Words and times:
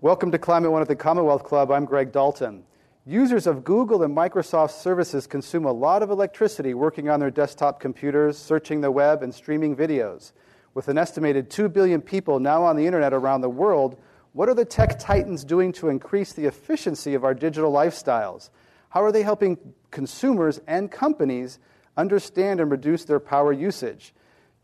Welcome 0.00 0.30
to 0.30 0.38
Climate 0.38 0.70
One 0.70 0.80
at 0.80 0.86
the 0.86 0.94
Commonwealth 0.94 1.42
Club. 1.42 1.72
I'm 1.72 1.84
Greg 1.84 2.12
Dalton. 2.12 2.62
Users 3.04 3.48
of 3.48 3.64
Google 3.64 4.04
and 4.04 4.16
Microsoft 4.16 4.80
services 4.80 5.26
consume 5.26 5.64
a 5.64 5.72
lot 5.72 6.04
of 6.04 6.10
electricity 6.10 6.72
working 6.72 7.08
on 7.08 7.18
their 7.18 7.32
desktop 7.32 7.80
computers, 7.80 8.38
searching 8.38 8.80
the 8.80 8.92
web, 8.92 9.24
and 9.24 9.34
streaming 9.34 9.74
videos. 9.74 10.30
With 10.72 10.86
an 10.86 10.98
estimated 10.98 11.50
2 11.50 11.68
billion 11.70 12.00
people 12.00 12.38
now 12.38 12.62
on 12.62 12.76
the 12.76 12.86
internet 12.86 13.12
around 13.12 13.40
the 13.40 13.48
world, 13.48 14.00
what 14.34 14.48
are 14.48 14.54
the 14.54 14.64
tech 14.64 15.00
titans 15.00 15.42
doing 15.42 15.72
to 15.72 15.88
increase 15.88 16.32
the 16.32 16.46
efficiency 16.46 17.14
of 17.14 17.24
our 17.24 17.34
digital 17.34 17.72
lifestyles? 17.72 18.50
How 18.90 19.02
are 19.02 19.10
they 19.10 19.24
helping 19.24 19.58
consumers 19.90 20.60
and 20.68 20.92
companies 20.92 21.58
understand 21.96 22.60
and 22.60 22.70
reduce 22.70 23.04
their 23.04 23.18
power 23.18 23.52
usage? 23.52 24.14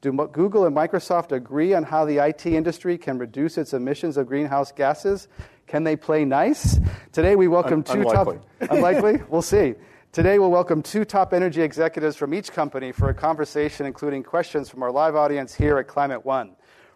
Do 0.05 0.13
Google 0.13 0.67
and 0.67 0.77
Microsoft 0.77 1.33
agree 1.33 1.73
on 1.73 1.83
how 1.83 2.05
the 2.05 2.19
IT 2.19 2.45
industry 2.45 2.99
can 2.99 3.17
reduce 3.17 3.57
its 3.57 3.73
emissions 3.73 4.19
of 4.19 4.27
greenhouse 4.27 4.71
gases? 4.71 5.29
Can 5.67 5.83
they 5.83 5.97
play 5.97 6.27
nice? 6.27 6.79
Today 7.11 7.37
we 7.37 7.49
welcome 7.49 7.79
Un- 7.79 7.85
two 7.85 7.93
unlikely. 8.01 8.39
top. 8.61 8.71
Unlikely? 8.71 9.23
we'll 9.30 9.41
see. 9.41 9.73
Today 10.13 10.38
we'll 10.38 10.51
welcome 10.51 10.83
two 10.83 11.07
top 11.07 11.33
energy 11.33 11.63
executives 11.63 12.16
from 12.16 12.35
each 12.35 12.52
company 12.52 12.93
for 12.93 13.09
a 13.09 13.15
conversation 13.15 13.87
including 13.87 14.23
questions 14.23 14.69
from 14.69 14.83
our 14.83 14.93
live 14.93 15.16
audience 15.16 15.55
here 15.55 15.79
at 15.79 15.88
Climate 15.88 16.23
One. 16.23 16.55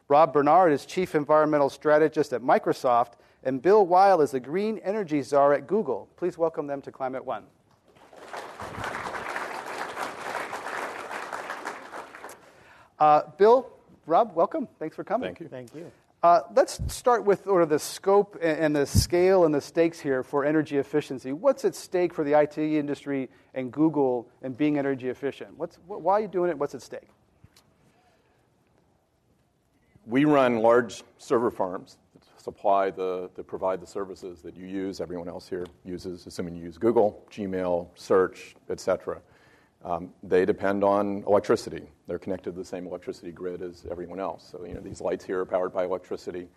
Rob 0.08 0.34
Bernard 0.34 0.74
is 0.74 0.84
Chief 0.84 1.14
Environmental 1.14 1.70
Strategist 1.70 2.34
at 2.34 2.42
Microsoft, 2.42 3.12
and 3.42 3.62
Bill 3.62 3.86
Weihl 3.86 4.22
is 4.22 4.32
the 4.32 4.40
Green 4.40 4.80
Energy 4.84 5.22
Czar 5.22 5.54
at 5.54 5.66
Google. 5.66 6.10
Please 6.18 6.36
welcome 6.36 6.66
them 6.66 6.82
to 6.82 6.92
Climate 6.92 7.24
One. 7.24 7.44
Uh, 12.98 13.22
Bill, 13.36 13.70
Rob, 14.06 14.34
welcome. 14.34 14.68
Thanks 14.78 14.96
for 14.96 15.04
coming. 15.04 15.28
Thank 15.28 15.40
you. 15.40 15.48
Thank 15.48 15.74
you. 15.74 15.90
Uh, 16.20 16.40
let's 16.56 16.80
start 16.92 17.24
with 17.24 17.44
sort 17.44 17.62
of 17.62 17.68
the 17.68 17.78
scope 17.78 18.36
and, 18.42 18.58
and 18.58 18.76
the 18.76 18.84
scale 18.84 19.44
and 19.44 19.54
the 19.54 19.60
stakes 19.60 20.00
here 20.00 20.24
for 20.24 20.44
energy 20.44 20.78
efficiency. 20.78 21.32
What's 21.32 21.64
at 21.64 21.76
stake 21.76 22.12
for 22.12 22.24
the 22.24 22.36
IT 22.36 22.58
industry 22.58 23.28
and 23.54 23.70
Google 23.70 24.28
and 24.42 24.56
being 24.56 24.78
energy 24.78 25.10
efficient? 25.10 25.56
What's, 25.56 25.78
why 25.86 26.14
are 26.14 26.20
you 26.20 26.28
doing 26.28 26.50
it? 26.50 26.58
What's 26.58 26.74
at 26.74 26.82
stake? 26.82 27.08
We 30.06 30.24
run 30.24 30.58
large 30.58 31.04
server 31.18 31.52
farms 31.52 31.98
that 32.14 32.42
supply 32.42 32.90
the, 32.90 33.30
that 33.36 33.46
provide 33.46 33.80
the 33.80 33.86
services 33.86 34.42
that 34.42 34.56
you 34.56 34.66
use, 34.66 35.00
everyone 35.00 35.28
else 35.28 35.48
here 35.48 35.66
uses, 35.84 36.26
assuming 36.26 36.56
you 36.56 36.64
use 36.64 36.78
Google, 36.78 37.24
Gmail, 37.30 37.86
search, 37.94 38.56
et 38.70 38.80
cetera. 38.80 39.20
Um, 39.84 40.10
they 40.22 40.44
depend 40.44 40.82
on 40.82 41.22
electricity. 41.26 41.88
They're 42.06 42.18
connected 42.18 42.52
to 42.52 42.58
the 42.58 42.64
same 42.64 42.86
electricity 42.86 43.30
grid 43.30 43.62
as 43.62 43.86
everyone 43.90 44.18
else. 44.18 44.48
So, 44.50 44.64
you 44.64 44.74
know, 44.74 44.80
these 44.80 45.00
lights 45.00 45.24
here 45.24 45.40
are 45.40 45.46
powered 45.46 45.72
by 45.72 45.84
electricity. 45.84 46.48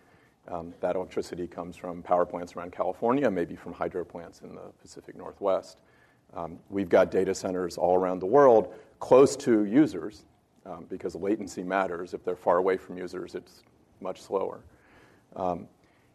Um, 0.47 0.73
that 0.81 0.95
electricity 0.95 1.47
comes 1.47 1.77
from 1.77 2.01
power 2.01 2.25
plants 2.25 2.55
around 2.55 2.71
California, 2.71 3.29
maybe 3.29 3.55
from 3.55 3.73
hydro 3.73 4.03
plants 4.03 4.41
in 4.41 4.55
the 4.55 4.71
Pacific 4.81 5.15
Northwest. 5.15 5.81
Um, 6.33 6.57
we've 6.69 6.89
got 6.89 7.11
data 7.11 7.35
centers 7.35 7.77
all 7.77 7.95
around 7.95 8.19
the 8.19 8.25
world 8.25 8.73
close 8.99 9.35
to 9.35 9.65
users 9.65 10.25
um, 10.65 10.85
because 10.89 11.13
latency 11.15 11.61
matters. 11.63 12.13
If 12.13 12.23
they're 12.23 12.35
far 12.35 12.57
away 12.57 12.77
from 12.77 12.97
users, 12.97 13.35
it's 13.35 13.63
much 13.99 14.21
slower. 14.21 14.61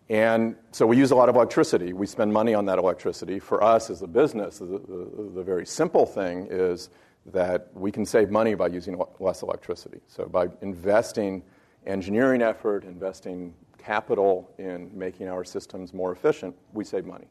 And 0.08 0.54
so 0.70 0.86
we 0.86 0.96
use 0.96 1.10
a 1.10 1.16
lot 1.16 1.28
of 1.28 1.34
electricity. 1.34 1.92
We 1.92 2.06
spend 2.06 2.32
money 2.32 2.54
on 2.54 2.64
that 2.66 2.78
electricity. 2.78 3.40
For 3.40 3.62
us 3.62 3.90
as 3.90 4.02
a 4.02 4.06
business, 4.06 4.58
the, 4.58 4.66
the, 4.66 5.30
the 5.34 5.42
very 5.42 5.66
simple 5.66 6.06
thing 6.06 6.46
is 6.48 6.90
that 7.32 7.68
we 7.74 7.90
can 7.90 8.06
save 8.06 8.30
money 8.30 8.54
by 8.54 8.68
using 8.68 9.00
less 9.18 9.42
electricity. 9.42 10.00
So 10.06 10.26
by 10.26 10.48
investing 10.60 11.42
engineering 11.86 12.40
effort, 12.40 12.84
investing 12.84 13.52
capital 13.78 14.50
in 14.58 14.90
making 14.92 15.28
our 15.28 15.44
systems 15.44 15.92
more 15.92 16.12
efficient, 16.12 16.54
we 16.72 16.84
save 16.84 17.04
money 17.04 17.26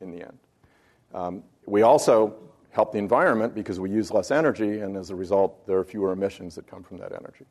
in 0.00 0.10
the 0.10 0.22
end. 0.22 0.38
Um, 1.14 1.42
we 1.66 1.82
also 1.82 2.34
help 2.70 2.92
the 2.92 2.98
environment 2.98 3.54
because 3.54 3.78
we 3.78 3.90
use 3.90 4.10
less 4.10 4.30
energy, 4.30 4.80
and 4.80 4.96
as 4.96 5.10
a 5.10 5.16
result, 5.16 5.66
there 5.66 5.78
are 5.78 5.84
fewer 5.84 6.12
emissions 6.12 6.54
that 6.54 6.66
come 6.66 6.82
from 6.82 6.98
that 6.98 7.12
energy. 7.12 7.44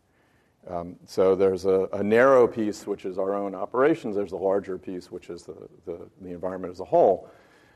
Um, 0.68 0.96
so 1.06 1.36
there's 1.36 1.66
a, 1.66 1.88
a, 1.92 2.04
narrow 2.04 2.48
piece, 2.48 2.86
which 2.86 3.06
is 3.06 3.18
our 3.18 3.34
own 3.34 3.56
operations. 3.56 4.16
There's 4.16 4.32
a 4.32 4.38
larger 4.38 4.78
piece, 4.78 5.12
which 5.12 5.30
is 5.30 5.44
the, 5.44 5.56
the, 5.86 6.08
the, 6.22 6.30
environment 6.30 6.72
as 6.72 6.80
a 6.80 6.86
whole. 6.86 7.30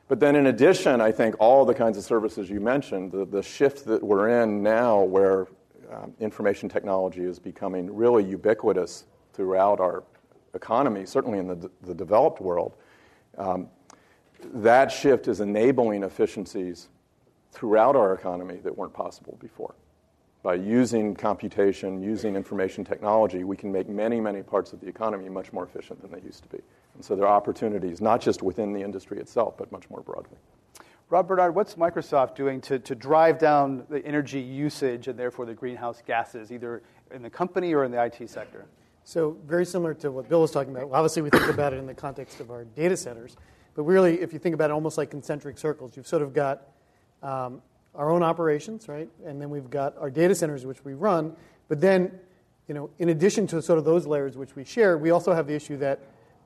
But 0.08 0.20
then, 0.20 0.36
in 0.36 0.48
addition, 0.48 1.02
I 1.02 1.12
think 1.12 1.36
all 1.40 1.66
the 1.66 1.74
kinds 1.74 1.98
of 1.98 2.04
services 2.04 2.48
you 2.48 2.60
mentioned, 2.60 3.12
the, 3.12 3.26
the 3.26 3.42
shift 3.42 3.86
that 3.86 4.04
we're 4.04 4.44
in 4.44 4.62
now, 4.62 5.02
where 5.02 5.48
um, 5.92 6.14
information 6.20 6.70
technology 6.70 7.24
is 7.24 7.40
becoming 7.40 7.94
really 7.94 8.24
ubiquitous 8.24 9.06
throughout 9.34 9.80
our 9.80 10.04
economy, 10.54 11.08
certainly 11.08 11.40
in 11.40 11.48
the, 11.48 11.72
the 11.82 11.94
developed 11.94 12.40
world, 12.40 12.76
um, 13.40 13.68
that 14.54 14.92
shift 14.92 15.28
is 15.28 15.40
enabling 15.40 16.04
efficiencies 16.04 16.90
throughout 17.52 17.96
our 17.96 18.14
economy 18.14 18.58
that 18.58 18.78
weren't 18.78 18.94
possible 18.94 19.38
before 19.42 19.74
by 20.46 20.54
using 20.54 21.16
computation, 21.16 22.00
using 22.04 22.36
information 22.36 22.86
technology, 22.86 23.44
we 23.44 23.58
can 23.58 23.72
make 23.72 23.90
many, 23.90 24.22
many 24.22 24.44
parts 24.44 24.74
of 24.74 24.80
the 24.80 24.88
economy 24.88 25.28
much 25.28 25.52
more 25.52 25.64
efficient 25.64 26.00
than 26.04 26.12
they 26.12 26.22
used 26.24 26.44
to 26.44 26.50
be. 26.50 26.62
And 26.94 27.04
so 27.04 27.16
there 27.16 27.26
are 27.26 27.36
opportunities, 27.36 28.00
not 28.00 28.22
just 28.22 28.44
within 28.44 28.72
the 28.72 28.80
industry 28.80 29.18
itself, 29.18 29.58
but 29.58 29.72
much 29.72 29.90
more 29.90 30.02
broadly. 30.02 30.38
Rob 31.10 31.28
Bernard, 31.28 31.56
what's 31.56 31.74
Microsoft 31.74 32.36
doing 32.36 32.62
to, 32.62 32.78
to 32.78 32.94
drive 32.94 33.40
down 33.40 33.88
the 33.90 34.06
energy 34.06 34.40
usage 34.40 35.08
and 35.08 35.18
therefore 35.18 35.48
the 35.48 35.54
greenhouse 35.56 36.04
gases, 36.06 36.52
either 36.52 36.84
in 37.12 37.24
the 37.24 37.30
company 37.30 37.74
or 37.74 37.84
in 37.84 37.90
the 37.90 38.04
IT 38.04 38.30
sector? 38.30 38.68
So, 39.04 39.38
very 39.48 39.66
similar 39.66 39.96
to 39.96 40.12
what 40.12 40.30
Bill 40.30 40.42
was 40.42 40.52
talking 40.52 40.76
about. 40.76 40.92
Obviously, 40.92 41.24
we 41.24 41.32
think 41.32 41.48
about 41.50 41.74
it 41.74 41.78
in 41.78 41.88
the 41.88 41.96
context 41.96 42.40
of 42.40 42.52
our 42.52 42.66
data 42.66 42.96
centers. 42.96 43.36
But 43.74 43.82
really, 43.82 44.22
if 44.22 44.32
you 44.32 44.38
think 44.38 44.54
about 44.54 44.70
it 44.70 44.74
almost 44.74 45.00
like 45.00 45.10
concentric 45.10 45.58
circles, 45.58 45.98
you've 45.98 46.08
sort 46.08 46.22
of 46.22 46.34
got 46.36 46.68
um, 47.24 47.64
our 47.96 48.12
own 48.12 48.24
operations, 48.24 48.88
right? 48.88 49.10
And 49.26 49.42
then 49.42 49.50
we've 49.50 49.70
got 49.70 49.98
our 49.98 50.10
data 50.10 50.36
centers, 50.36 50.66
which 50.66 50.84
we 50.84 50.94
run. 50.94 51.36
But 51.68 51.82
then, 51.82 52.20
you 52.68 52.74
know, 52.74 52.90
in 53.00 53.10
addition 53.10 53.48
to 53.48 53.62
sort 53.62 53.80
of 53.80 53.86
those 53.86 54.06
layers 54.06 54.38
which 54.38 54.56
we 54.56 54.64
share, 54.64 54.98
we 54.98 55.12
also 55.12 55.34
have 55.34 55.48
the 55.48 55.56
issue 55.56 55.78
that 55.78 56.02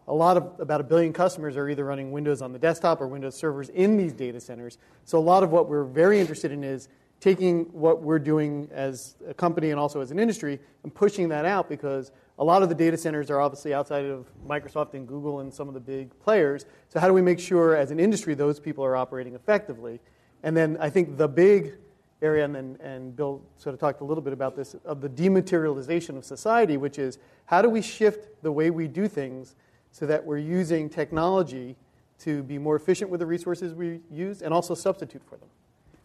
a 0.08 0.14
lot 0.14 0.38
of 0.38 0.60
about 0.60 0.82
a 0.82 0.84
billion 0.84 1.14
customers 1.14 1.56
are 1.56 1.70
either 1.70 1.86
running 1.86 2.12
Windows 2.12 2.42
on 2.42 2.52
the 2.52 2.60
desktop 2.60 3.00
or 3.00 3.08
Windows 3.08 3.36
servers 3.36 3.70
in 3.70 3.96
these 3.96 4.12
data 4.12 4.40
centers. 4.40 4.78
So 5.06 5.20
a 5.20 5.22
lot 5.22 5.44
of 5.44 5.52
what 5.52 5.70
we're 5.70 5.84
very 5.84 6.20
interested 6.20 6.52
in 6.52 6.64
is 6.64 6.90
taking 7.20 7.66
what 7.66 8.02
we're 8.02 8.20
doing 8.20 8.70
as 8.72 9.16
a 9.28 9.34
company 9.34 9.72
and 9.72 9.80
also 9.80 10.02
as 10.02 10.10
an 10.10 10.20
industry 10.20 10.60
and 10.84 10.94
pushing 10.94 11.30
that 11.30 11.46
out 11.46 11.70
because 11.70 12.12
a 12.40 12.44
lot 12.44 12.64
of 12.64 12.70
the 12.70 12.76
data 12.76 12.98
centers 12.98 13.30
are 13.30 13.42
obviously 13.42 13.74
outside 13.74 14.06
of 14.06 14.26
Microsoft 14.48 14.94
and 14.94 15.08
Google 15.08 15.42
and 15.42 15.54
some 15.54 15.68
of 15.68 15.74
the 15.74 15.80
big 15.80 16.18
players. 16.20 16.66
So 16.88 17.00
how 17.00 17.08
do 17.08 17.14
we 17.14 17.22
make 17.22 17.40
sure 17.40 17.76
as 17.76 17.92
an 17.92 18.00
industry 18.00 18.34
those 18.34 18.60
people 18.60 18.86
are 18.86 18.96
operating 18.96 19.36
effectively? 19.36 20.00
And 20.44 20.56
then 20.56 20.78
I 20.80 20.90
think 20.90 21.18
the 21.18 21.28
big 21.28 21.74
area, 22.22 22.44
and, 22.44 22.54
then, 22.54 22.78
and 22.82 23.16
Bill 23.16 23.42
sort 23.58 23.74
of 23.74 23.80
talked 23.80 24.02
a 24.02 24.04
little 24.04 24.24
bit 24.24 24.34
about 24.34 24.56
this, 24.56 24.76
of 24.86 25.02
the 25.02 25.10
dematerialization 25.10 26.18
of 26.18 26.26
society, 26.26 26.78
which 26.78 27.00
is 27.00 27.18
how 27.46 27.62
do 27.62 27.70
we 27.70 27.82
shift 27.82 28.42
the 28.42 28.52
way 28.52 28.70
we 28.70 28.88
do 28.88 29.08
things 29.08 29.56
so 29.92 30.06
that 30.06 30.24
we're 30.24 30.38
using 30.38 30.90
technology 30.90 31.76
to 32.20 32.44
be 32.44 32.58
more 32.58 32.76
efficient 32.76 33.10
with 33.10 33.22
the 33.22 33.26
resources 33.26 33.74
we 33.74 34.02
use 34.12 34.42
and 34.42 34.54
also 34.54 34.76
substitute 34.76 35.24
for 35.28 35.38
them. 35.38 35.48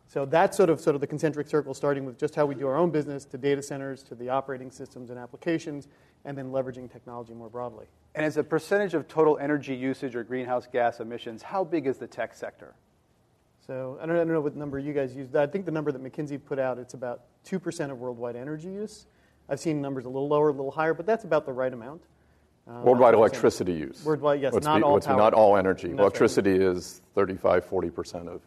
So 0.07 0.25
that's 0.25 0.57
sort 0.57 0.71
of 0.71 0.81
sort 0.81 0.95
of 0.95 1.01
the 1.01 1.07
concentric 1.07 1.49
circle, 1.49 1.75
starting 1.75 2.05
with 2.05 2.19
just 2.19 2.35
how 2.35 2.47
we 2.47 2.55
do 2.55 2.69
our 2.69 2.77
own 2.77 2.91
business, 2.91 3.25
to 3.27 3.39
data 3.39 3.63
centers, 3.63 4.03
to 4.05 4.15
the 4.15 4.29
operating 4.29 4.71
systems 4.71 5.11
and 5.11 5.19
applications, 5.19 5.89
and 6.25 6.39
then 6.39 6.53
leveraging 6.53 6.93
technology 6.93 7.35
more 7.35 7.49
broadly. 7.49 7.87
And 8.15 8.25
as 8.25 8.37
a 8.37 8.45
percentage 8.45 8.95
of 8.95 9.09
total 9.09 9.39
energy 9.39 9.75
usage 9.75 10.15
or 10.15 10.23
greenhouse 10.23 10.69
gas 10.71 11.01
emissions, 11.01 11.43
how 11.43 11.65
big 11.65 11.87
is 11.87 11.99
the 11.99 12.07
tech 12.07 12.35
sector? 12.35 12.75
So 13.67 13.99
I 14.03 14.07
don't, 14.07 14.17
I 14.17 14.19
don't 14.19 14.29
know 14.29 14.41
what 14.41 14.57
number 14.57 14.79
you 14.79 14.93
guys 14.93 15.17
use. 15.17 15.35
I 15.35 15.47
think 15.47 15.65
the 15.65 15.71
number 15.71 15.91
that 15.91 16.03
McKinsey 16.03 16.43
put 16.43 16.59
out, 16.59 16.79
it's 16.79 16.95
about 16.95 17.23
2% 17.47 17.91
of 17.91 17.99
worldwide 17.99 18.37
energy 18.37 18.69
use. 18.69 19.07
I've 19.49 19.61
seen 19.61 19.81
numbers 19.81 20.05
a 20.05 20.09
little 20.09 20.29
lower, 20.29 20.49
a 20.49 20.53
little 20.53 20.71
higher, 20.71 20.95
but 20.95 21.07
that's 21.07 21.25
about 21.25 21.47
the 21.47 21.53
right 21.53 21.73
amount. 21.73 22.03
Uh, 22.69 22.81
worldwide 22.83 23.15
electricity 23.15 23.73
use. 23.73 24.03
Worldwide, 24.05 24.41
yes, 24.41 24.55
let's 24.55 24.65
not 24.65 24.79
be, 24.79 24.83
all 24.83 24.95
let's 24.95 25.07
power. 25.07 25.17
Not 25.17 25.35
all 25.35 25.57
energy. 25.57 25.89
That's 25.89 26.01
electricity 26.01 26.59
right. 26.59 26.77
is 26.77 27.03
35, 27.15 27.69
40% 27.69 28.29
of 28.29 28.41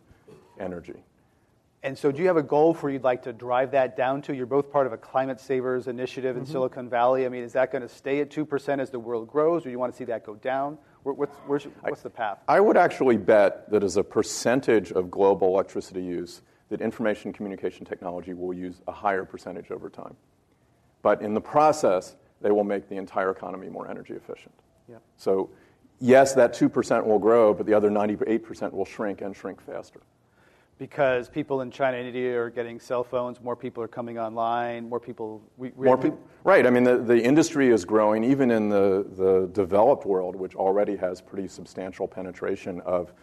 energy. 0.59 0.95
And 1.83 1.95
so, 1.95 2.11
do 2.11 2.21
you 2.21 2.27
have 2.27 2.37
a 2.37 2.43
goal 2.43 2.73
for 2.73 2.89
you'd 2.89 3.03
like 3.03 3.21
to 3.23 3.33
drive 3.33 3.71
that 3.71 3.95
down 3.95 4.23
to? 4.23 4.35
You're 4.35 4.47
both 4.47 4.71
part 4.71 4.87
of 4.87 4.93
a 4.93 4.97
climate 4.97 5.39
savers 5.39 5.87
initiative 5.87 6.35
in 6.35 6.43
mm-hmm. 6.43 6.51
Silicon 6.51 6.89
Valley. 6.89 7.27
I 7.27 7.29
mean, 7.29 7.43
is 7.43 7.53
that 7.53 7.71
going 7.71 7.83
to 7.83 7.89
stay 7.89 8.19
at 8.19 8.31
2% 8.31 8.79
as 8.79 8.89
the 8.89 8.99
world 8.99 9.27
grows, 9.27 9.61
or 9.61 9.65
do 9.65 9.69
you 9.69 9.79
want 9.79 9.93
to 9.93 9.97
see 9.97 10.05
that 10.05 10.25
go 10.25 10.33
down? 10.33 10.79
What's, 11.03 11.35
what's 11.45 12.01
the 12.01 12.09
path? 12.09 12.39
I 12.47 12.59
would 12.59 12.77
actually 12.77 13.17
bet 13.17 13.69
that 13.71 13.83
as 13.83 13.97
a 13.97 14.03
percentage 14.03 14.91
of 14.91 15.09
global 15.09 15.47
electricity 15.47 16.03
use, 16.03 16.41
that 16.69 16.81
information 16.81 17.31
communication 17.31 17.85
technology 17.85 18.33
will 18.33 18.53
use 18.53 18.81
a 18.87 18.91
higher 18.91 19.23
percentage 19.23 19.71
over 19.71 19.89
time. 19.89 20.15
But 21.01 21.21
in 21.21 21.33
the 21.33 21.41
process, 21.41 22.15
they 22.41 22.51
will 22.51 22.65
make 22.65 22.89
the 22.89 22.97
entire 22.97 23.31
economy 23.31 23.69
more 23.69 23.89
energy 23.89 24.13
efficient. 24.13 24.53
Yeah. 24.89 24.97
So, 25.15 25.49
yes, 25.99 26.33
that 26.33 26.53
2% 26.53 27.05
will 27.05 27.19
grow, 27.19 27.53
but 27.53 27.65
the 27.65 27.73
other 27.73 27.89
98% 27.89 28.73
will 28.73 28.85
shrink 28.85 29.21
and 29.21 29.35
shrink 29.35 29.61
faster 29.61 30.01
because 30.77 31.27
people 31.27 31.61
in 31.61 31.71
China 31.71 31.97
and 31.97 32.07
India 32.07 32.39
are 32.39 32.49
getting 32.49 32.79
cell 32.79 33.03
phones, 33.03 33.41
more 33.41 33.55
people 33.55 33.81
are 33.81 33.87
coming 33.87 34.19
online, 34.19 34.87
more 34.87 34.99
people. 34.99 35.41
We, 35.57 35.71
we 35.75 35.85
more. 35.85 36.17
Right. 36.43 36.65
I 36.65 36.69
mean, 36.69 36.83
the, 36.83 36.97
the 36.97 37.21
industry 37.21 37.69
is 37.69 37.83
growing, 37.83 38.23
even 38.23 38.51
in 38.51 38.69
the, 38.69 39.05
the 39.15 39.49
developed 39.53 40.05
world, 40.05 40.35
which 40.35 40.55
already 40.55 40.95
has 40.97 41.21
pretty 41.21 41.47
substantial 41.47 42.07
penetration 42.07 42.81
of, 42.81 43.13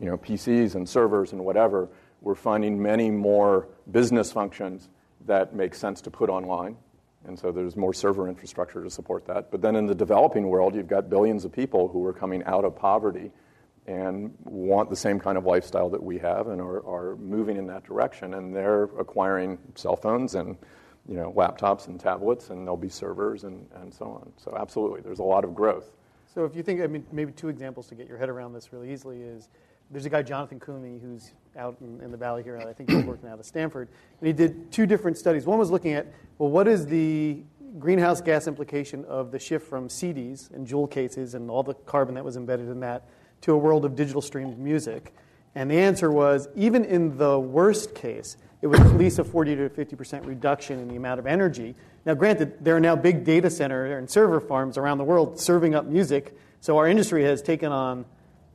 you 0.00 0.06
know, 0.06 0.16
PCs 0.16 0.74
and 0.74 0.88
servers 0.88 1.32
and 1.32 1.44
whatever. 1.44 1.88
We're 2.22 2.34
finding 2.34 2.80
many 2.80 3.10
more 3.10 3.68
business 3.90 4.32
functions 4.32 4.88
that 5.26 5.54
make 5.54 5.74
sense 5.74 6.00
to 6.02 6.10
put 6.10 6.30
online. 6.30 6.76
And 7.24 7.38
so 7.38 7.52
there's 7.52 7.76
more 7.76 7.94
server 7.94 8.28
infrastructure 8.28 8.82
to 8.82 8.90
support 8.90 9.26
that. 9.26 9.50
But 9.50 9.60
then 9.60 9.76
in 9.76 9.86
the 9.86 9.94
developing 9.94 10.48
world, 10.48 10.74
you've 10.74 10.88
got 10.88 11.08
billions 11.08 11.44
of 11.44 11.52
people 11.52 11.88
who 11.88 12.04
are 12.06 12.12
coming 12.12 12.42
out 12.44 12.64
of 12.64 12.74
poverty 12.74 13.30
and 13.86 14.32
want 14.44 14.90
the 14.90 14.96
same 14.96 15.18
kind 15.18 15.36
of 15.36 15.44
lifestyle 15.44 15.88
that 15.90 16.02
we 16.02 16.18
have 16.18 16.48
and 16.48 16.60
are, 16.60 16.86
are 16.86 17.16
moving 17.16 17.56
in 17.56 17.66
that 17.66 17.84
direction. 17.84 18.34
And 18.34 18.54
they're 18.54 18.84
acquiring 18.84 19.58
cell 19.74 19.96
phones 19.96 20.34
and 20.34 20.56
you 21.08 21.16
know, 21.16 21.32
laptops 21.32 21.88
and 21.88 21.98
tablets, 21.98 22.50
and 22.50 22.64
there'll 22.64 22.76
be 22.76 22.88
servers 22.88 23.44
and, 23.44 23.66
and 23.76 23.92
so 23.92 24.06
on. 24.06 24.32
So 24.36 24.56
absolutely, 24.56 25.00
there's 25.00 25.18
a 25.18 25.24
lot 25.24 25.44
of 25.44 25.54
growth. 25.54 25.90
So 26.32 26.44
if 26.44 26.54
you 26.54 26.62
think, 26.62 26.80
I 26.80 26.86
mean, 26.86 27.04
maybe 27.12 27.32
two 27.32 27.48
examples 27.48 27.88
to 27.88 27.94
get 27.94 28.08
your 28.08 28.18
head 28.18 28.28
around 28.28 28.52
this 28.52 28.72
really 28.72 28.92
easily 28.92 29.20
is 29.20 29.48
there's 29.90 30.06
a 30.06 30.10
guy, 30.10 30.22
Jonathan 30.22 30.58
Koomey, 30.58 31.00
who's 31.00 31.32
out 31.56 31.76
in, 31.80 32.00
in 32.00 32.10
the 32.10 32.16
valley 32.16 32.42
here. 32.42 32.56
I 32.56 32.72
think 32.72 32.88
he's 32.88 33.04
working 33.04 33.28
out 33.28 33.38
of 33.38 33.44
Stanford. 33.44 33.88
And 34.20 34.26
he 34.26 34.32
did 34.32 34.72
two 34.72 34.86
different 34.86 35.18
studies. 35.18 35.44
One 35.44 35.58
was 35.58 35.70
looking 35.70 35.92
at, 35.92 36.06
well, 36.38 36.48
what 36.48 36.66
is 36.66 36.86
the 36.86 37.42
greenhouse 37.78 38.20
gas 38.20 38.46
implication 38.46 39.04
of 39.06 39.30
the 39.30 39.38
shift 39.38 39.66
from 39.66 39.88
CDs 39.88 40.50
and 40.52 40.66
jewel 40.66 40.86
cases 40.86 41.34
and 41.34 41.50
all 41.50 41.62
the 41.62 41.74
carbon 41.74 42.14
that 42.14 42.24
was 42.24 42.36
embedded 42.36 42.68
in 42.68 42.80
that 42.80 43.08
to 43.42 43.52
a 43.52 43.56
world 43.56 43.84
of 43.84 43.94
digital 43.94 44.22
streamed 44.22 44.58
music? 44.58 45.14
And 45.54 45.70
the 45.70 45.78
answer 45.78 46.10
was 46.10 46.48
even 46.56 46.84
in 46.84 47.18
the 47.18 47.38
worst 47.38 47.94
case, 47.94 48.36
it 48.62 48.68
was 48.68 48.80
at 48.80 48.96
least 48.96 49.18
a 49.18 49.24
40 49.24 49.56
to 49.56 49.68
50% 49.68 50.24
reduction 50.24 50.78
in 50.78 50.88
the 50.88 50.96
amount 50.96 51.18
of 51.18 51.26
energy. 51.26 51.74
Now, 52.06 52.14
granted, 52.14 52.64
there 52.64 52.76
are 52.76 52.80
now 52.80 52.96
big 52.96 53.24
data 53.24 53.50
center 53.50 53.98
and 53.98 54.08
server 54.08 54.40
farms 54.40 54.78
around 54.78 54.98
the 54.98 55.04
world 55.04 55.38
serving 55.40 55.74
up 55.74 55.86
music, 55.86 56.36
so 56.60 56.78
our 56.78 56.86
industry 56.88 57.24
has 57.24 57.42
taken 57.42 57.72
on 57.72 58.04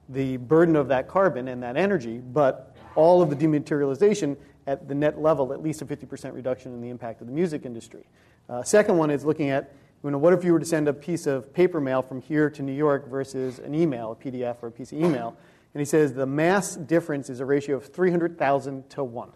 the 0.10 0.38
burden 0.38 0.76
of 0.76 0.88
that 0.88 1.10
carbon 1.10 1.50
and 1.50 1.62
that 1.64 1.76
energy, 1.76 2.20
but 2.20 2.76
all 2.96 3.22
of 3.22 3.30
the 3.30 3.36
dematerialization 3.36 4.38
at 4.66 4.88
the 4.88 4.96
net 4.96 5.20
level, 5.22 5.54
at 5.54 5.62
least 5.62 5.82
a 5.82 5.86
50% 5.86 6.34
reduction 6.34 6.74
in 6.74 6.82
the 6.82 6.90
impact 6.90 7.22
of 7.22 7.28
the 7.28 7.34
music 7.34 7.66
industry. 7.66 8.06
Uh, 8.50 8.64
second 8.64 8.98
one 8.98 9.10
is 9.10 9.26
looking 9.26 9.50
at 9.50 9.74
you 10.04 10.12
know, 10.12 10.18
what 10.18 10.34
if 10.34 10.44
you 10.44 10.54
were 10.54 10.60
to 10.60 10.66
send 10.66 10.88
a 10.88 10.94
piece 10.94 11.28
of 11.28 11.54
paper 11.54 11.82
mail 11.82 12.02
from 12.02 12.22
here 12.22 12.50
to 12.50 12.62
New 12.62 12.74
York 12.74 13.10
versus 13.10 13.60
an 13.60 13.74
email, 13.74 14.12
a 14.12 14.16
PDF 14.16 14.58
or 14.62 14.68
a 14.68 14.72
piece 14.72 14.92
of 14.92 15.00
email? 15.00 15.36
And 15.74 15.82
he 15.82 15.86
says 15.86 16.14
the 16.14 16.26
mass 16.26 16.76
difference 16.76 17.30
is 17.30 17.40
a 17.40 17.46
ratio 17.46 17.76
of 17.76 17.86
300,000 17.86 18.90
to 18.92 19.04
1. 19.04 19.32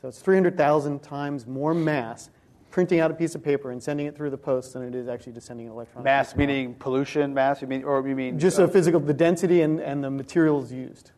So 0.00 0.08
it's 0.08 0.18
300,000 0.20 1.02
times 1.02 1.46
more 1.46 1.72
mass 1.72 2.30
printing 2.70 3.00
out 3.00 3.10
a 3.10 3.14
piece 3.14 3.34
of 3.34 3.42
paper 3.42 3.70
and 3.70 3.82
sending 3.82 4.06
it 4.06 4.14
through 4.14 4.28
the 4.28 4.36
post 4.36 4.74
than 4.74 4.82
it 4.82 4.94
is 4.94 5.08
actually 5.08 5.32
just 5.32 5.46
sending 5.46 5.66
an 5.66 5.72
electronic. 5.72 6.04
Mass 6.04 6.36
meaning 6.36 6.74
pollution, 6.74 7.32
mass, 7.32 7.62
you 7.62 7.68
mean, 7.68 7.82
or 7.84 8.06
you 8.06 8.14
mean 8.14 8.38
just 8.38 8.58
uh, 8.58 8.64
a 8.64 8.68
physical, 8.68 9.00
the 9.00 9.14
density 9.14 9.62
and, 9.62 9.80
and 9.80 10.04
the 10.04 10.10
materials 10.10 10.70
used, 10.70 11.12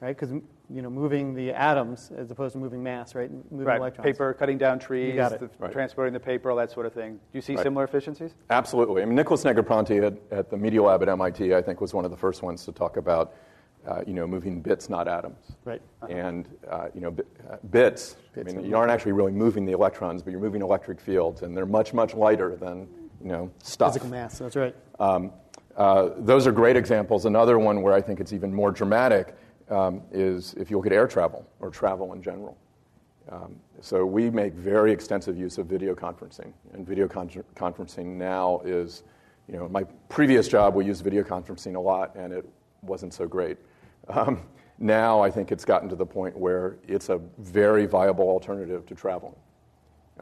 right? 0.00 0.14
Because 0.14 0.42
you 0.72 0.82
know, 0.82 0.90
moving 0.90 1.34
the 1.34 1.50
atoms 1.50 2.12
as 2.16 2.30
opposed 2.30 2.52
to 2.52 2.58
moving 2.58 2.82
mass, 2.82 3.14
right? 3.14 3.30
Moving 3.50 3.66
right. 3.66 3.78
electrons. 3.78 4.04
Paper, 4.04 4.34
cutting 4.34 4.56
down 4.56 4.78
trees, 4.78 5.16
the, 5.16 5.50
right. 5.58 5.72
transporting 5.72 6.12
the 6.12 6.20
paper, 6.20 6.50
all 6.50 6.56
that 6.56 6.70
sort 6.70 6.86
of 6.86 6.92
thing. 6.92 7.14
Do 7.14 7.20
you 7.32 7.40
see 7.40 7.54
right. 7.54 7.62
similar 7.62 7.84
efficiencies? 7.84 8.32
Absolutely. 8.50 9.02
I 9.02 9.04
mean, 9.04 9.16
Nicholas 9.16 9.42
Negroponte 9.42 10.06
at, 10.06 10.38
at 10.38 10.50
the 10.50 10.56
Media 10.56 10.82
Lab 10.82 11.02
at 11.02 11.08
MIT, 11.08 11.54
I 11.54 11.60
think, 11.60 11.80
was 11.80 11.92
one 11.92 12.04
of 12.04 12.10
the 12.10 12.16
first 12.16 12.42
ones 12.42 12.64
to 12.66 12.72
talk 12.72 12.96
about, 12.96 13.34
uh, 13.86 14.02
you 14.06 14.14
know, 14.14 14.26
moving 14.26 14.60
bits, 14.60 14.88
not 14.88 15.08
atoms. 15.08 15.56
Right. 15.64 15.82
Uh-huh. 16.02 16.12
And, 16.12 16.48
uh, 16.70 16.88
you 16.94 17.00
know, 17.00 17.16
uh, 17.50 17.56
bits, 17.70 18.16
bits, 18.34 18.52
I 18.52 18.56
mean, 18.56 18.66
you 18.66 18.76
aren't 18.76 18.92
actually 18.92 19.12
really 19.12 19.32
moving 19.32 19.66
the 19.66 19.72
electrons, 19.72 20.22
but 20.22 20.30
you're 20.30 20.40
moving 20.40 20.62
electric 20.62 21.00
fields, 21.00 21.42
and 21.42 21.56
they're 21.56 21.66
much, 21.66 21.92
much 21.92 22.14
lighter 22.14 22.54
than, 22.54 22.86
you 23.22 23.32
know, 23.32 23.50
stuff. 23.62 23.94
Physical 23.94 24.10
mass, 24.10 24.38
that's 24.38 24.56
right. 24.56 24.76
Um, 25.00 25.32
uh, 25.76 26.10
those 26.18 26.46
are 26.46 26.52
great 26.52 26.76
examples. 26.76 27.24
Another 27.24 27.58
one 27.58 27.82
where 27.82 27.94
I 27.94 28.00
think 28.00 28.20
it's 28.20 28.32
even 28.32 28.52
more 28.52 28.70
dramatic 28.70 29.34
um, 29.70 30.02
is 30.12 30.54
if 30.54 30.70
you 30.70 30.76
look 30.76 30.86
at 30.86 30.92
air 30.92 31.06
travel 31.06 31.46
or 31.60 31.70
travel 31.70 32.12
in 32.12 32.22
general. 32.22 32.56
Um, 33.30 33.56
so 33.80 34.04
we 34.04 34.28
make 34.30 34.54
very 34.54 34.92
extensive 34.92 35.38
use 35.38 35.58
of 35.58 35.66
video 35.66 35.94
conferencing, 35.94 36.52
and 36.72 36.86
video 36.86 37.06
con- 37.06 37.30
conferencing 37.54 38.16
now 38.16 38.60
is, 38.64 39.04
you 39.48 39.56
know, 39.56 39.68
my 39.68 39.84
previous 40.08 40.48
job 40.48 40.74
we 40.74 40.84
used 40.84 41.04
video 41.04 41.22
conferencing 41.22 41.76
a 41.76 41.80
lot, 41.80 42.14
and 42.16 42.32
it 42.32 42.48
wasn't 42.82 43.14
so 43.14 43.26
great. 43.26 43.58
Um, 44.08 44.42
now 44.78 45.20
I 45.20 45.30
think 45.30 45.52
it's 45.52 45.64
gotten 45.64 45.88
to 45.90 45.96
the 45.96 46.06
point 46.06 46.36
where 46.36 46.78
it's 46.88 47.08
a 47.08 47.20
very 47.38 47.86
viable 47.86 48.28
alternative 48.28 48.86
to 48.86 48.94
traveling. 48.94 49.36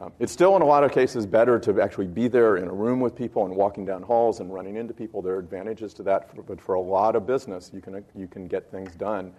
Um, 0.01 0.13
it's 0.19 0.31
still, 0.31 0.55
in 0.55 0.61
a 0.61 0.65
lot 0.65 0.85
of 0.85 0.91
cases, 0.93 1.25
better 1.25 1.59
to 1.59 1.81
actually 1.81 2.07
be 2.07 2.29
there 2.29 2.55
in 2.57 2.69
a 2.69 2.73
room 2.73 3.01
with 3.01 3.15
people 3.15 3.45
and 3.45 3.53
walking 3.53 3.85
down 3.85 4.01
halls 4.01 4.39
and 4.39 4.53
running 4.53 4.77
into 4.77 4.93
people. 4.93 5.21
There 5.21 5.35
are 5.35 5.39
advantages 5.39 5.93
to 5.95 6.03
that, 6.03 6.33
for, 6.33 6.41
but 6.41 6.61
for 6.61 6.75
a 6.75 6.81
lot 6.81 7.17
of 7.17 7.27
business, 7.27 7.69
you 7.73 7.81
can, 7.81 8.03
you 8.15 8.27
can 8.27 8.47
get 8.47 8.71
things 8.71 8.95
done 8.95 9.33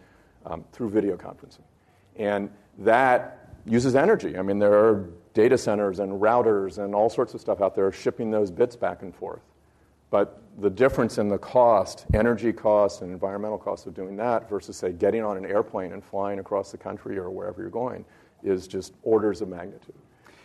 um, 0.44 0.64
through 0.72 0.90
video 0.90 1.16
conferencing. 1.16 1.62
And 2.16 2.50
that 2.78 3.48
uses 3.64 3.96
energy. 3.96 4.36
I 4.36 4.42
mean, 4.42 4.58
there 4.58 4.74
are 4.74 5.08
data 5.32 5.56
centers 5.56 5.98
and 5.98 6.20
routers 6.20 6.76
and 6.76 6.94
all 6.94 7.08
sorts 7.08 7.32
of 7.32 7.40
stuff 7.40 7.62
out 7.62 7.74
there 7.74 7.90
shipping 7.90 8.30
those 8.30 8.50
bits 8.50 8.76
back 8.76 9.02
and 9.02 9.14
forth. 9.14 9.42
But 10.10 10.42
the 10.58 10.70
difference 10.70 11.18
in 11.18 11.28
the 11.28 11.38
cost, 11.38 12.04
energy 12.12 12.52
cost 12.52 13.00
and 13.00 13.12
environmental 13.12 13.58
cost 13.58 13.86
of 13.86 13.94
doing 13.94 14.16
that 14.16 14.50
versus, 14.50 14.76
say, 14.76 14.92
getting 14.92 15.22
on 15.22 15.36
an 15.36 15.46
airplane 15.46 15.92
and 15.92 16.04
flying 16.04 16.38
across 16.38 16.72
the 16.72 16.78
country 16.78 17.16
or 17.16 17.30
wherever 17.30 17.62
you're 17.62 17.70
going 17.70 18.04
is 18.42 18.66
just 18.66 18.92
orders 19.04 19.40
of 19.40 19.48
magnitude. 19.48 19.94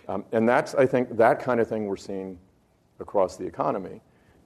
Um, 0.08 0.26
and 0.32 0.48
that's, 0.48 0.76
I 0.76 0.86
think, 0.86 1.18
that 1.18 1.40
kind 1.40 1.60
of 1.60 1.68
thing 1.68 1.88
we're 1.88 1.98
seeing 1.98 2.38
across 3.00 3.38
the 3.38 3.46
economy. 3.46 4.02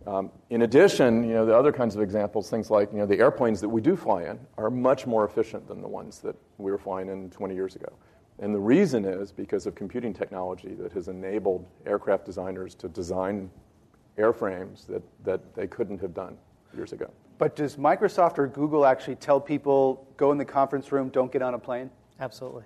Um, 0.07 0.31
in 0.49 0.61
addition, 0.61 1.23
you 1.23 1.33
know, 1.33 1.45
the 1.45 1.55
other 1.55 1.71
kinds 1.71 1.95
of 1.95 2.01
examples, 2.01 2.49
things 2.49 2.69
like 2.69 2.91
you 2.91 2.99
know, 2.99 3.05
the 3.05 3.19
airplanes 3.19 3.59
that 3.61 3.69
we 3.69 3.81
do 3.81 3.95
fly 3.95 4.23
in 4.23 4.39
are 4.57 4.69
much 4.69 5.05
more 5.05 5.25
efficient 5.25 5.67
than 5.67 5.81
the 5.81 5.87
ones 5.87 6.19
that 6.19 6.35
we 6.57 6.71
were 6.71 6.77
flying 6.77 7.09
in 7.09 7.29
20 7.29 7.53
years 7.53 7.75
ago. 7.75 7.91
And 8.39 8.55
the 8.55 8.59
reason 8.59 9.03
is 9.03 9.31
because 9.31 9.65
of 9.65 9.75
computing 9.75 10.13
technology 10.13 10.73
that 10.75 10.93
has 10.93 11.09
enabled 11.09 11.65
aircraft 11.85 12.25
designers 12.25 12.73
to 12.75 12.87
design 12.87 13.49
airframes 14.17 14.87
that, 14.87 15.03
that 15.25 15.53
they 15.53 15.67
couldn't 15.67 15.99
have 15.99 16.13
done 16.13 16.37
years 16.73 16.93
ago. 16.93 17.09
But 17.37 17.55
does 17.55 17.75
Microsoft 17.75 18.37
or 18.37 18.47
Google 18.47 18.85
actually 18.85 19.15
tell 19.15 19.39
people, 19.39 20.07
go 20.17 20.31
in 20.31 20.37
the 20.37 20.45
conference 20.45 20.91
room, 20.91 21.09
don't 21.09 21.31
get 21.31 21.41
on 21.41 21.53
a 21.53 21.59
plane? 21.59 21.89
Absolutely. 22.19 22.63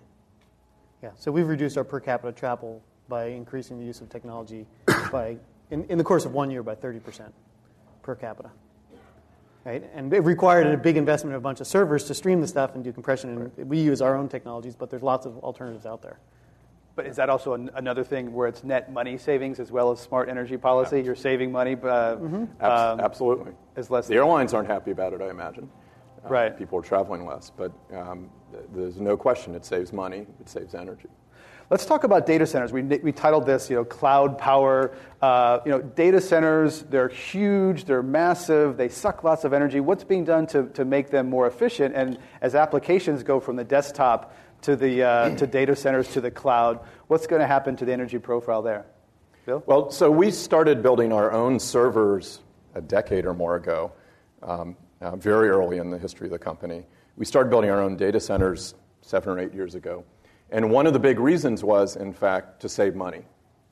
Yeah, 1.04 1.10
so 1.18 1.34
we've 1.34 1.50
reduced 1.50 1.78
our 1.78 1.84
per 1.84 2.00
capita 2.00 2.32
travel 2.32 2.82
by 3.10 3.26
increasing 3.26 3.78
the 3.78 3.86
use 3.86 4.00
of 4.00 4.10
technology 4.10 4.66
by, 5.12 5.36
in, 5.70 5.84
in 5.86 5.98
the 5.98 6.04
course 6.04 6.24
of 6.24 6.32
one 6.32 6.50
year, 6.50 6.64
by 6.64 6.76
30% 6.76 7.30
per 8.02 8.16
capita. 8.16 8.50
Right? 9.66 9.84
And 9.94 10.14
it 10.14 10.22
required 10.22 10.68
a 10.68 10.78
big 10.78 10.96
investment 10.96 11.36
of 11.36 11.42
a 11.42 11.44
bunch 11.44 11.60
of 11.60 11.68
servers 11.68 12.06
to 12.06 12.14
stream 12.14 12.40
the 12.40 12.48
stuff 12.48 12.76
and 12.76 12.86
do 12.86 12.94
compression. 12.94 13.30
And 13.30 13.40
right. 13.58 13.68
we 13.68 13.80
use 13.80 14.02
our 14.02 14.16
own 14.16 14.30
technologies, 14.30 14.76
but 14.78 14.90
there's 14.90 15.04
lots 15.04 15.26
of 15.26 15.38
alternatives 15.40 15.86
out 15.86 16.02
there. 16.02 16.20
But 16.96 17.08
is 17.08 17.18
that 17.18 17.30
also 17.30 17.54
an, 17.54 17.70
another 17.76 18.04
thing 18.04 18.32
where 18.32 18.48
it's 18.48 18.64
net 18.64 18.92
money 18.92 19.18
savings 19.18 19.60
as 19.60 19.72
well 19.72 19.92
as 19.92 20.00
smart 20.00 20.30
energy 20.30 20.56
policy? 20.56 20.98
Yeah. 20.98 21.04
You're 21.04 21.16
saving 21.16 21.52
money, 21.52 21.76
but 21.76 21.88
uh, 21.88 22.16
mm-hmm. 22.16 22.64
um, 22.64 23.00
absolutely. 23.02 23.52
As 23.76 23.90
less 23.90 24.08
the 24.08 24.16
airlines 24.16 24.54
aren't 24.54 24.70
happy 24.70 24.92
about 24.92 25.12
it, 25.12 25.22
I 25.22 25.30
imagine. 25.30 25.70
Uh, 26.26 26.30
right. 26.30 26.58
People 26.58 26.80
are 26.80 26.84
traveling 26.84 27.26
less, 27.26 27.52
but 27.56 27.72
um, 27.94 28.30
there's 28.74 28.98
no 28.98 29.18
question 29.18 29.56
it 29.56 29.66
saves 29.66 29.92
money, 29.92 30.26
it 30.40 30.50
saves 30.50 30.76
energy. 30.76 31.10
Let's 31.70 31.86
talk 31.86 32.04
about 32.04 32.26
data 32.26 32.46
centers. 32.46 32.72
We, 32.72 32.84
we 32.84 33.12
titled 33.12 33.46
this, 33.46 33.70
you 33.70 33.78
know, 33.78 33.86
cloud 33.86 34.38
power. 34.38 34.96
Uh, 35.22 35.60
you 35.66 35.72
know, 35.72 35.82
data 35.82 36.20
centers, 36.22 36.84
they're 36.84 37.08
huge, 37.08 37.86
they're 37.86 38.04
massive, 38.04 38.78
they 38.78 38.90
suck 38.90 39.24
lots 39.24 39.44
of 39.44 39.54
energy. 39.54 39.80
What's 39.80 40.04
being 40.04 40.26
done 40.26 40.46
to, 40.48 40.68
to 40.70 40.86
make 40.86 41.10
them 41.10 41.30
more 41.30 41.48
efficient? 41.48 41.96
And 41.96 42.20
as 42.42 42.54
applications 42.54 43.24
go 43.24 43.40
from 43.40 43.56
the 43.56 43.64
desktop 43.64 44.36
to 44.62 44.76
the 44.76 45.04
uh, 45.04 45.36
to 45.38 45.48
data 45.48 45.76
centers 45.76 46.10
to 46.10 46.22
the 46.22 46.32
cloud, 46.32 46.80
what's 47.08 47.28
going 47.28 47.42
to 47.42 47.48
happen 47.48 47.76
to 47.78 47.86
the 47.86 47.94
energy 47.94 48.20
profile 48.20 48.62
there? 48.62 48.86
Bill? 49.46 49.64
Well, 49.66 49.92
so 49.92 50.10
we 50.12 50.32
started 50.32 50.82
building 50.84 51.12
our 51.12 51.32
own 51.32 51.60
servers 51.60 52.40
a 52.76 52.82
decade 52.82 53.26
or 53.26 53.34
more 53.34 53.56
ago, 53.56 53.92
um, 54.42 54.76
uh, 55.04 55.16
very 55.16 55.50
early 55.50 55.78
in 55.78 55.90
the 55.90 55.98
history 55.98 56.28
of 56.28 56.32
the 56.32 56.40
company. 56.40 56.86
We 57.18 57.26
started 57.26 57.50
building 57.50 57.70
our 57.70 57.82
own 57.82 57.98
data 57.98 58.20
centers 58.20 58.74
seven 59.02 59.30
or 59.30 59.40
eight 59.40 59.54
years 59.54 59.76
ago. 59.76 60.04
And 60.50 60.72
one 60.72 60.88
of 60.88 60.94
the 60.94 61.00
big 61.00 61.20
reasons 61.20 61.64
was, 61.64 61.96
in 61.96 62.14
fact, 62.14 62.62
to 62.62 62.70
save 62.70 62.96
money 62.96 63.24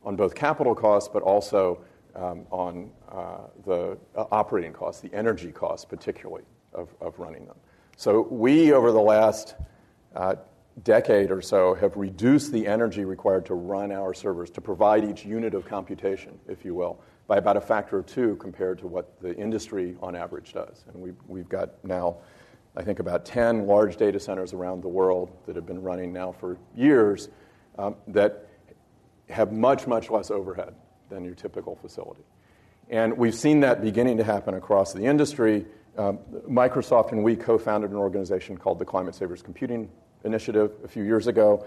on 0.03 0.15
both 0.15 0.35
capital 0.35 0.75
costs, 0.75 1.09
but 1.11 1.21
also 1.23 1.81
um, 2.15 2.45
on 2.51 2.91
uh, 3.09 3.37
the 3.65 3.97
uh, 4.15 4.25
operating 4.31 4.73
costs, 4.73 5.01
the 5.01 5.13
energy 5.13 5.51
costs, 5.51 5.85
particularly, 5.85 6.43
of, 6.73 6.89
of 6.99 7.17
running 7.19 7.45
them. 7.45 7.55
So 7.95 8.21
we, 8.29 8.73
over 8.73 8.91
the 8.91 8.99
last 8.99 9.55
uh, 10.15 10.35
decade 10.83 11.31
or 11.31 11.41
so, 11.41 11.75
have 11.75 11.95
reduced 11.95 12.51
the 12.51 12.67
energy 12.67 13.05
required 13.05 13.45
to 13.45 13.53
run 13.53 13.91
our 13.91 14.13
servers, 14.13 14.49
to 14.51 14.61
provide 14.61 15.05
each 15.05 15.23
unit 15.23 15.53
of 15.53 15.65
computation, 15.65 16.39
if 16.47 16.65
you 16.65 16.73
will, 16.75 16.99
by 17.31 17.37
about 17.37 17.55
a 17.55 17.61
factor 17.61 17.97
of 17.97 18.05
two 18.05 18.35
compared 18.41 18.77
to 18.77 18.87
what 18.87 19.17
the 19.21 19.33
industry 19.37 19.95
on 20.01 20.17
average 20.17 20.51
does. 20.51 20.83
And 20.91 21.01
we've, 21.01 21.15
we've 21.29 21.47
got 21.47 21.81
now, 21.81 22.17
I 22.75 22.83
think, 22.83 22.99
about 22.99 23.23
10 23.23 23.67
large 23.67 23.95
data 23.95 24.19
centers 24.19 24.51
around 24.51 24.83
the 24.83 24.89
world 24.89 25.31
that 25.45 25.55
have 25.55 25.65
been 25.65 25.81
running 25.81 26.11
now 26.11 26.33
for 26.33 26.57
years 26.75 27.29
um, 27.79 27.95
that 28.07 28.49
have 29.29 29.53
much, 29.53 29.87
much 29.87 30.09
less 30.09 30.29
overhead 30.29 30.75
than 31.07 31.23
your 31.23 31.33
typical 31.33 31.77
facility. 31.77 32.25
And 32.89 33.17
we've 33.17 33.33
seen 33.33 33.61
that 33.61 33.81
beginning 33.81 34.17
to 34.17 34.25
happen 34.25 34.55
across 34.55 34.91
the 34.91 35.05
industry. 35.05 35.65
Um, 35.97 36.19
Microsoft 36.49 37.13
and 37.13 37.23
we 37.23 37.37
co 37.37 37.57
founded 37.57 37.91
an 37.91 37.95
organization 37.95 38.57
called 38.57 38.77
the 38.77 38.83
Climate 38.83 39.15
Savers 39.15 39.41
Computing 39.41 39.89
Initiative 40.25 40.73
a 40.83 40.87
few 40.89 41.03
years 41.03 41.27
ago. 41.27 41.65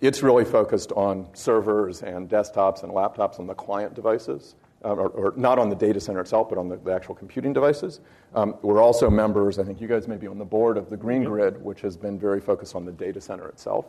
It's 0.00 0.24
really 0.24 0.44
focused 0.44 0.90
on 0.90 1.28
servers 1.34 2.02
and 2.02 2.28
desktops 2.28 2.82
and 2.82 2.90
laptops 2.90 3.38
on 3.38 3.46
the 3.46 3.54
client 3.54 3.94
devices 3.94 4.56
um, 4.84 4.98
or, 4.98 5.08
or, 5.08 5.34
not 5.36 5.58
on 5.58 5.70
the 5.70 5.74
data 5.74 5.98
center 5.98 6.20
itself, 6.20 6.48
but 6.48 6.58
on 6.58 6.68
the, 6.68 6.76
the 6.76 6.92
actual 6.92 7.14
computing 7.14 7.52
devices. 7.52 8.00
Um, 8.34 8.56
we're 8.62 8.82
also 8.82 9.08
members, 9.08 9.58
I 9.58 9.64
think 9.64 9.80
you 9.80 9.88
guys 9.88 10.06
may 10.06 10.16
be 10.16 10.26
on 10.26 10.38
the 10.38 10.44
board 10.44 10.76
of 10.76 10.90
the 10.90 10.96
Green 10.96 11.22
mm-hmm. 11.22 11.32
Grid, 11.32 11.64
which 11.64 11.80
has 11.80 11.96
been 11.96 12.18
very 12.18 12.40
focused 12.40 12.74
on 12.74 12.84
the 12.84 12.92
data 12.92 13.20
center 13.20 13.48
itself, 13.48 13.86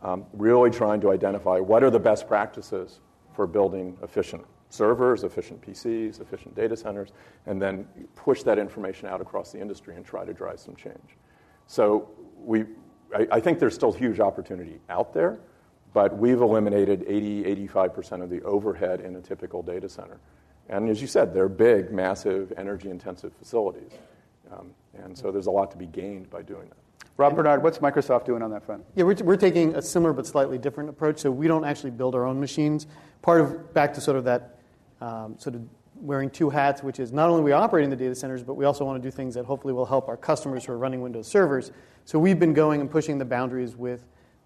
um, 0.00 0.24
really 0.32 0.70
trying 0.70 1.00
to 1.02 1.10
identify 1.10 1.58
what 1.58 1.84
are 1.84 1.90
the 1.90 2.00
best 2.00 2.26
practices 2.26 3.00
for 3.34 3.46
building 3.46 3.96
efficient 4.02 4.44
servers, 4.70 5.22
efficient 5.22 5.60
PCs, 5.60 6.20
efficient 6.20 6.54
data 6.54 6.76
centers, 6.76 7.10
and 7.44 7.60
then 7.60 7.86
push 8.16 8.42
that 8.42 8.58
information 8.58 9.08
out 9.08 9.20
across 9.20 9.52
the 9.52 9.60
industry 9.60 9.96
and 9.96 10.04
try 10.04 10.24
to 10.24 10.32
drive 10.32 10.58
some 10.58 10.74
change. 10.76 11.16
So 11.66 12.08
we, 12.38 12.64
I, 13.14 13.28
I 13.32 13.40
think 13.40 13.58
there's 13.58 13.74
still 13.74 13.92
huge 13.92 14.18
opportunity 14.18 14.80
out 14.88 15.12
there 15.12 15.40
but 15.92 16.16
we've 16.16 16.40
eliminated 16.40 17.04
80, 17.06 17.66
85% 17.68 18.22
of 18.22 18.30
the 18.30 18.42
overhead 18.42 19.00
in 19.00 19.16
a 19.16 19.20
typical 19.20 19.62
data 19.62 19.88
center. 19.88 20.18
And 20.68 20.88
as 20.88 21.00
you 21.00 21.06
said, 21.06 21.34
they're 21.34 21.48
big, 21.48 21.92
massive, 21.92 22.52
energy 22.56 22.88
intensive 22.88 23.32
facilities. 23.34 23.92
Um, 24.52 24.70
and 24.94 25.16
so 25.16 25.30
there's 25.30 25.46
a 25.46 25.50
lot 25.50 25.70
to 25.72 25.76
be 25.76 25.86
gained 25.86 26.30
by 26.30 26.42
doing 26.42 26.68
that. 26.68 26.76
Rob 27.16 27.36
Bernard, 27.36 27.62
what's 27.62 27.78
Microsoft 27.78 28.24
doing 28.24 28.42
on 28.42 28.50
that 28.50 28.64
front? 28.64 28.84
Yeah, 28.94 29.04
we're, 29.04 29.16
we're 29.16 29.36
taking 29.36 29.74
a 29.74 29.82
similar 29.82 30.12
but 30.12 30.26
slightly 30.26 30.56
different 30.56 30.88
approach. 30.88 31.18
So 31.18 31.30
we 31.30 31.46
don't 31.46 31.64
actually 31.64 31.90
build 31.90 32.14
our 32.14 32.24
own 32.24 32.40
machines. 32.40 32.86
Part 33.20 33.40
of, 33.40 33.74
back 33.74 33.92
to 33.94 34.00
sort 34.00 34.16
of 34.16 34.24
that 34.24 34.58
um, 35.00 35.36
sort 35.38 35.54
of 35.54 35.62
wearing 35.96 36.30
two 36.30 36.48
hats, 36.48 36.82
which 36.82 36.98
is 36.98 37.12
not 37.12 37.28
only 37.28 37.42
we 37.42 37.52
operate 37.52 37.84
in 37.84 37.90
the 37.90 37.96
data 37.96 38.14
centers, 38.14 38.42
but 38.42 38.54
we 38.54 38.64
also 38.64 38.84
want 38.84 39.00
to 39.00 39.06
do 39.06 39.10
things 39.10 39.34
that 39.34 39.44
hopefully 39.44 39.74
will 39.74 39.86
help 39.86 40.08
our 40.08 40.16
customers 40.16 40.64
who 40.64 40.72
are 40.72 40.78
running 40.78 41.02
Windows 41.02 41.28
servers. 41.28 41.70
So 42.04 42.18
we've 42.18 42.38
been 42.38 42.54
going 42.54 42.80
and 42.80 42.90
pushing 42.90 43.18
the 43.18 43.24
boundaries 43.24 43.76
with 43.76 44.04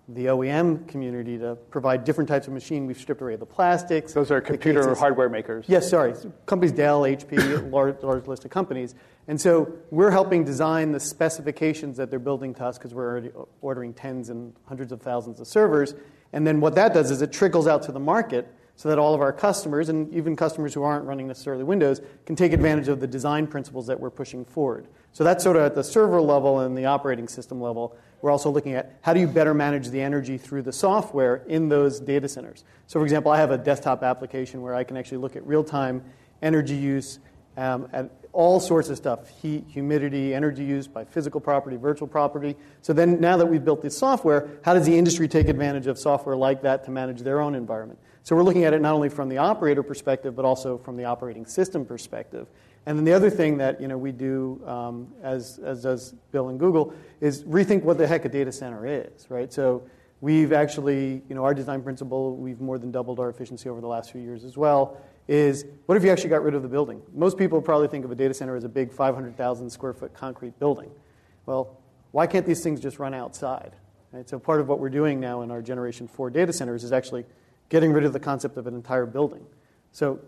the 0.09 0.27
OEM 0.27 0.87
community 0.87 1.37
to 1.39 1.57
provide 1.71 2.05
different 2.05 2.29
types 2.29 2.47
of 2.47 2.53
machine. 2.53 2.87
We've 2.87 2.99
stripped 2.99 3.21
away 3.21 3.35
the 3.37 3.47
plastics. 3.47 4.13
Those 4.13 4.31
are 4.31 4.41
computer 4.41 4.95
hardware 4.95 5.29
makers. 5.29 5.65
Yes, 5.69 5.91
sorry. 5.91 6.15
Companies 6.47 6.73
Dell, 6.73 7.03
HP, 7.03 7.71
large, 7.73 7.97
large 8.03 8.27
list 8.29 8.45
of 8.45 8.53
companies. 8.53 8.95
And 9.27 9.41
so 9.41 9.73
we're 9.91 10.13
helping 10.13 10.45
design 10.45 10.93
the 10.93 11.01
specifications 11.01 11.97
that 11.97 12.11
they're 12.11 12.21
building 12.21 12.55
to 12.55 12.65
us 12.65 12.79
because 12.79 12.95
we're 12.95 13.11
already 13.11 13.31
ordering 13.61 13.93
tens 13.95 14.31
and 14.31 14.53
hundreds 14.67 14.93
of 14.93 15.03
thousands 15.03 15.41
of 15.41 15.49
servers. 15.49 15.95
And 16.33 16.47
then 16.47 16.61
what 16.61 16.77
that 16.77 16.95
does 16.95 17.11
is 17.11 17.21
it 17.23 17.33
trickles 17.33 17.67
out 17.67 17.83
to 17.85 17.93
the 17.93 18.01
market 18.01 18.47
so 18.77 18.91
that 18.91 18.99
all 18.99 19.15
of 19.15 19.23
our 19.23 19.33
customers, 19.33 19.89
and 19.89 20.13
even 20.13 20.37
customers 20.37 20.75
who 20.75 20.83
aren't 20.83 21.05
running 21.07 21.27
necessarily 21.27 21.65
Windows, 21.65 22.01
can 22.27 22.37
take 22.37 22.53
advantage 22.53 22.89
of 22.89 23.01
the 23.01 23.07
design 23.07 23.47
principles 23.47 23.87
that 23.87 23.99
we're 23.99 24.11
pushing 24.11 24.45
forward. 24.45 24.87
So 25.13 25.25
that's 25.25 25.43
sort 25.43 25.57
of 25.57 25.63
at 25.63 25.75
the 25.75 25.83
server 25.83 26.21
level 26.21 26.61
and 26.61 26.77
the 26.77 26.85
operating 26.85 27.27
system 27.27 27.59
level. 27.61 27.97
We're 28.23 28.30
also 28.30 28.50
looking 28.50 28.75
at 28.75 28.99
how 29.02 29.12
do 29.12 29.20
you 29.20 29.26
better 29.26 29.54
manage 29.54 29.88
the 29.90 30.00
energy 30.00 30.38
through 30.38 30.62
the 30.62 30.73
software 30.73 31.42
in 31.46 31.68
those 31.68 32.00
data 32.00 32.28
centers. 32.28 32.64
So, 32.87 32.99
for 32.99 33.04
example, 33.04 33.30
I 33.30 33.38
have 33.38 33.50
a 33.50 33.58
desktop 33.58 34.02
application 34.02 34.62
where 34.62 34.75
I 34.75 34.85
can 34.85 34.96
actually 34.96 35.18
look 35.18 35.37
at 35.37 35.46
real 35.46 35.62
time 35.62 36.02
energy 36.42 36.75
use 36.75 37.18
um, 37.56 37.88
at 37.92 38.11
all 38.32 38.61
sorts 38.61 38.90
of 38.90 38.96
stuff 38.96 39.28
heat, 39.28 39.64
humidity, 39.68 40.35
energy 40.35 40.64
use 40.64 40.87
by 40.87 41.04
physical 41.04 41.40
property, 41.40 41.76
virtual 41.76 42.08
property. 42.08 42.56
So, 42.80 42.92
then 42.92 43.20
now 43.20 43.37
that 43.37 43.46
we've 43.46 43.64
built 43.64 43.82
this 43.82 43.96
software, 43.96 44.49
how 44.64 44.75
does 44.75 44.87
the 44.87 44.96
industry 44.96 45.28
take 45.28 45.49
advantage 45.49 45.87
of 45.87 45.99
software 45.99 46.37
like 46.37 46.62
that 46.62 46.85
to 46.85 46.90
manage 46.90 47.20
their 47.20 47.40
own 47.40 47.54
environment? 47.54 47.99
So, 48.23 48.35
we're 48.35 48.44
looking 48.44 48.64
at 48.64 48.73
it 48.73 48.80
not 48.80 48.94
only 48.94 49.08
from 49.08 49.28
the 49.28 49.38
operator 49.38 49.82
perspective, 49.82 50.35
but 50.35 50.44
also 50.44 50.78
from 50.78 50.96
the 50.96 51.04
operating 51.04 51.44
system 51.44 51.85
perspective. 51.85 52.46
And 52.87 52.97
then 52.97 53.05
the 53.05 53.12
other 53.12 53.31
thing 53.31 53.59
that 53.59 53.81
you 53.81 53.88
know, 53.88 53.99
we 53.99 54.12
do, 54.12 54.62
um, 54.64 55.12
as, 55.23 55.59
as 55.59 55.83
does 55.83 56.12
Bill 56.31 56.49
and 56.49 56.59
Google, 56.59 56.95
is 57.21 57.43
rethink 57.43 57.83
what 57.83 57.99
the 57.99 58.07
heck 58.07 58.25
a 58.25 58.28
data 58.28 58.52
center 58.52 58.87
is, 58.87 59.28
right? 59.28 59.52
So 59.52 59.83
we've 60.21 60.52
actually, 60.52 61.23
you 61.28 61.35
know, 61.35 61.45
our 61.45 61.52
design 61.52 61.83
principle, 61.83 62.37
we've 62.37 62.61
more 62.61 62.78
than 62.78 62.93
doubled 62.93 63.19
our 63.19 63.28
efficiency 63.28 63.69
over 63.69 63.81
the 63.81 63.88
last 63.88 64.12
few 64.12 64.21
years 64.21 64.45
as 64.45 64.57
well, 64.57 65.00
is 65.26 65.64
what 65.87 65.97
if 65.97 66.05
you 66.05 66.11
actually 66.11 66.31
got 66.31 66.45
rid 66.45 66.55
of 66.55 66.62
the 66.62 66.69
building? 66.69 67.02
Most 67.12 67.37
people 67.37 67.61
probably 67.61 67.88
think 67.88 68.05
of 68.05 68.12
a 68.12 68.14
data 68.14 68.33
center 68.33 68.55
as 68.55 68.62
a 68.62 68.69
big 68.69 68.93
500,000 68.93 69.69
square 69.69 69.93
foot 69.93 70.14
concrete 70.14 70.57
building. 70.61 70.90
Well, 71.45 71.76
why 72.12 72.28
can't 72.28 72.47
these 72.47 72.62
things 72.62 72.81
just 72.81 73.00
run 73.00 73.14
outside? 73.14 73.73
Right? 74.12 74.28
So 74.28 74.38
part 74.38 74.61
of 74.61 74.69
what 74.69 74.78
we're 74.78 74.90
doing 74.90 75.19
now 75.19 75.43
in 75.43 75.50
our 75.50 75.61
Generation 75.61 76.07
4 76.07 76.31
data 76.31 76.52
centers 76.52 76.85
is 76.85 76.93
actually 76.93 77.25
getting 77.69 77.93
rid 77.93 78.05
of 78.05 78.12
the 78.12 78.21
concept 78.21 78.57
of 78.57 78.69
an 78.69 78.75
entire 78.75 79.07
building. 79.07 79.45
So 79.90 80.21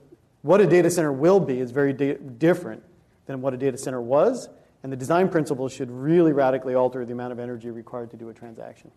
what 0.48 0.62
a 0.62 0.66
data 0.66 0.88
center 0.90 1.12
will 1.12 1.40
be 1.40 1.60
is 1.60 1.72
very 1.72 1.92
di- 1.92 2.14
different 2.14 2.82
than 3.26 3.42
what 3.42 3.52
a 3.52 3.56
data 3.58 3.76
center 3.76 4.00
was, 4.00 4.48
and 4.82 4.90
the 4.90 4.96
design 4.96 5.28
principles 5.28 5.74
should 5.74 5.90
really 5.90 6.32
radically 6.32 6.74
alter 6.74 7.04
the 7.04 7.12
amount 7.12 7.32
of 7.32 7.38
energy 7.38 7.68
required 7.68 8.10
to 8.10 8.16
do 8.16 8.30
a 8.30 8.32
transaction. 8.32 8.90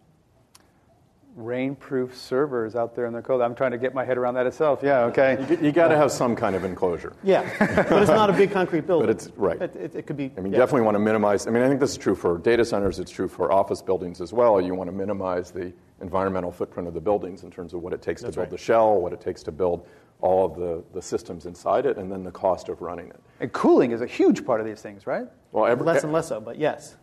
Rainproof 1.38 2.13
servers 2.13 2.77
out 2.77 2.96
there 2.96 3.05
in 3.05 3.12
the 3.12 3.22
cold. 3.22 3.41
I'm 3.41 3.53
trying 3.53 3.72
to 3.72 3.77
get 3.77 3.93
my 3.93 4.05
head 4.05 4.17
around 4.17 4.36
that 4.36 4.48
itself. 4.48 4.79
Yeah, 4.81 5.01
okay. 5.05 5.46
You, 5.50 5.58
you 5.65 5.72
got 5.74 5.89
to 5.89 5.98
have 5.98 6.10
some 6.10 6.38
kind 6.38 6.55
of 6.55 6.63
enclosure. 6.63 7.12
Yeah, 7.22 7.43
but 7.60 8.01
it's 8.01 8.10
not 8.10 8.29
a 8.29 8.34
big 8.34 8.51
concrete 8.51 8.88
building. 8.88 9.08
but 9.08 9.13
it's 9.13 9.29
right. 9.36 9.62
It, 9.62 9.75
it, 9.75 9.96
it 9.96 10.08
could 10.08 10.15
be. 10.15 10.31
I 10.38 10.39
mean, 10.39 10.53
yeah. 10.53 10.60
definitely 10.60 10.84
want 10.84 10.96
to 10.96 11.00
minimize. 11.00 11.48
I 11.48 11.50
mean, 11.50 11.63
I 11.63 11.67
think 11.67 11.81
this 11.81 11.91
is 11.91 11.98
true 11.98 12.15
for 12.15 12.38
data 12.38 12.63
centers. 12.63 12.98
It's 12.98 13.12
true 13.12 13.27
for 13.27 13.51
office 13.51 13.81
buildings 13.81 14.22
as 14.22 14.31
well. 14.31 14.62
You 14.62 14.74
want 14.74 14.89
to 14.89 14.96
minimize 14.96 15.51
the 15.51 15.74
environmental 16.00 16.51
footprint 16.51 16.88
of 16.88 16.93
the 16.93 17.01
buildings 17.01 17.43
in 17.43 17.51
terms 17.51 17.74
of 17.74 17.81
what 17.81 17.91
it 17.91 18.01
takes 18.01 18.22
That's 18.22 18.36
to 18.36 18.39
build 18.39 18.51
right. 18.51 18.58
the 18.58 18.63
shell, 18.63 19.01
what 19.01 19.12
it 19.12 19.20
takes 19.20 19.43
to 19.43 19.51
build 19.51 19.86
all 20.22 20.46
of 20.46 20.56
the, 20.56 20.84
the 20.94 21.01
systems 21.01 21.46
inside 21.46 21.86
it, 21.86 21.98
and 21.98 22.12
then 22.12 22.24
the 22.24 22.32
cost 22.32 22.70
of 22.70 22.82
running 22.82 23.08
it. 23.08 23.20
And 23.40 23.51
cooling 23.51 23.92
is 23.92 24.01
a 24.01 24.08
huge 24.08 24.46
part 24.46 24.60
of 24.60 24.66
these 24.66 24.82
things, 24.82 25.08
right? 25.08 25.28
Well, 25.51 25.66
every, 25.66 25.86
less 25.86 26.04
and 26.04 26.13
less 26.13 26.28
so, 26.28 26.40
but 26.40 26.58
yes. 26.58 26.96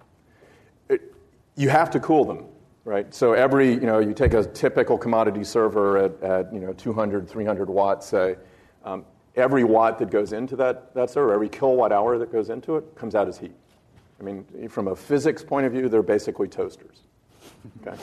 It, 0.89 1.15
you 1.57 1.69
have 1.69 1.91
to 1.91 2.01
cool 2.01 2.25
them, 2.25 2.47
right? 2.85 3.13
So 3.13 3.33
every, 3.33 3.73
you 3.73 3.81
know, 3.81 3.99
you 3.99 4.15
take 4.15 4.35
a 4.35 4.45
typical 4.45 4.97
commodity 4.97 5.45
server 5.45 5.99
at, 5.99 6.23
at 6.23 6.53
you 6.55 6.61
know, 6.61 6.73
200, 6.73 7.29
300 7.29 7.69
watts, 7.69 8.07
say, 8.07 8.37
um, 8.85 9.05
every 9.35 9.65
watt 9.65 9.99
that 9.99 10.11
goes 10.11 10.33
into 10.33 10.57
that, 10.57 10.95
that 10.95 11.11
server, 11.11 11.33
every 11.33 11.49
kilowatt 11.49 11.93
hour 11.93 12.19
that 12.19 12.33
goes 12.33 12.51
into 12.51 12.77
it, 12.77 12.95
comes 12.95 13.15
out 13.15 13.29
as 13.29 13.39
heat. 13.39 13.55
I 14.21 14.23
mean, 14.23 14.69
from 14.69 14.89
a 14.89 14.97
physics 14.97 15.45
point 15.45 15.67
of 15.67 15.73
view, 15.73 15.89
they're 15.89 16.03
basically 16.03 16.49
toasters. 16.49 17.03
Okay? 17.87 17.97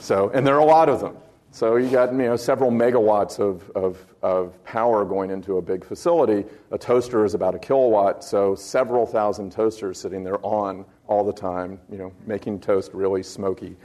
So, 0.00 0.30
and 0.34 0.46
there 0.46 0.54
are 0.54 0.60
a 0.60 0.64
lot 0.64 0.88
of 0.88 1.00
them. 1.00 1.16
So 1.54 1.76
you 1.76 1.90
got 1.90 2.12
you 2.12 2.18
know, 2.18 2.36
several 2.36 2.70
megawatts 2.70 3.38
of, 3.38 3.70
of, 3.76 4.06
of 4.22 4.64
power 4.64 5.04
going 5.04 5.30
into 5.30 5.58
a 5.58 5.62
big 5.62 5.84
facility. 5.84 6.48
A 6.70 6.78
toaster 6.78 7.26
is 7.26 7.34
about 7.34 7.54
a 7.54 7.58
kilowatt, 7.58 8.24
so 8.24 8.54
several 8.54 9.04
thousand 9.04 9.52
toasters 9.52 10.00
sitting 10.00 10.24
there 10.24 10.44
on 10.44 10.86
all 11.08 11.22
the 11.22 11.32
time, 11.32 11.78
you 11.90 11.98
know, 11.98 12.10
making 12.26 12.58
toast 12.58 12.94
really 12.94 13.22
smoky. 13.22 13.76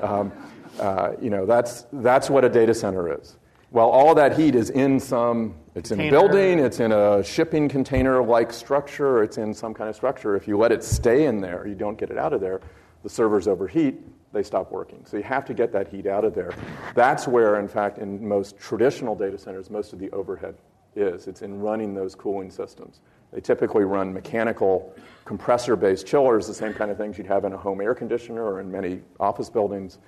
Um, 0.00 0.30
uh, 0.78 1.14
you 1.20 1.30
know, 1.30 1.46
that's, 1.46 1.86
that's 1.94 2.30
what 2.30 2.44
a 2.44 2.48
data 2.48 2.72
center 2.72 3.20
is. 3.20 3.36
Well, 3.72 3.90
all 3.90 4.14
that 4.14 4.38
heat 4.38 4.54
is 4.54 4.70
in 4.70 5.00
some, 5.00 5.56
it's 5.74 5.90
in 5.90 6.00
a 6.00 6.08
building, 6.08 6.60
it's 6.60 6.78
in 6.78 6.92
a 6.92 7.24
shipping 7.24 7.68
container 7.68 8.22
like 8.22 8.52
structure, 8.52 9.24
it's 9.24 9.36
in 9.36 9.52
some 9.52 9.74
kind 9.74 9.90
of 9.90 9.96
structure. 9.96 10.36
If 10.36 10.46
you 10.46 10.56
let 10.56 10.70
it 10.70 10.84
stay 10.84 11.26
in 11.26 11.40
there, 11.40 11.66
you 11.66 11.74
don't 11.74 11.98
get 11.98 12.10
it 12.10 12.18
out 12.18 12.32
of 12.32 12.40
there, 12.40 12.60
the 13.02 13.08
servers 13.08 13.48
overheat, 13.48 13.96
they 14.36 14.42
stop 14.42 14.70
working. 14.70 15.00
So 15.04 15.16
you 15.16 15.22
have 15.22 15.44
to 15.46 15.54
get 15.54 15.72
that 15.72 15.88
heat 15.88 16.06
out 16.06 16.24
of 16.24 16.34
there. 16.34 16.52
That's 16.94 17.26
where, 17.26 17.58
in 17.58 17.66
fact, 17.66 17.98
in 17.98 18.26
most 18.26 18.58
traditional 18.58 19.16
data 19.16 19.38
centers, 19.38 19.70
most 19.70 19.92
of 19.92 19.98
the 19.98 20.10
overhead 20.10 20.54
is. 20.94 21.26
It's 21.26 21.40
in 21.42 21.58
running 21.60 21.94
those 21.94 22.14
cooling 22.14 22.50
systems. 22.50 23.00
They 23.32 23.40
typically 23.40 23.84
run 23.84 24.12
mechanical 24.12 24.94
compressor 25.24 25.74
based 25.74 26.06
chillers, 26.06 26.46
the 26.46 26.54
same 26.54 26.74
kind 26.74 26.90
of 26.90 26.98
things 26.98 27.16
you'd 27.18 27.26
have 27.26 27.44
in 27.44 27.52
a 27.54 27.56
home 27.56 27.80
air 27.80 27.94
conditioner 27.94 28.44
or 28.44 28.60
in 28.60 28.70
many 28.70 29.00
office 29.18 29.48
buildings. 29.48 29.98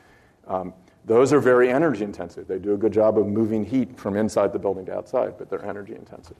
Um, 0.47 0.75
those 1.07 1.33
are 1.33 1.41
very 1.41 1.71
energy 1.71 2.05
intensive. 2.05 2.47
They 2.47 2.59
do 2.59 2.75
a 2.75 2.77
good 2.77 2.93
job 2.93 3.19
of 3.19 3.27
moving 3.27 3.65
heat 3.65 3.99
from 3.99 4.15
inside 4.15 4.53
the 4.53 4.59
building 4.59 4.85
to 4.87 4.95
outside, 4.95 5.39
but 5.39 5.49
they're 5.49 5.65
energy 5.65 5.95
intensive. 5.95 6.37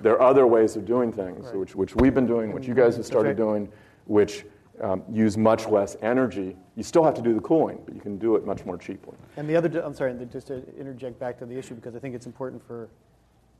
There 0.00 0.12
are 0.12 0.22
other 0.22 0.46
ways 0.46 0.76
of 0.76 0.84
doing 0.84 1.12
things, 1.12 1.46
right. 1.46 1.56
which, 1.56 1.74
which 1.74 1.96
we've 1.96 2.14
been 2.14 2.26
doing, 2.26 2.52
which 2.52 2.68
you 2.68 2.74
guys 2.74 2.96
have 2.96 3.06
started 3.06 3.36
doing, 3.36 3.68
which 4.06 4.44
um, 4.80 5.02
use 5.10 5.36
much 5.36 5.66
less 5.66 5.96
energy. 6.02 6.56
You 6.76 6.82
still 6.82 7.04
have 7.04 7.14
to 7.14 7.22
do 7.22 7.34
the 7.34 7.40
cooling, 7.40 7.80
but 7.84 7.94
you 7.94 8.00
can 8.00 8.18
do 8.18 8.36
it 8.36 8.46
much 8.46 8.64
more 8.64 8.78
cheaply. 8.78 9.16
And 9.36 9.48
the 9.48 9.56
other, 9.56 9.80
I'm 9.84 9.94
sorry, 9.94 10.14
just 10.32 10.48
to 10.48 10.62
interject 10.78 11.18
back 11.18 11.38
to 11.38 11.46
the 11.46 11.56
issue 11.56 11.74
because 11.74 11.94
I 11.94 11.98
think 11.98 12.14
it's 12.14 12.26
important 12.26 12.66
for 12.66 12.88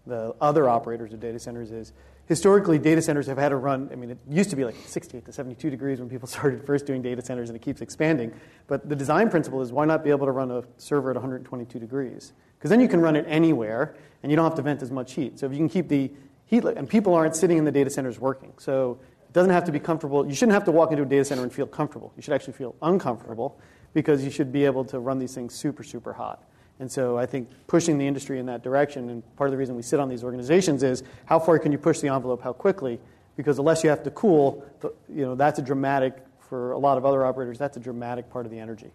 the 0.06 0.34
other 0.40 0.68
operators 0.68 1.12
of 1.12 1.20
data 1.20 1.38
centers 1.38 1.70
is 1.70 1.92
historically 2.26 2.78
data 2.78 3.00
centers 3.00 3.26
have 3.26 3.38
had 3.38 3.50
to 3.50 3.56
run 3.56 3.88
i 3.92 3.94
mean 3.94 4.10
it 4.10 4.18
used 4.28 4.50
to 4.50 4.56
be 4.56 4.64
like 4.64 4.74
68 4.86 5.24
to 5.24 5.32
72 5.32 5.70
degrees 5.70 6.00
when 6.00 6.08
people 6.08 6.26
started 6.28 6.64
first 6.66 6.86
doing 6.86 7.02
data 7.02 7.22
centers 7.22 7.48
and 7.48 7.56
it 7.56 7.62
keeps 7.62 7.80
expanding 7.80 8.32
but 8.66 8.88
the 8.88 8.96
design 8.96 9.30
principle 9.30 9.60
is 9.60 9.72
why 9.72 9.84
not 9.84 10.02
be 10.02 10.10
able 10.10 10.26
to 10.26 10.32
run 10.32 10.50
a 10.50 10.62
server 10.76 11.10
at 11.10 11.16
122 11.16 11.78
degrees 11.78 12.32
because 12.58 12.70
then 12.70 12.80
you 12.80 12.88
can 12.88 13.00
run 13.00 13.16
it 13.16 13.24
anywhere 13.28 13.94
and 14.22 14.32
you 14.32 14.36
don't 14.36 14.44
have 14.44 14.54
to 14.54 14.62
vent 14.62 14.82
as 14.82 14.90
much 14.90 15.12
heat 15.14 15.38
so 15.38 15.46
if 15.46 15.52
you 15.52 15.58
can 15.58 15.68
keep 15.68 15.88
the 15.88 16.10
heat 16.46 16.64
and 16.64 16.88
people 16.88 17.14
aren't 17.14 17.36
sitting 17.36 17.58
in 17.58 17.64
the 17.64 17.72
data 17.72 17.90
centers 17.90 18.18
working 18.18 18.52
so 18.58 18.98
it 19.32 19.34
doesn't 19.34 19.52
have 19.52 19.64
to 19.64 19.72
be 19.72 19.80
comfortable 19.80 20.26
you 20.26 20.34
shouldn't 20.34 20.52
have 20.52 20.64
to 20.64 20.72
walk 20.72 20.90
into 20.90 21.02
a 21.02 21.06
data 21.06 21.24
center 21.24 21.42
and 21.42 21.52
feel 21.52 21.66
comfortable 21.66 22.12
you 22.16 22.22
should 22.22 22.34
actually 22.34 22.52
feel 22.52 22.74
uncomfortable 22.82 23.58
because 23.94 24.22
you 24.22 24.30
should 24.30 24.52
be 24.52 24.64
able 24.66 24.84
to 24.84 25.00
run 25.00 25.18
these 25.18 25.34
things 25.34 25.54
super 25.54 25.82
super 25.82 26.12
hot 26.12 26.44
and 26.82 26.90
so 26.90 27.16
I 27.16 27.26
think 27.26 27.48
pushing 27.68 27.96
the 27.96 28.06
industry 28.06 28.40
in 28.40 28.46
that 28.46 28.64
direction, 28.64 29.08
and 29.08 29.36
part 29.36 29.48
of 29.48 29.52
the 29.52 29.56
reason 29.56 29.76
we 29.76 29.82
sit 29.82 30.00
on 30.00 30.08
these 30.08 30.24
organizations 30.24 30.82
is 30.82 31.04
how 31.26 31.38
far 31.38 31.58
can 31.60 31.70
you 31.70 31.78
push 31.78 32.00
the 32.00 32.08
envelope, 32.08 32.42
how 32.42 32.52
quickly? 32.52 32.98
Because 33.36 33.60
unless 33.60 33.84
you 33.84 33.90
have 33.90 34.02
to 34.02 34.10
cool, 34.10 34.64
you 35.08 35.24
know, 35.24 35.36
that's 35.36 35.60
a 35.60 35.62
dramatic, 35.62 36.16
for 36.40 36.72
a 36.72 36.78
lot 36.78 36.98
of 36.98 37.06
other 37.06 37.24
operators, 37.24 37.56
that's 37.56 37.76
a 37.76 37.80
dramatic 37.80 38.28
part 38.30 38.46
of 38.46 38.50
the 38.50 38.58
energy. 38.58 38.90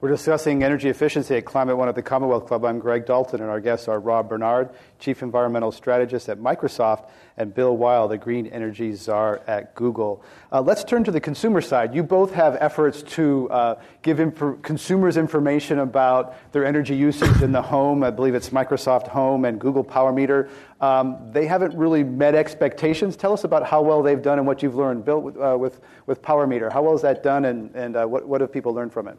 We're 0.00 0.10
discussing 0.10 0.62
energy 0.62 0.88
efficiency 0.88 1.34
at 1.34 1.44
Climate 1.44 1.76
One 1.76 1.88
at 1.88 1.96
the 1.96 2.02
Commonwealth 2.02 2.46
Club. 2.46 2.64
I'm 2.64 2.78
Greg 2.78 3.04
Dalton, 3.04 3.40
and 3.40 3.50
our 3.50 3.58
guests 3.58 3.88
are 3.88 3.98
Rob 3.98 4.28
Bernard, 4.28 4.70
Chief 5.00 5.24
Environmental 5.24 5.72
Strategist 5.72 6.28
at 6.28 6.38
Microsoft, 6.38 7.10
and 7.36 7.52
Bill 7.52 7.76
Weihl, 7.76 8.08
the 8.08 8.16
Green 8.16 8.46
Energy 8.46 8.94
Czar 8.94 9.40
at 9.48 9.74
Google. 9.74 10.22
Uh, 10.52 10.60
let's 10.60 10.84
turn 10.84 11.02
to 11.02 11.10
the 11.10 11.20
consumer 11.20 11.60
side. 11.60 11.96
You 11.96 12.04
both 12.04 12.32
have 12.34 12.56
efforts 12.60 13.02
to 13.14 13.50
uh, 13.50 13.82
give 14.02 14.20
inf- 14.20 14.62
consumers 14.62 15.16
information 15.16 15.80
about 15.80 16.52
their 16.52 16.64
energy 16.64 16.94
usage 16.94 17.42
in 17.42 17.50
the 17.50 17.62
home. 17.62 18.04
I 18.04 18.12
believe 18.12 18.36
it's 18.36 18.50
Microsoft 18.50 19.10
Hohm 19.10 19.48
and 19.48 19.60
Google 19.60 19.82
Power 19.82 20.12
Meter. 20.12 20.48
Um, 20.80 21.18
they 21.32 21.46
haven't 21.46 21.76
really 21.76 22.04
met 22.04 22.36
expectations. 22.36 23.16
Tell 23.16 23.32
us 23.32 23.42
about 23.42 23.66
how 23.66 23.82
well 23.82 24.04
they've 24.04 24.22
done 24.22 24.38
and 24.38 24.46
what 24.46 24.62
you've 24.62 24.76
learned. 24.76 25.04
Bill, 25.04 25.42
uh, 25.42 25.56
with, 25.56 25.80
with 26.06 26.22
Power 26.22 26.46
Meter, 26.46 26.70
how 26.70 26.84
well 26.84 26.94
is 26.94 27.02
that 27.02 27.24
done, 27.24 27.46
and, 27.46 27.74
and 27.74 27.96
uh, 27.96 28.06
what, 28.06 28.28
what 28.28 28.40
have 28.40 28.52
people 28.52 28.72
learned 28.72 28.92
from 28.92 29.08
it? 29.08 29.18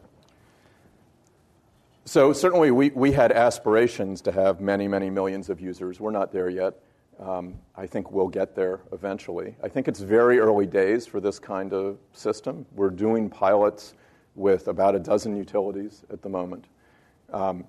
So 2.09 2.33
certainly 2.33 2.71
we, 2.71 2.89
we 2.89 3.11
had 3.11 3.31
aspirations 3.31 4.21
to 4.21 4.31
have 4.31 4.59
many, 4.59 4.87
many 4.87 5.11
millions 5.11 5.47
of 5.51 5.61
users. 5.61 5.99
We're 5.99 6.09
not 6.09 6.33
there 6.33 6.49
yet. 6.49 6.73
Um, 7.19 7.59
I 7.75 7.85
think 7.85 8.11
we'll 8.11 8.29
get 8.29 8.55
there 8.55 8.79
eventually. 8.91 9.55
I 9.61 9.67
think 9.67 9.87
it's 9.87 9.99
very 9.99 10.39
early 10.39 10.65
days 10.65 11.05
for 11.05 11.19
this 11.19 11.37
kind 11.37 11.71
of 11.71 11.99
system. 12.13 12.65
We're 12.73 12.89
doing 12.89 13.29
pilots 13.29 13.93
with 14.33 14.69
about 14.69 14.95
a 14.95 14.99
dozen 14.99 15.37
utilities 15.37 16.03
at 16.11 16.23
the 16.23 16.29
moment. 16.29 16.65
Um, 17.31 17.65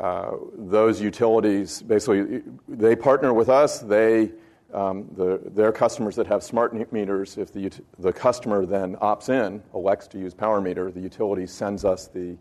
uh, 0.00 0.32
those 0.58 1.00
utilities 1.00 1.80
basically 1.80 2.42
they 2.66 2.96
partner 2.96 3.32
with 3.32 3.48
us. 3.48 3.78
They 3.78 4.32
um, 4.74 5.06
the, 5.16 5.40
their 5.54 5.70
customers 5.70 6.16
that 6.16 6.26
have 6.26 6.42
smart 6.42 6.92
meters, 6.92 7.38
if 7.38 7.52
the, 7.52 7.70
the 8.00 8.12
customer 8.12 8.66
then 8.66 8.96
opts 8.96 9.28
in, 9.28 9.62
elects 9.74 10.08
to 10.08 10.18
use 10.18 10.34
Power 10.34 10.60
Meter, 10.60 10.90
the 10.90 10.98
utility 10.98 11.46
sends 11.46 11.84
us 11.84 12.08
the 12.08 12.36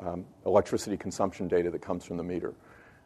um, 0.00 0.24
electricity 0.46 0.96
consumption 0.96 1.48
data 1.48 1.70
that 1.70 1.80
comes 1.80 2.04
from 2.04 2.16
the 2.16 2.22
meter. 2.22 2.54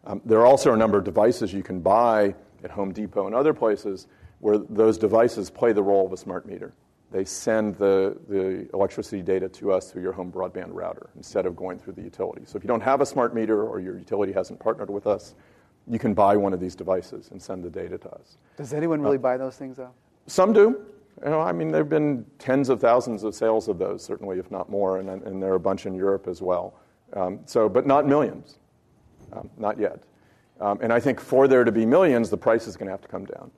Um, 0.04 0.20
there 0.24 0.38
are 0.40 0.46
also 0.46 0.72
a 0.72 0.76
number 0.76 0.98
of 0.98 1.04
devices 1.04 1.52
you 1.52 1.62
can 1.62 1.80
buy 1.80 2.34
at 2.64 2.70
Home 2.70 2.92
Depot 2.92 3.26
and 3.26 3.34
other 3.34 3.52
places 3.52 4.06
where 4.40 4.58
those 4.58 4.98
devices 4.98 5.50
play 5.50 5.72
the 5.72 5.82
role 5.82 6.06
of 6.06 6.12
a 6.12 6.16
smart 6.16 6.46
meter. 6.46 6.72
They 7.10 7.24
send 7.24 7.76
the, 7.76 8.16
the 8.28 8.68
electricity 8.74 9.22
data 9.22 9.48
to 9.48 9.72
us 9.72 9.90
through 9.90 10.02
your 10.02 10.12
home 10.12 10.30
broadband 10.30 10.68
router 10.70 11.08
instead 11.16 11.46
of 11.46 11.56
going 11.56 11.78
through 11.78 11.94
the 11.94 12.02
utility. 12.02 12.42
So 12.44 12.56
if 12.56 12.62
you 12.62 12.68
don't 12.68 12.82
have 12.82 13.00
a 13.00 13.06
smart 13.06 13.34
meter 13.34 13.64
or 13.66 13.80
your 13.80 13.96
utility 13.96 14.32
hasn't 14.32 14.60
partnered 14.60 14.90
with 14.90 15.06
us, 15.06 15.34
you 15.90 15.98
can 15.98 16.12
buy 16.12 16.36
one 16.36 16.52
of 16.52 16.60
these 16.60 16.74
devices 16.74 17.30
and 17.30 17.40
send 17.40 17.64
the 17.64 17.70
data 17.70 17.96
to 17.96 18.10
us. 18.10 18.36
Does 18.56 18.74
anyone 18.74 19.00
really 19.00 19.16
uh, 19.16 19.20
buy 19.20 19.36
those 19.38 19.56
things, 19.56 19.78
though? 19.78 19.92
Some 20.26 20.52
do. 20.52 20.84
You 21.24 21.30
know, 21.30 21.40
I 21.40 21.52
mean, 21.52 21.68
there 21.68 21.80
have 21.80 21.88
been 21.88 22.24
tens 22.38 22.68
of 22.68 22.80
thousands 22.80 23.24
of 23.24 23.34
sales 23.34 23.68
of 23.68 23.78
those, 23.78 24.04
certainly, 24.04 24.38
if 24.38 24.50
not 24.50 24.70
more, 24.70 24.98
and, 24.98 25.08
and 25.08 25.42
there 25.42 25.52
are 25.52 25.56
a 25.56 25.60
bunch 25.60 25.86
in 25.86 25.94
Europe 25.94 26.28
as 26.28 26.42
well. 26.42 26.74
Um, 27.14 27.40
so, 27.46 27.68
but 27.68 27.86
not 27.86 28.06
millions, 28.06 28.58
um, 29.32 29.50
not 29.56 29.78
yet. 29.78 30.02
Um, 30.60 30.78
and 30.82 30.92
I 30.92 31.00
think 31.00 31.20
for 31.20 31.48
there 31.48 31.64
to 31.64 31.72
be 31.72 31.86
millions, 31.86 32.30
the 32.30 32.36
price 32.36 32.66
is 32.66 32.76
going 32.76 32.86
to 32.86 32.92
have 32.92 33.00
to 33.00 33.08
come 33.08 33.24
down. 33.24 33.50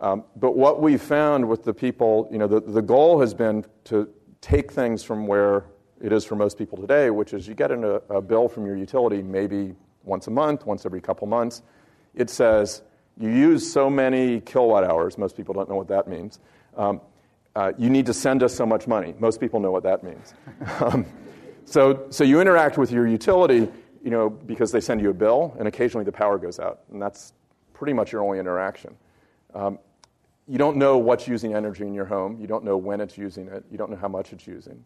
Um, 0.00 0.24
but 0.36 0.56
what 0.56 0.80
we 0.80 0.96
found 0.96 1.46
with 1.48 1.64
the 1.64 1.72
people, 1.72 2.28
you 2.30 2.38
know, 2.38 2.46
the, 2.46 2.60
the 2.60 2.82
goal 2.82 3.20
has 3.20 3.32
been 3.32 3.64
to 3.84 4.08
take 4.40 4.72
things 4.72 5.02
from 5.02 5.26
where 5.26 5.64
it 6.00 6.12
is 6.12 6.24
for 6.24 6.36
most 6.36 6.58
people 6.58 6.76
today, 6.76 7.10
which 7.10 7.32
is 7.32 7.48
you 7.48 7.54
get 7.54 7.70
a, 7.70 8.02
a 8.10 8.20
bill 8.20 8.48
from 8.48 8.66
your 8.66 8.76
utility 8.76 9.22
maybe 9.22 9.74
once 10.02 10.26
a 10.26 10.30
month, 10.30 10.66
once 10.66 10.84
every 10.84 11.00
couple 11.00 11.26
months. 11.26 11.62
It 12.14 12.28
says 12.28 12.82
you 13.18 13.30
use 13.30 13.70
so 13.70 13.88
many 13.88 14.40
kilowatt 14.40 14.84
hours. 14.84 15.16
Most 15.16 15.36
people 15.36 15.54
don't 15.54 15.68
know 15.68 15.76
what 15.76 15.88
that 15.88 16.08
means. 16.08 16.40
Um, 16.76 17.00
uh, 17.56 17.72
you 17.78 17.88
need 17.88 18.06
to 18.06 18.14
send 18.14 18.42
us 18.42 18.54
so 18.54 18.66
much 18.66 18.86
money. 18.86 19.14
Most 19.18 19.40
people 19.40 19.60
know 19.60 19.70
what 19.70 19.84
that 19.84 20.02
means. 20.02 20.34
um, 20.80 21.06
so, 21.64 22.06
so 22.10 22.24
you 22.24 22.40
interact 22.40 22.78
with 22.78 22.90
your 22.90 23.06
utility, 23.06 23.68
you 24.02 24.10
know, 24.10 24.28
because 24.28 24.72
they 24.72 24.80
send 24.80 25.00
you 25.00 25.10
a 25.10 25.14
bill, 25.14 25.54
and 25.58 25.68
occasionally 25.68 26.04
the 26.04 26.12
power 26.12 26.36
goes 26.36 26.58
out, 26.58 26.80
and 26.92 27.00
that's 27.00 27.32
pretty 27.72 27.92
much 27.92 28.12
your 28.12 28.22
only 28.22 28.38
interaction. 28.38 28.94
Um, 29.54 29.78
you 30.46 30.58
don't 30.58 30.76
know 30.76 30.98
what's 30.98 31.26
using 31.26 31.54
energy 31.54 31.86
in 31.86 31.94
your 31.94 32.04
home. 32.04 32.38
You 32.40 32.46
don't 32.46 32.64
know 32.64 32.76
when 32.76 33.00
it's 33.00 33.16
using 33.16 33.48
it. 33.48 33.64
You 33.70 33.78
don't 33.78 33.90
know 33.90 33.96
how 33.96 34.08
much 34.08 34.32
it's 34.32 34.46
using. 34.46 34.84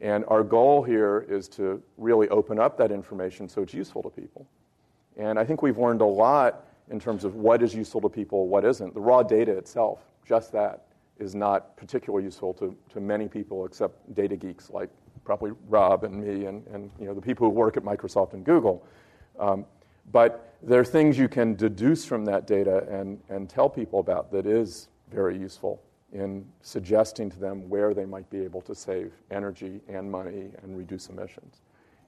And 0.00 0.24
our 0.28 0.42
goal 0.42 0.82
here 0.82 1.26
is 1.28 1.48
to 1.50 1.82
really 1.96 2.28
open 2.28 2.58
up 2.58 2.76
that 2.78 2.92
information 2.92 3.48
so 3.48 3.62
it's 3.62 3.74
useful 3.74 4.02
to 4.02 4.10
people. 4.10 4.46
And 5.16 5.38
I 5.38 5.44
think 5.44 5.62
we've 5.62 5.78
learned 5.78 6.00
a 6.00 6.06
lot 6.06 6.64
in 6.90 7.00
terms 7.00 7.24
of 7.24 7.34
what 7.34 7.62
is 7.62 7.74
useful 7.74 8.00
to 8.02 8.08
people, 8.08 8.48
what 8.48 8.64
isn't. 8.64 8.94
The 8.94 9.00
raw 9.00 9.22
data 9.22 9.52
itself, 9.56 10.00
just 10.26 10.52
that, 10.52 10.86
is 11.22 11.34
not 11.34 11.76
particularly 11.76 12.24
useful 12.24 12.52
to, 12.54 12.76
to 12.92 13.00
many 13.00 13.28
people 13.28 13.64
except 13.64 14.14
data 14.14 14.36
geeks 14.36 14.70
like 14.70 14.90
probably 15.24 15.52
Rob 15.68 16.04
and 16.04 16.22
me 16.22 16.46
and, 16.46 16.66
and 16.66 16.90
you 16.98 17.06
know, 17.06 17.14
the 17.14 17.20
people 17.20 17.46
who 17.46 17.54
work 17.54 17.76
at 17.76 17.84
Microsoft 17.84 18.34
and 18.34 18.44
Google. 18.44 18.84
Um, 19.38 19.64
but 20.10 20.56
there 20.62 20.80
are 20.80 20.84
things 20.84 21.16
you 21.16 21.28
can 21.28 21.54
deduce 21.54 22.04
from 22.04 22.24
that 22.24 22.46
data 22.46 22.86
and, 22.90 23.20
and 23.28 23.48
tell 23.48 23.68
people 23.68 24.00
about 24.00 24.32
that 24.32 24.46
is 24.46 24.88
very 25.10 25.38
useful 25.38 25.80
in 26.12 26.44
suggesting 26.60 27.30
to 27.30 27.38
them 27.38 27.68
where 27.68 27.94
they 27.94 28.04
might 28.04 28.28
be 28.28 28.40
able 28.40 28.60
to 28.62 28.74
save 28.74 29.12
energy 29.30 29.80
and 29.88 30.10
money 30.10 30.50
and 30.62 30.76
reduce 30.76 31.08
emissions. 31.08 31.62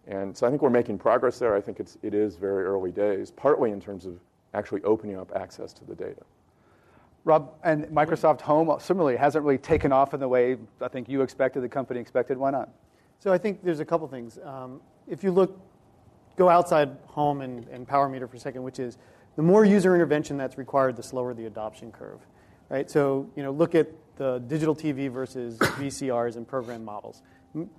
And 0.07 0.37
so 0.37 0.47
I 0.47 0.51
think 0.51 0.61
we're 0.61 0.71
making 0.71 0.99
progress 0.99 1.39
there. 1.39 1.55
I 1.57 1.61
think 1.61 1.81
it's, 1.81 1.97
it 2.03 2.13
is 2.13 2.37
very 2.37 2.65
early 2.65 2.91
days, 2.91 3.31
partly 3.31 3.71
in 3.71 3.81
terms 3.81 4.05
of 4.05 4.19
actually 4.53 4.83
opening 4.83 5.17
up 5.17 5.33
access 5.35 5.73
to 5.75 5.85
the 5.85 5.95
data. 5.95 6.23
Rob, 7.25 7.55
and 7.65 7.87
Microsoft 7.87 8.41
Hohm 8.43 8.81
similarly 8.81 9.17
hasn't 9.17 9.45
really 9.45 9.59
taken 9.59 9.93
off 9.93 10.13
in 10.13 10.21
the 10.21 10.29
way 10.29 10.57
I 10.81 10.89
think 10.89 11.09
you 11.09 11.23
expected, 11.23 11.63
the 11.63 11.69
company 11.69 11.99
expected. 11.99 12.37
Why 12.37 12.51
not? 12.51 12.69
So 13.19 13.33
I 13.33 13.39
think 13.39 13.65
there's 13.65 13.81
a 13.81 13.85
couple 13.85 14.07
things. 14.09 14.39
Um, 14.45 14.81
if 15.09 15.25
you 15.25 15.31
look, 15.31 15.59
go 16.37 16.51
outside 16.51 17.03
Hohm 17.09 17.43
and, 17.43 17.67
and 17.69 17.89
power 17.89 18.09
meter 18.09 18.29
for 18.29 18.37
a 18.37 18.41
second, 18.41 18.63
which 18.63 18.79
is 18.79 18.99
the 19.37 19.43
more 19.43 19.65
user 19.65 19.95
intervention 19.95 20.37
that's 20.37 20.59
required, 20.59 20.97
the 20.97 21.03
slower 21.03 21.33
the 21.33 21.47
adoption 21.47 21.91
curve, 21.91 22.21
right? 22.69 22.91
So 22.91 23.31
you 23.37 23.43
know, 23.43 23.51
look 23.51 23.75
at 23.75 23.89
the 24.17 24.39
digital 24.47 24.77
TV 24.77 25.11
versus 25.11 25.59
VCRs 25.59 26.37
and 26.37 26.47
program 26.47 26.85
models. 26.85 27.23
M- 27.55 27.71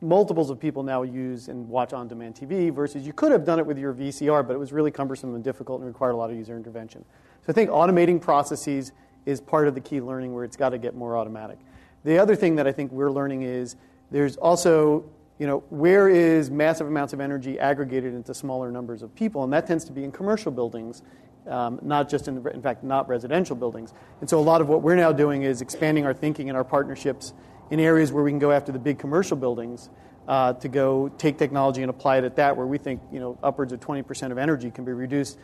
multiples 0.00 0.50
of 0.50 0.58
people 0.58 0.82
now 0.82 1.02
use 1.02 1.48
and 1.48 1.68
watch 1.68 1.92
on-demand 1.92 2.34
TV 2.34 2.72
versus 2.72 3.06
you 3.06 3.12
could 3.12 3.30
have 3.30 3.44
done 3.44 3.58
it 3.58 3.66
with 3.66 3.78
your 3.78 3.92
VCR, 3.92 4.46
but 4.46 4.54
it 4.54 4.58
was 4.58 4.72
really 4.72 4.90
cumbersome 4.90 5.34
and 5.34 5.44
difficult 5.44 5.80
and 5.80 5.86
required 5.86 6.12
a 6.12 6.16
lot 6.16 6.30
of 6.30 6.36
user 6.36 6.56
intervention. 6.56 7.04
So 7.42 7.46
I 7.48 7.52
think 7.52 7.70
automating 7.70 8.20
processes 8.20 8.92
is 9.26 9.40
part 9.40 9.66
of 9.66 9.74
the 9.74 9.80
key 9.80 10.00
learning 10.00 10.34
where 10.34 10.44
it's 10.44 10.56
got 10.56 10.70
to 10.70 10.78
get 10.78 10.94
more 10.94 11.16
automatic. 11.16 11.58
The 12.04 12.18
other 12.18 12.36
thing 12.36 12.56
that 12.56 12.66
I 12.66 12.72
think 12.72 12.92
we're 12.92 13.10
learning 13.10 13.42
is 13.42 13.76
there's 14.10 14.36
also, 14.36 15.04
you 15.38 15.46
know, 15.46 15.64
where 15.70 16.08
is 16.08 16.50
massive 16.50 16.86
amounts 16.86 17.12
of 17.12 17.20
energy 17.20 17.58
aggregated 17.58 18.14
into 18.14 18.34
smaller 18.34 18.70
numbers 18.70 19.02
of 19.02 19.14
people? 19.14 19.42
And 19.44 19.52
that 19.52 19.66
tends 19.66 19.84
to 19.84 19.92
be 19.92 20.04
in 20.04 20.12
commercial 20.12 20.52
buildings, 20.52 21.02
um, 21.48 21.80
not 21.82 22.08
just 22.08 22.28
in, 22.28 22.46
in 22.48 22.62
fact, 22.62 22.84
not 22.84 23.08
residential 23.08 23.56
buildings. 23.56 23.92
And 24.20 24.30
so 24.30 24.38
a 24.38 24.42
lot 24.42 24.60
of 24.60 24.68
what 24.68 24.82
we're 24.82 24.96
now 24.96 25.12
doing 25.12 25.42
is 25.42 25.60
expanding 25.60 26.06
our 26.06 26.14
thinking 26.14 26.48
and 26.48 26.56
our 26.56 26.64
partnerships 26.64 27.32
in 27.70 27.80
areas 27.80 28.12
where 28.12 28.22
we 28.22 28.30
can 28.30 28.38
go 28.38 28.52
after 28.52 28.70
the 28.70 28.78
big 28.78 28.98
commercial 28.98 29.36
buildings 29.36 29.88
uh, 30.28 30.52
to 30.54 30.68
go 30.68 31.08
take 31.18 31.38
technology 31.38 31.82
and 31.82 31.90
apply 31.90 32.18
it 32.18 32.24
at 32.24 32.36
that, 32.36 32.56
where 32.56 32.66
we 32.66 32.78
think, 32.78 33.00
you 33.10 33.18
know, 33.18 33.36
upwards 33.42 33.72
of 33.72 33.80
20% 33.80 34.30
of 34.30 34.38
energy 34.38 34.70
can 34.70 34.84
be 34.84 34.92
reduced, 34.92 35.38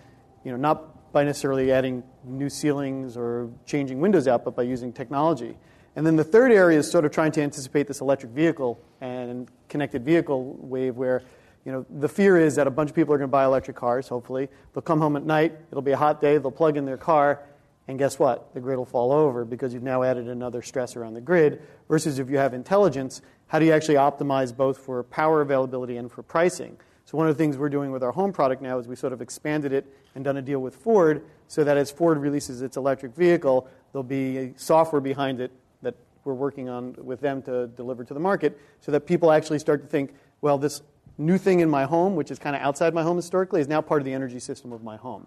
you 0.45 0.53
know, 0.53 0.57
not 0.57 0.98
by 1.13 1.25
necessarily 1.25 1.73
adding 1.73 2.03
new 2.25 2.49
ceilings 2.49 3.17
or 3.17 3.51
changing 3.67 4.01
windows 4.01 4.29
out, 4.29 4.45
but 4.45 4.55
by 4.55 4.63
using 4.63 4.93
technology. 4.93 5.57
And 5.97 6.07
then 6.07 6.17
the 6.17 6.25
third 6.25 6.53
area 6.53 6.79
is 6.79 6.91
sort 6.91 7.05
of 7.05 7.13
trying 7.13 7.33
to 7.33 7.43
anticipate 7.43 7.89
this 7.89 8.01
electric 8.01 8.33
vehicle 8.33 8.81
and 9.01 9.49
connected 9.69 10.05
vehicle 10.05 10.57
wave 10.61 10.97
where 10.97 11.23
you 11.65 11.73
know, 11.73 11.85
the 11.91 12.09
fear 12.09 12.39
is 12.39 12.55
that 12.55 12.67
a 12.67 12.71
bunch 12.71 12.91
of 12.91 12.97
people 12.97 13.13
are 13.13 13.19
going 13.19 13.29
to 13.29 13.33
buy 13.33 13.45
electric 13.45 13.77
cars, 13.77 14.09
hopefully. 14.09 14.49
They'll 14.73 14.83
come 14.83 15.01
home 15.01 15.17
at 15.17 15.25
night, 15.25 15.55
it'll 15.71 15.83
be 15.83 15.93
a 15.93 15.97
hot 15.97 16.21
day, 16.21 16.39
they'll 16.39 16.51
plug 16.51 16.77
in 16.77 16.85
their 16.85 16.97
car, 16.97 17.43
And 17.89 17.99
guess 17.99 18.19
what? 18.19 18.53
The 18.55 18.61
grid 18.61 18.79
will 18.79 18.87
fall 18.87 19.13
over 19.13 19.45
because 19.45 19.73
you've 19.73 19.83
now 19.83 20.03
added 20.03 20.29
another 20.29 20.61
stressor 20.61 21.07
on 21.07 21.15
the 21.15 21.21
grid. 21.21 21.63
Versus 21.89 22.19
if 22.19 22.29
you 22.31 22.37
have 22.37 22.53
intelligence, 22.53 23.23
how 23.47 23.59
do 23.59 23.65
you 23.65 23.73
actually 23.73 23.97
optimize 23.97 24.55
both 24.55 24.79
for 24.79 25.03
power 25.03 25.41
availability 25.41 25.97
and 25.97 26.13
for 26.13 26.23
pricing? 26.23 26.79
So, 27.09 27.17
one 27.17 27.27
of 27.27 27.35
the 27.35 27.43
things 27.43 27.57
we're 27.57 27.71
doing 27.71 27.91
with 27.91 28.03
our 28.03 28.13
home 28.13 28.35
product 28.35 28.61
now 28.61 28.79
is 28.79 28.87
we 28.87 28.95
sort 28.95 29.15
of 29.15 29.23
expanded 29.23 29.73
it 29.73 29.87
and 30.15 30.23
done 30.23 30.37
a 30.37 30.43
deal 30.43 30.59
with 30.59 30.77
Ford 30.77 31.25
so 31.47 31.65
that 31.65 31.79
as 31.79 31.91
Ford 31.91 32.19
releases 32.19 32.61
its 32.61 32.77
electric 32.77 33.15
vehicle, 33.15 33.67
there'll 33.93 34.03
be 34.03 34.53
software 34.59 35.01
behind 35.01 35.41
it 35.41 35.51
that 35.81 35.95
we're 36.25 36.35
working 36.35 36.69
on 36.69 36.95
with 36.99 37.23
them 37.23 37.41
to 37.45 37.69
deliver 37.69 38.05
to 38.05 38.13
the 38.13 38.21
market 38.21 38.61
so 38.83 38.93
that 38.93 39.07
people 39.07 39.33
actually 39.33 39.59
start 39.59 39.81
to 39.81 39.89
think, 39.89 40.13
well, 40.43 40.59
this 40.59 40.83
new 41.17 41.39
thing 41.39 41.61
in 41.61 41.71
my 41.71 41.87
home, 41.87 42.15
which 42.15 42.31
is 42.31 42.39
kind 42.39 42.55
of 42.55 42.61
outside 42.61 42.93
my 42.93 43.03
home 43.03 43.17
historically, 43.17 43.63
is 43.63 43.69
now 43.69 43.81
part 43.81 44.03
of 44.03 44.05
the 44.05 44.13
energy 44.13 44.39
system 44.39 44.71
of 44.71 44.83
my 44.83 44.99
home. 44.99 45.27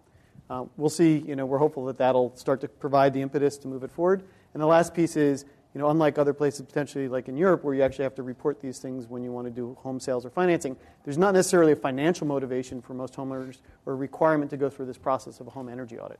Uh, 0.52 0.66
we'll 0.78 0.88
see, 0.88 1.18
you 1.26 1.36
know, 1.36 1.48
we're 1.48 1.58
hopeful 1.58 1.86
that 1.86 1.98
that'll 1.98 2.36
start 2.36 2.62
to 2.62 2.68
provide 2.68 3.12
the 3.12 3.24
impetus 3.24 3.58
to 3.58 3.68
move 3.68 3.84
it 3.84 3.90
forward. 3.90 4.22
And 4.54 4.62
the 4.62 4.68
last 4.68 4.94
piece 4.94 5.16
is 5.16 5.46
you 5.74 5.80
know, 5.80 5.90
unlike 5.90 6.18
other 6.18 6.34
places 6.34 6.66
potentially 6.66 7.08
like 7.08 7.30
in 7.30 7.38
Europe 7.38 7.64
where 7.64 7.74
you 7.74 7.82
actually 7.82 8.04
have 8.04 8.16
to 8.16 8.24
report 8.24 8.60
these 8.60 8.80
things 8.80 9.08
when 9.08 9.24
you 9.24 9.32
want 9.32 9.48
to 9.48 9.52
do 9.52 9.78
home 9.80 10.00
sales 10.00 10.26
or 10.26 10.30
financing, 10.30 10.76
there's 11.04 11.18
not 11.18 11.34
necessarily 11.34 11.72
a 11.72 11.76
financial 11.76 12.28
motivation 12.28 12.82
for 12.82 12.94
most 12.94 13.16
homeowners 13.16 13.60
or 13.86 13.96
requirement 13.96 14.52
to 14.52 14.58
go 14.58 14.70
through 14.70 14.86
this 14.86 14.98
process 14.98 15.40
of 15.40 15.48
a 15.48 15.50
home 15.50 15.70
energy 15.70 15.98
audit. 15.98 16.20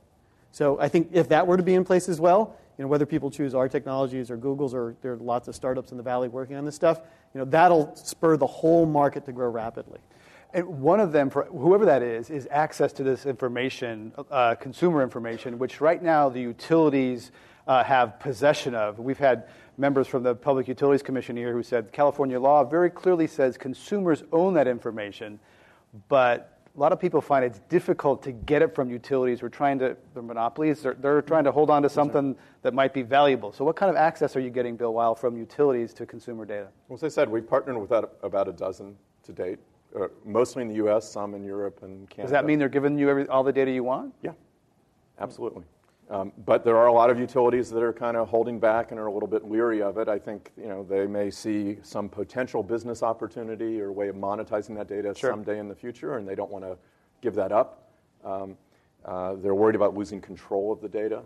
So 0.52 0.78
I 0.80 0.88
think 0.88 1.10
if 1.12 1.28
that 1.28 1.46
were 1.46 1.56
to 1.56 1.62
be 1.62 1.74
in 1.74 1.84
place 1.84 2.08
as 2.08 2.20
well, 2.20 2.56
you 2.78 2.82
know, 2.84 2.88
whether 2.88 3.06
people 3.06 3.30
choose 3.30 3.54
our 3.54 3.68
technologies 3.68 4.30
or 4.30 4.36
Google's 4.36 4.74
or 4.74 4.96
there 5.02 5.12
are 5.12 5.16
lots 5.16 5.48
of 5.48 5.54
startups 5.54 5.92
in 5.92 5.96
the 5.96 6.02
valley 6.02 6.28
working 6.28 6.56
on 6.56 6.64
this 6.64 6.74
stuff, 6.74 7.00
you 7.34 7.38
know, 7.38 7.44
that'll 7.44 7.94
spur 7.96 8.36
the 8.36 8.46
whole 8.46 8.86
market 8.86 9.24
to 9.26 9.32
grow 9.32 9.48
rapidly. 9.48 10.00
And 10.54 10.66
one 10.80 11.00
of 11.00 11.12
them, 11.12 11.30
for 11.30 11.44
whoever 11.44 11.86
that 11.86 12.02
is, 12.02 12.28
is 12.28 12.46
access 12.50 12.92
to 12.94 13.02
this 13.02 13.24
information, 13.24 14.12
uh, 14.30 14.54
consumer 14.56 15.02
information, 15.02 15.58
which 15.58 15.80
right 15.80 16.02
now 16.02 16.28
the 16.28 16.40
utilities 16.40 17.30
uh, 17.66 17.84
have 17.84 18.18
possession 18.20 18.74
of. 18.74 18.98
We've 18.98 19.18
had 19.18 19.48
members 19.78 20.06
from 20.06 20.22
the 20.22 20.34
Public 20.34 20.68
Utilities 20.68 21.02
Commission 21.02 21.36
here 21.36 21.52
who 21.52 21.62
said 21.62 21.92
California 21.92 22.38
law 22.38 22.64
very 22.64 22.90
clearly 22.90 23.26
says 23.26 23.56
consumers 23.56 24.22
own 24.32 24.54
that 24.54 24.68
information, 24.68 25.38
but 26.08 26.60
a 26.74 26.80
lot 26.80 26.92
of 26.92 27.00
people 27.00 27.20
find 27.20 27.44
it's 27.44 27.58
difficult 27.68 28.22
to 28.22 28.32
get 28.32 28.62
it 28.62 28.74
from 28.74 28.90
utilities. 28.90 29.42
We're 29.42 29.50
trying 29.50 29.78
to, 29.80 29.96
they're 30.14 30.22
monopolies, 30.22 30.82
they're, 30.82 30.94
they're 30.94 31.22
trying 31.22 31.44
to 31.44 31.52
hold 31.52 31.68
on 31.70 31.82
to 31.82 31.88
something 31.88 32.34
that 32.62 32.72
might 32.72 32.94
be 32.94 33.02
valuable. 33.02 33.52
So, 33.52 33.64
what 33.64 33.76
kind 33.76 33.90
of 33.90 33.96
access 33.96 34.36
are 34.36 34.40
you 34.40 34.50
getting, 34.50 34.76
Bill 34.76 34.94
Weihl, 34.94 35.18
from 35.18 35.36
utilities 35.36 35.92
to 35.94 36.06
consumer 36.06 36.44
data? 36.44 36.68
Well, 36.88 36.96
as 36.96 37.04
I 37.04 37.08
said, 37.08 37.28
we've 37.28 37.46
partnered 37.46 37.76
with 37.76 37.92
about 38.22 38.48
a 38.48 38.52
dozen 38.52 38.96
to 39.24 39.32
date, 39.32 39.58
uh, 39.94 40.08
mostly 40.24 40.62
in 40.62 40.68
the 40.68 40.76
US, 40.86 41.10
some 41.10 41.34
in 41.34 41.44
Europe 41.44 41.82
and 41.82 42.08
Canada. 42.08 42.22
Does 42.22 42.32
that 42.32 42.46
mean 42.46 42.58
they're 42.58 42.70
giving 42.70 42.98
you 42.98 43.10
every, 43.10 43.28
all 43.28 43.44
the 43.44 43.52
data 43.52 43.70
you 43.70 43.84
want? 43.84 44.14
Yeah, 44.22 44.32
absolutely. 45.20 45.64
Um, 46.12 46.30
but 46.44 46.62
there 46.62 46.76
are 46.76 46.88
a 46.88 46.92
lot 46.92 47.08
of 47.08 47.18
utilities 47.18 47.70
that 47.70 47.82
are 47.82 47.92
kind 47.92 48.18
of 48.18 48.28
holding 48.28 48.60
back 48.60 48.90
and 48.90 49.00
are 49.00 49.06
a 49.06 49.12
little 49.12 49.26
bit 49.28 49.50
leery 49.50 49.80
of 49.80 49.96
it. 49.96 50.08
I 50.10 50.18
think 50.18 50.52
you 50.58 50.68
know 50.68 50.82
they 50.82 51.06
may 51.06 51.30
see 51.30 51.78
some 51.82 52.10
potential 52.10 52.62
business 52.62 53.02
opportunity 53.02 53.80
or 53.80 53.92
way 53.92 54.08
of 54.08 54.16
monetizing 54.16 54.76
that 54.76 54.88
data 54.88 55.14
sure. 55.16 55.30
someday 55.30 55.58
in 55.58 55.68
the 55.68 55.74
future, 55.74 56.18
and 56.18 56.28
they 56.28 56.34
don't 56.34 56.50
want 56.50 56.64
to 56.64 56.76
give 57.22 57.34
that 57.36 57.50
up. 57.50 57.92
Um, 58.26 58.58
uh, 59.06 59.36
they're 59.36 59.54
worried 59.54 59.74
about 59.74 59.96
losing 59.96 60.20
control 60.20 60.70
of 60.70 60.82
the 60.82 60.88
data. 60.88 61.22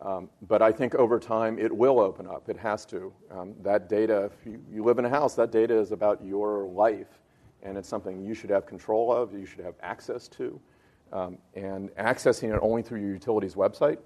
Um, 0.00 0.30
but 0.48 0.62
I 0.62 0.72
think 0.72 0.94
over 0.94 1.20
time 1.20 1.58
it 1.58 1.70
will 1.70 2.00
open 2.00 2.26
up. 2.26 2.48
It 2.48 2.56
has 2.56 2.86
to. 2.86 3.12
Um, 3.30 3.54
that 3.62 3.88
data, 3.88 4.30
if 4.32 4.46
you, 4.46 4.60
you, 4.72 4.82
live 4.82 4.98
in 4.98 5.04
a 5.04 5.10
house, 5.10 5.34
that 5.34 5.52
data 5.52 5.78
is 5.78 5.92
about 5.92 6.24
your 6.24 6.64
life, 6.64 7.20
and 7.62 7.76
it's 7.76 7.88
something 7.88 8.24
you 8.24 8.34
should 8.34 8.50
have 8.50 8.66
control 8.66 9.12
of, 9.12 9.32
you 9.32 9.44
should 9.44 9.60
have 9.60 9.74
access 9.80 10.26
to. 10.28 10.58
Um, 11.12 11.38
and 11.54 11.90
accessing 11.90 12.52
it 12.52 12.58
only 12.62 12.82
through 12.82 13.00
your 13.00 13.12
utility's 13.12 13.54
website 13.54 13.98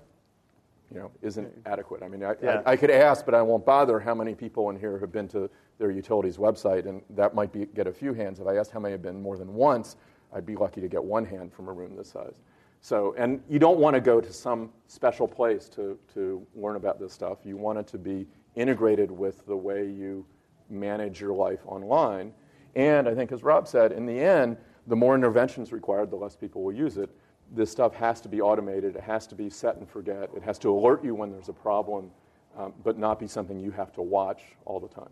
you 0.92 1.01
know, 1.01 1.11
isn't 1.22 1.53
adequate. 1.66 2.03
I 2.03 2.09
mean, 2.09 2.22
I, 2.22 2.35
yeah. 2.42 2.62
I, 2.64 2.72
I, 2.72 2.77
could 2.77 2.90
ask, 2.90 3.25
but 3.25 3.35
I 3.35 3.42
won't 3.42 3.64
bother 3.64 3.99
how 3.99 4.14
many 4.14 4.35
people 4.35 4.70
in 4.70 4.79
here 4.79 4.99
have 4.99 5.11
been 5.11 5.29
to 5.29 5.51
their 5.79 5.90
utilities 5.90 6.37
website, 6.37 6.87
and 6.87 7.03
that 7.11 7.35
might 7.35 7.53
be, 7.53 7.66
get 7.66 7.87
a 7.87 7.92
few 7.92 8.14
hands. 8.14 8.40
If 8.40 8.46
I 8.46 8.57
asked 8.57 8.70
how 8.70 8.81
many 8.81 8.92
have 8.92 9.03
been 9.03 9.20
more 9.20 9.37
than 9.37 9.53
once, 9.55 9.96
I'd 10.33 10.46
be 10.46 10.57
lucky 10.57 10.81
to 10.81 10.88
get 10.88 11.03
one 11.03 11.25
hand 11.25 11.53
from 11.53 11.68
a 11.68 11.72
room 11.72 11.96
this 11.96 12.11
size. 12.11 12.40
So, 12.81 13.14
and 13.18 13.40
you 13.49 13.59
don't 13.59 13.79
want 13.79 13.94
to 13.94 14.01
go 14.01 14.20
to 14.20 14.33
some 14.33 14.70
special 14.87 15.27
place 15.27 15.68
to, 15.70 15.99
to 16.14 16.46
learn 16.55 16.77
about 16.77 17.01
this 17.01 17.12
stuff. 17.12 17.38
You 17.44 17.57
want 17.57 17.79
it 17.79 17.87
to 17.88 17.99
be 17.99 18.27
integrated 18.55 19.11
with 19.11 19.44
the 19.46 19.57
way 19.57 19.87
you 19.87 20.25
manage 20.70 21.20
your 21.20 21.33
life 21.33 21.61
online. 21.66 22.33
And 22.75 23.09
I 23.09 23.14
think, 23.14 23.33
as 23.33 23.42
Rob 23.42 23.66
said, 23.66 23.92
in 23.92 24.07
the 24.07 24.18
end, 24.18 24.57
the 24.87 24.96
more 24.96 25.14
interventions 25.14 25.72
required, 25.72 26.11
the 26.11 26.16
less 26.16 26.37
people 26.37 26.62
will 26.62 26.72
use 26.72 26.96
it 26.96 27.11
this 27.54 27.70
stuff 27.70 27.94
has 27.94 28.20
to 28.22 28.28
be 28.28 28.40
automated. 28.40 28.96
It 28.96 29.02
has 29.02 29.26
to 29.28 29.35
be 29.35 29.50
set 29.50 29.76
and 29.76 29.88
forget. 29.88 30.30
It 30.37 30.42
has 30.42 30.59
to 30.61 30.70
alert 30.70 31.04
you 31.04 31.14
when 31.14 31.30
there's 31.30 31.48
a 31.48 31.52
problem, 31.52 32.11
um, 32.56 32.72
but 32.85 32.98
not 32.98 33.20
be 33.20 33.26
something 33.26 33.59
you 33.61 33.70
have 33.70 33.92
to 33.94 34.02
watch 34.02 34.42
all 34.64 34.80
the 34.80 34.88
time. 34.88 35.11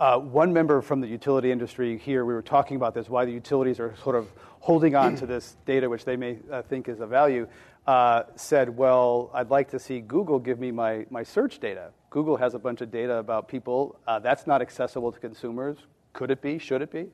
Uh, 0.00 0.18
one 0.18 0.52
member 0.52 0.80
from 0.80 1.00
the 1.00 1.06
utility 1.06 1.52
industry 1.52 1.98
here, 1.98 2.24
we 2.24 2.32
were 2.32 2.42
talking 2.42 2.76
about 2.76 2.94
this, 2.94 3.08
why 3.08 3.24
the 3.24 3.32
utilities 3.32 3.78
are 3.78 3.94
sort 4.02 4.16
of 4.16 4.28
holding 4.60 4.94
on 4.94 5.14
to 5.16 5.26
this 5.26 5.56
data, 5.66 5.88
which 5.88 6.04
they 6.04 6.16
may 6.16 6.38
uh, 6.50 6.62
think 6.62 6.88
is 6.88 7.00
of 7.00 7.10
value, 7.10 7.46
uh, 7.86 8.22
said, 8.36 8.74
Well, 8.76 9.30
I'd 9.34 9.50
like 9.50 9.70
to 9.70 9.78
see 9.78 10.00
Google 10.00 10.38
give 10.38 10.58
me 10.58 10.70
my, 10.70 11.06
my 11.10 11.22
search 11.22 11.58
data. 11.58 11.90
Google 12.10 12.36
has 12.36 12.54
a 12.54 12.58
bunch 12.58 12.80
of 12.80 12.90
data 12.90 13.16
about 13.16 13.48
people. 13.48 13.98
Uh, 14.06 14.18
that's 14.18 14.46
not 14.46 14.62
accessible 14.62 15.12
to 15.12 15.18
consumers. 15.18 15.78
Could 16.14 16.30
it 16.30 16.40
be? 16.40 16.58
Should 16.58 16.82
it 16.82 16.90
be? 16.90 17.06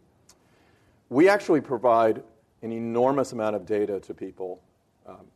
We 1.08 1.28
actually 1.28 1.60
provide 1.60 2.22
an 2.64 2.72
enormous 2.72 3.32
amount 3.32 3.54
of 3.54 3.66
data 3.66 4.00
to 4.00 4.14
people 4.14 4.60
um, 5.06 5.26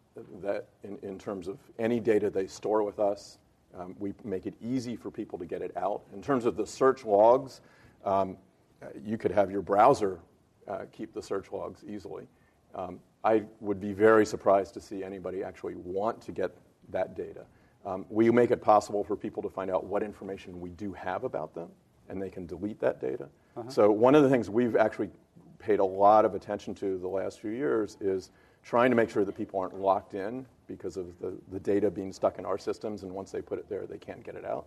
that 0.42 0.66
in, 0.82 0.98
in, 1.02 1.18
terms 1.18 1.46
of 1.46 1.58
any 1.78 2.00
data 2.00 2.30
they 2.30 2.46
store 2.46 2.82
with 2.82 2.98
us. 2.98 3.38
Um, 3.78 3.94
we 3.98 4.14
make 4.24 4.46
it 4.46 4.54
easy 4.62 4.96
for 4.96 5.10
people 5.10 5.38
to 5.38 5.44
get 5.44 5.60
it 5.60 5.76
out. 5.76 6.00
In 6.14 6.22
terms 6.22 6.46
of 6.46 6.56
the 6.56 6.66
search 6.66 7.04
logs, 7.04 7.60
um, 8.02 8.38
you 9.04 9.18
could 9.18 9.30
have 9.30 9.50
your 9.50 9.60
browser 9.60 10.18
uh, 10.66 10.86
keep 10.90 11.12
the 11.12 11.22
search 11.22 11.52
logs 11.52 11.84
easily. 11.86 12.26
Um, 12.74 12.98
I 13.22 13.42
would 13.60 13.78
be 13.78 13.92
very 13.92 14.24
surprised 14.24 14.72
to 14.74 14.80
see 14.80 15.04
anybody 15.04 15.44
actually 15.44 15.74
want 15.74 16.22
to 16.22 16.32
get 16.32 16.56
that 16.88 17.14
data. 17.14 17.44
Um, 17.84 18.06
we 18.08 18.30
make 18.30 18.50
it 18.50 18.62
possible 18.62 19.04
for 19.04 19.16
people 19.16 19.42
to 19.42 19.50
find 19.50 19.70
out 19.70 19.84
what 19.84 20.02
information 20.02 20.60
we 20.60 20.70
do 20.70 20.94
have 20.94 21.24
about 21.24 21.54
them, 21.54 21.68
and 22.08 22.20
they 22.22 22.30
can 22.30 22.46
delete 22.46 22.80
that 22.80 23.00
data. 23.00 23.28
Uh-huh. 23.56 23.68
So, 23.68 23.90
one 23.90 24.14
of 24.14 24.22
the 24.22 24.30
things 24.30 24.48
we've 24.48 24.76
actually 24.76 25.10
paid 25.58 25.80
a 25.80 25.84
lot 25.84 26.24
of 26.24 26.34
attention 26.34 26.74
to 26.76 26.98
the 26.98 27.08
last 27.08 27.40
few 27.40 27.50
years 27.50 27.96
is 28.00 28.30
trying 28.62 28.90
to 28.90 28.96
make 28.96 29.10
sure 29.10 29.24
that 29.24 29.36
people 29.36 29.60
aren't 29.60 29.78
locked 29.78 30.14
in 30.14 30.46
because 30.66 30.96
of 30.96 31.18
the, 31.20 31.32
the 31.50 31.60
data 31.60 31.90
being 31.90 32.12
stuck 32.12 32.38
in 32.38 32.44
our 32.44 32.58
systems, 32.58 33.02
and 33.02 33.12
once 33.12 33.30
they 33.30 33.40
put 33.40 33.58
it 33.58 33.68
there, 33.68 33.86
they 33.86 33.98
can't 33.98 34.22
get 34.22 34.34
it 34.34 34.44
out. 34.44 34.66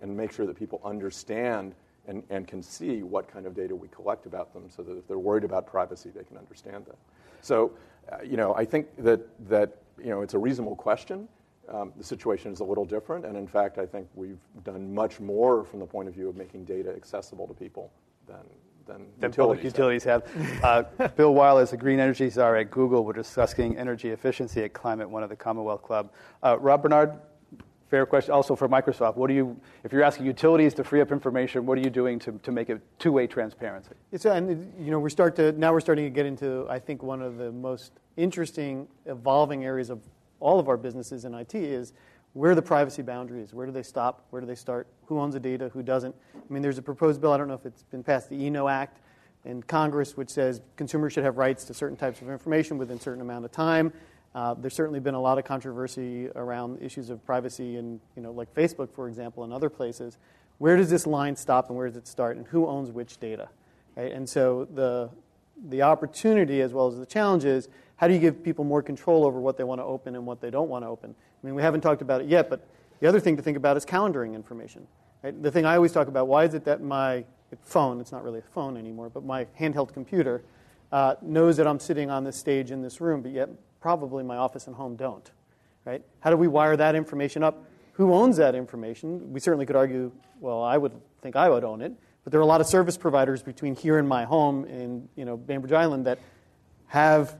And 0.00 0.16
make 0.16 0.32
sure 0.32 0.46
that 0.46 0.56
people 0.56 0.80
understand 0.84 1.74
and, 2.06 2.22
and 2.30 2.48
can 2.48 2.62
see 2.62 3.02
what 3.02 3.28
kind 3.28 3.46
of 3.46 3.54
data 3.54 3.76
we 3.76 3.88
collect 3.88 4.26
about 4.26 4.52
them 4.52 4.64
so 4.68 4.82
that 4.82 4.96
if 4.96 5.06
they're 5.06 5.18
worried 5.18 5.44
about 5.44 5.66
privacy, 5.66 6.10
they 6.10 6.24
can 6.24 6.36
understand 6.36 6.84
that. 6.86 6.96
So, 7.42 7.72
uh, 8.10 8.16
you 8.24 8.36
know, 8.36 8.54
I 8.54 8.64
think 8.64 8.88
that, 8.98 9.20
that 9.48 9.76
you 9.98 10.10
know, 10.10 10.22
it's 10.22 10.34
a 10.34 10.38
reasonable 10.38 10.74
question. 10.74 11.28
Um, 11.68 11.92
the 11.96 12.02
situation 12.04 12.52
is 12.52 12.60
a 12.60 12.64
little 12.64 12.84
different, 12.84 13.24
and 13.24 13.36
in 13.36 13.46
fact, 13.46 13.78
I 13.78 13.86
think 13.86 14.08
we've 14.14 14.40
done 14.64 14.92
much 14.92 15.20
more 15.20 15.62
from 15.62 15.78
the 15.78 15.86
point 15.86 16.08
of 16.08 16.14
view 16.14 16.28
of 16.28 16.36
making 16.36 16.64
data 16.64 16.92
accessible 16.92 17.46
to 17.46 17.54
people 17.54 17.92
than, 18.26 18.42
than, 18.86 19.06
than 19.18 19.30
utilities 19.30 19.64
utilities 19.64 20.04
have. 20.04 20.26
have. 20.26 20.88
Uh, 21.02 21.08
Bill 21.08 21.34
Weihl 21.34 21.62
is 21.62 21.70
the 21.70 21.76
Green 21.76 21.98
Energy 21.98 22.28
Czar 22.30 22.56
at 22.56 22.70
Google. 22.70 23.04
We're 23.04 23.12
discussing 23.12 23.76
energy 23.76 24.10
efficiency 24.10 24.62
at 24.62 24.72
Climate 24.72 25.08
One 25.08 25.22
of 25.22 25.28
the 25.28 25.36
Commonwealth 25.36 25.82
Club. 25.82 26.12
Uh, 26.42 26.58
Rob 26.58 26.82
Bernard, 26.82 27.18
fair 27.88 28.06
question. 28.06 28.32
Also 28.32 28.54
for 28.54 28.68
Microsoft, 28.68 29.16
what 29.16 29.26
do 29.26 29.34
you, 29.34 29.56
if 29.84 29.92
you're 29.92 30.02
asking 30.02 30.26
utilities 30.26 30.72
to 30.74 30.84
free 30.84 31.00
up 31.00 31.10
information, 31.10 31.66
what 31.66 31.76
are 31.78 31.80
you 31.80 31.90
doing 31.90 32.18
to, 32.20 32.32
to 32.42 32.52
make 32.52 32.70
it 32.70 32.80
two-way 32.98 33.26
transparency? 33.26 33.94
It's, 34.12 34.24
and 34.24 34.72
you 34.78 34.90
know, 34.90 35.00
we 35.00 35.10
start 35.10 35.36
to 35.36 35.52
now 35.52 35.72
we're 35.72 35.80
starting 35.80 36.04
to 36.04 36.10
get 36.10 36.26
into 36.26 36.66
I 36.70 36.78
think 36.78 37.02
one 37.02 37.22
of 37.22 37.38
the 37.38 37.50
most 37.50 37.92
interesting 38.16 38.86
evolving 39.06 39.64
areas 39.64 39.90
of 39.90 40.00
all 40.40 40.58
of 40.58 40.68
our 40.68 40.76
businesses 40.76 41.24
in 41.24 41.34
IT 41.34 41.54
is 41.54 41.92
where 42.34 42.52
are 42.52 42.54
the 42.54 42.62
privacy 42.62 43.02
boundaries? 43.02 43.52
Where 43.52 43.66
do 43.66 43.72
they 43.72 43.82
stop? 43.82 44.26
Where 44.30 44.40
do 44.40 44.46
they 44.46 44.54
start? 44.54 44.86
Who 45.06 45.20
owns 45.20 45.34
the 45.34 45.40
data? 45.40 45.70
Who 45.74 45.82
doesn't? 45.82 46.14
I 46.34 46.52
mean, 46.52 46.62
there's 46.62 46.78
a 46.78 46.82
proposed 46.82 47.20
bill, 47.20 47.32
I 47.32 47.36
don't 47.36 47.48
know 47.48 47.54
if 47.54 47.66
it's 47.66 47.82
been 47.84 48.02
passed, 48.02 48.30
the 48.30 48.42
e-KNOW 48.42 48.68
Act 48.68 49.00
in 49.44 49.62
Congress, 49.62 50.16
which 50.16 50.30
says 50.30 50.62
consumers 50.76 51.12
should 51.12 51.24
have 51.24 51.36
rights 51.36 51.64
to 51.64 51.74
certain 51.74 51.96
types 51.96 52.22
of 52.22 52.30
information 52.30 52.78
within 52.78 52.96
a 52.96 53.00
certain 53.00 53.20
amount 53.20 53.44
of 53.44 53.52
time. 53.52 53.92
Uh, 54.34 54.54
there's 54.54 54.74
certainly 54.74 55.00
been 55.00 55.14
a 55.14 55.20
lot 55.20 55.36
of 55.36 55.44
controversy 55.44 56.28
around 56.36 56.80
issues 56.80 57.10
of 57.10 57.24
privacy 57.26 57.76
and, 57.76 58.00
you 58.16 58.22
know, 58.22 58.32
like 58.32 58.52
Facebook, 58.54 58.90
for 58.94 59.08
example, 59.08 59.44
and 59.44 59.52
other 59.52 59.68
places. 59.68 60.16
Where 60.56 60.76
does 60.76 60.88
this 60.88 61.06
line 61.06 61.36
stop 61.36 61.68
and 61.68 61.76
where 61.76 61.86
does 61.86 61.96
it 61.96 62.08
start? 62.08 62.36
And 62.36 62.46
who 62.46 62.66
owns 62.66 62.90
which 62.90 63.18
data? 63.18 63.48
Right? 63.94 64.12
And 64.12 64.26
so 64.26 64.66
the, 64.72 65.10
the 65.68 65.82
opportunity 65.82 66.62
as 66.62 66.72
well 66.72 66.86
as 66.86 66.98
the 66.98 67.04
challenge 67.04 67.44
is 67.44 67.68
how 68.02 68.08
do 68.08 68.14
you 68.14 68.18
give 68.18 68.42
people 68.42 68.64
more 68.64 68.82
control 68.82 69.24
over 69.24 69.38
what 69.38 69.56
they 69.56 69.62
want 69.62 69.80
to 69.80 69.84
open 69.84 70.16
and 70.16 70.26
what 70.26 70.40
they 70.40 70.50
don't 70.50 70.68
want 70.68 70.82
to 70.82 70.88
open? 70.88 71.14
I 71.14 71.46
mean, 71.46 71.54
we 71.54 71.62
haven't 71.62 71.82
talked 71.82 72.02
about 72.02 72.20
it 72.20 72.26
yet, 72.26 72.50
but 72.50 72.66
the 72.98 73.06
other 73.06 73.20
thing 73.20 73.36
to 73.36 73.42
think 73.44 73.56
about 73.56 73.76
is 73.76 73.86
calendaring 73.86 74.34
information. 74.34 74.88
Right? 75.22 75.40
The 75.40 75.52
thing 75.52 75.64
I 75.64 75.76
always 75.76 75.92
talk 75.92 76.08
about 76.08 76.26
why 76.26 76.42
is 76.42 76.54
it 76.54 76.64
that 76.64 76.82
my 76.82 77.24
phone, 77.62 78.00
it's 78.00 78.10
not 78.10 78.24
really 78.24 78.40
a 78.40 78.54
phone 78.54 78.76
anymore, 78.76 79.08
but 79.08 79.24
my 79.24 79.44
handheld 79.60 79.94
computer 79.94 80.42
uh, 80.90 81.14
knows 81.22 81.56
that 81.58 81.68
I'm 81.68 81.78
sitting 81.78 82.10
on 82.10 82.24
this 82.24 82.36
stage 82.36 82.72
in 82.72 82.82
this 82.82 83.00
room, 83.00 83.22
but 83.22 83.30
yet 83.30 83.50
probably 83.80 84.24
my 84.24 84.36
office 84.36 84.66
and 84.66 84.74
home 84.74 84.96
don't. 84.96 85.30
right? 85.84 86.02
How 86.18 86.30
do 86.30 86.36
we 86.36 86.48
wire 86.48 86.76
that 86.76 86.96
information 86.96 87.44
up? 87.44 87.64
Who 87.92 88.12
owns 88.12 88.36
that 88.38 88.56
information? 88.56 89.32
We 89.32 89.38
certainly 89.38 89.64
could 89.64 89.76
argue, 89.76 90.10
well, 90.40 90.64
I 90.64 90.76
would 90.76 90.92
think 91.20 91.36
I 91.36 91.48
would 91.48 91.62
own 91.62 91.80
it, 91.80 91.92
but 92.24 92.32
there 92.32 92.40
are 92.40 92.42
a 92.42 92.46
lot 92.46 92.60
of 92.60 92.66
service 92.66 92.96
providers 92.96 93.44
between 93.44 93.76
here 93.76 94.00
and 94.00 94.08
my 94.08 94.24
home 94.24 94.64
in 94.64 95.08
you 95.14 95.24
know, 95.24 95.36
Bainbridge 95.36 95.72
Island 95.72 96.06
that 96.06 96.18
have 96.88 97.36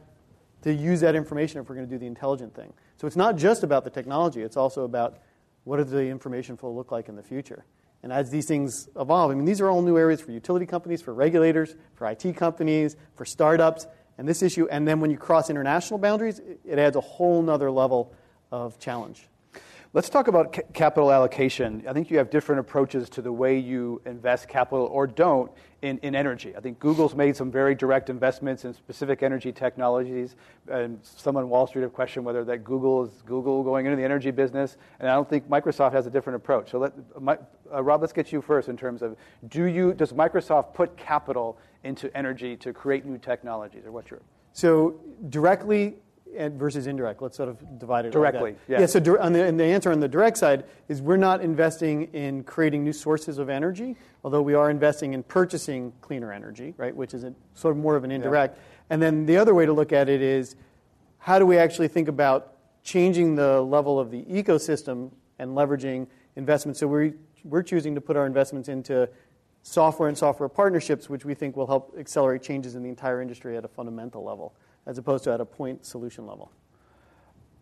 to 0.63 0.73
use 0.73 1.01
that 1.01 1.15
information 1.15 1.61
if 1.61 1.69
we're 1.69 1.75
going 1.75 1.89
to 1.89 1.95
do 1.95 1.99
the 1.99 2.07
intelligent 2.07 2.55
thing. 2.55 2.73
So 2.97 3.07
it's 3.07 3.17
not 3.17 3.37
just 3.37 3.63
about 3.63 3.85
the 3.85 3.91
technology, 3.91 4.43
it's 4.43 4.57
also 4.57 4.85
about 4.85 5.19
what 5.65 5.77
does 5.77 5.91
the 5.91 6.07
information 6.07 6.57
flow 6.57 6.73
look 6.73 6.91
like 6.91 7.09
in 7.09 7.17
the 7.17 7.23
future. 7.23 7.65
And 8.03 8.13
as 8.13 8.31
these 8.31 8.47
things 8.47 8.89
evolve, 8.99 9.31
I 9.31 9.35
mean, 9.35 9.45
these 9.45 9.61
are 9.61 9.71
all 9.71 9.83
new 9.83 9.97
areas 9.97 10.21
for 10.21 10.33
utility 10.33 10.67
companies, 10.67 11.03
for 11.03 11.15
regulators, 11.15 11.75
for 11.95 12.09
IT 12.11 12.37
companies, 12.37 12.97
for 13.15 13.25
startups. 13.25 13.87
And 14.19 14.29
this 14.29 14.43
issue, 14.43 14.67
and 14.69 14.87
then 14.87 15.01
when 15.01 15.11
you 15.11 15.17
cross 15.17 15.51
international 15.51 15.99
boundaries, 15.99 16.41
it 16.65 16.79
adds 16.79 16.97
a 16.97 17.01
whole 17.01 17.43
nother 17.43 17.71
level 17.71 18.13
of 18.51 18.79
challenge. 18.79 19.29
Let's 19.95 20.09
talk 20.09 20.27
about 20.27 20.55
ca- 20.55 20.63
capital 20.73 21.13
allocation. 21.13 21.85
I 21.87 21.93
think 21.93 22.11
you 22.11 22.17
have 22.17 22.31
different 22.31 22.61
approaches 22.61 23.11
to 23.11 23.21
the 23.21 23.31
way 23.31 23.59
you 23.59 24.01
invest 24.07 24.49
capital 24.49 24.87
or 24.87 25.07
don't 25.07 25.53
in, 25.83 25.99
in 25.99 26.15
energy. 26.15 26.57
I 26.57 26.61
think 26.61 26.79
Google's 26.79 27.15
made 27.15 27.37
some 27.37 27.51
very 27.51 27.75
direct 27.75 28.09
investments 28.09 28.65
in 28.65 28.73
specific 28.73 29.23
energy 29.23 29.53
technologies. 29.53 30.35
And 30.67 30.99
someone 31.03 31.45
on 31.45 31.51
Wall 31.51 31.67
Street 31.67 31.83
have 31.83 31.93
questioned 31.93 32.25
whether 32.25 32.43
that 32.43 32.65
Google 32.65 33.05
is 33.05 33.23
Google 33.27 33.63
going 33.63 33.85
into 33.85 33.97
the 33.97 34.03
energy 34.05 34.31
business. 34.31 34.79
And 34.99 35.11
I 35.11 35.15
don't 35.15 35.29
think 35.29 35.47
Microsoft 35.51 35.93
has 35.93 36.07
a 36.07 36.11
different 36.11 36.37
approach. 36.37 36.71
So 36.71 36.79
let, 36.79 36.95
my, 37.21 37.37
uh, 37.71 37.83
Rob, 37.83 38.01
let's 38.01 38.15
get 38.15 38.33
you 38.33 38.41
first 38.41 38.71
in 38.71 38.79
terms 38.79 39.03
of 39.03 39.15
do 39.49 39.65
you 39.65 39.93
does 39.93 40.15
Microsoft 40.15 40.73
put 40.73 40.97
capital 40.97 41.59
into 41.85 42.17
energy 42.17 42.57
to 42.57 42.73
create 42.73 43.05
new 43.05 43.19
technologies, 43.19 43.85
or 43.85 43.93
what's 43.93 44.11
your 44.11 44.21
so 44.55 44.99
directly 45.29 45.97
versus 46.53 46.87
indirect. 46.87 47.23
Let's 47.23 47.37
sort 47.37 47.49
of 47.49 47.79
divide 47.79 48.07
it 48.07 48.13
directly. 48.13 48.53
Like 48.53 48.59
yeah. 48.69 48.81
yeah. 48.81 48.87
So 48.87 49.01
on 49.21 49.33
the, 49.33 49.45
and 49.45 49.59
the 49.59 49.65
answer 49.65 49.93
on 49.93 50.01
the 50.01 50.09
direct 50.09 50.39
side 50.39 50.65
is 50.89 51.03
we're 51.03 51.17
not 51.17 51.41
investing 51.41 52.05
in 52.13 52.45
creating 52.45 52.85
new 52.85 52.93
sources 52.93 53.39
of 53.39 53.49
energy, 53.49 53.97
although 54.25 54.43
we 54.43 54.55
are 54.55 54.71
investing 54.71 55.13
in 55.15 55.23
purchasing 55.23 55.93
cleaner 56.01 56.33
energy, 56.33 56.75
right? 56.77 56.95
Which 56.95 57.15
is 57.15 57.25
a, 57.25 57.35
sort 57.55 57.77
of 57.77 57.83
more 57.83 57.97
of 57.97 58.05
an 58.05 58.11
indirect. 58.11 58.57
Yeah. 58.57 58.85
And 58.91 59.03
then 59.03 59.27
the 59.27 59.37
other 59.37 59.55
way 59.55 59.67
to 59.67 59.73
look 59.73 59.93
at 59.93 60.09
it 60.09 60.23
is 60.23 60.57
how 61.19 61.39
do 61.39 61.47
we 61.47 61.57
actually 61.57 61.89
think 61.89 62.09
about 62.09 62.55
changing 62.83 63.37
the 63.37 63.61
level 63.61 64.01
of 64.01 64.11
the 64.11 64.23
ecosystem 64.25 65.11
and 65.39 65.53
leveraging 65.53 66.07
investments? 66.37 66.81
So 66.81 66.87
we're 66.87 67.15
we're 67.45 67.63
choosing 67.63 67.95
to 67.95 68.01
put 68.01 68.17
our 68.17 68.27
investments 68.27 68.69
into 68.69 69.09
software 69.63 70.09
and 70.09 70.17
software 70.17 70.49
partnerships, 70.49 71.09
which 71.09 71.25
we 71.25 71.35
think 71.35 71.57
will 71.57 71.67
help 71.67 71.95
accelerate 71.99 72.43
changes 72.43 72.75
in 72.75 72.83
the 72.83 72.89
entire 72.89 73.21
industry 73.21 73.57
at 73.57 73.65
a 73.65 73.69
fundamental 73.69 74.25
level 74.25 74.55
as 74.87 74.99
opposed 74.99 75.25
to 75.25 75.33
at 75.33 75.41
a 75.41 75.45
point 75.45 75.85
solution 75.85 76.27
level. 76.27 76.51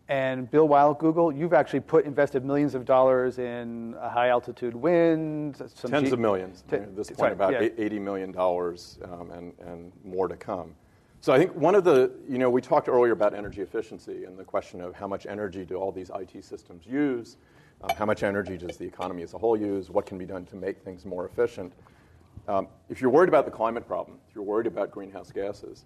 And 0.07 0.51
Bill 0.51 0.67
Weihl, 0.67 0.97
Google, 0.97 1.31
you've 1.31 1.53
actually 1.53 1.79
put 1.79 2.05
invested 2.05 2.43
millions 2.43 2.75
of 2.75 2.83
dollars 2.83 3.39
in 3.39 3.95
a 3.99 4.09
high 4.09 4.27
altitude 4.27 4.75
wind. 4.75 5.55
Tens 5.55 6.09
G- 6.09 6.13
of 6.13 6.19
millions. 6.19 6.63
T- 6.69 6.75
at 6.75 6.95
this 6.97 7.07
point, 7.07 7.19
sorry, 7.19 7.31
about 7.31 7.53
yeah. 7.53 7.69
$80 7.69 8.01
million 8.01 8.37
um, 8.37 9.31
and, 9.31 9.53
and 9.65 9.91
more 10.03 10.27
to 10.27 10.35
come. 10.35 10.75
So 11.21 11.31
I 11.31 11.37
think 11.37 11.55
one 11.55 11.75
of 11.75 11.83
the, 11.83 12.11
you 12.27 12.39
know, 12.39 12.49
we 12.49 12.61
talked 12.61 12.89
earlier 12.89 13.13
about 13.13 13.33
energy 13.33 13.61
efficiency 13.61 14.25
and 14.25 14.37
the 14.37 14.43
question 14.43 14.81
of 14.81 14.95
how 14.95 15.07
much 15.07 15.27
energy 15.27 15.63
do 15.63 15.75
all 15.75 15.91
these 15.91 16.09
IT 16.13 16.43
systems 16.43 16.85
use? 16.85 17.37
Uh, 17.81 17.93
how 17.93 18.05
much 18.05 18.23
energy 18.23 18.57
does 18.57 18.75
the 18.75 18.85
economy 18.85 19.23
as 19.23 19.33
a 19.33 19.37
whole 19.37 19.55
use? 19.55 19.89
What 19.89 20.05
can 20.05 20.17
be 20.17 20.25
done 20.25 20.45
to 20.47 20.55
make 20.55 20.83
things 20.83 21.05
more 21.05 21.25
efficient? 21.25 21.73
Um, 22.47 22.67
if 22.89 23.01
you're 23.01 23.11
worried 23.11 23.29
about 23.29 23.45
the 23.45 23.51
climate 23.51 23.87
problem, 23.87 24.17
if 24.27 24.35
you're 24.35 24.43
worried 24.43 24.67
about 24.67 24.91
greenhouse 24.91 25.31
gases, 25.31 25.85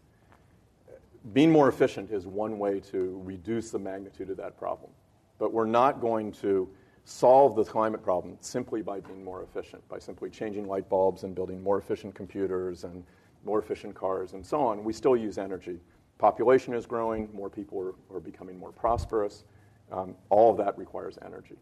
being 1.34 1.52
more 1.52 1.70
efficient 1.70 2.12
is 2.12 2.28
one 2.28 2.60
way 2.60 2.80
to 2.92 3.22
reduce 3.24 3.72
the 3.72 3.80
magnitude 3.80 4.30
of 4.30 4.38
that 4.38 4.58
problem. 4.58 4.92
But 5.40 5.54
we're 5.54 5.66
not 5.66 6.00
going 6.00 6.32
to 6.34 6.70
solve 7.04 7.56
the 7.56 7.64
climate 7.64 8.04
problem 8.04 8.38
simply 8.42 8.82
by 8.82 9.00
being 9.00 9.24
more 9.24 9.44
efficient, 9.44 9.88
by 9.88 10.00
simply 10.00 10.30
changing 10.30 10.68
light 10.68 10.90
bulbs 10.90 11.24
and 11.24 11.36
building 11.36 11.62
more 11.62 11.78
efficient 11.78 12.16
computers 12.16 12.84
and 12.84 13.04
more 13.44 13.60
efficient 13.60 13.94
cars 13.94 14.34
and 14.34 14.46
so 14.46 14.60
on. 14.62 14.84
We 14.84 14.94
still 14.94 15.16
use 15.16 15.38
energy. 15.38 15.80
Population 16.18 16.74
is 16.74 16.86
growing, 16.86 17.30
more 17.34 17.50
people 17.50 17.80
are, 17.80 18.16
are 18.16 18.20
becoming 18.20 18.58
more 18.58 18.72
prosperous. 18.72 19.44
Um, 19.92 20.16
all 20.30 20.50
of 20.52 20.58
that 20.58 20.78
requires 20.78 21.20
energy. 21.24 21.58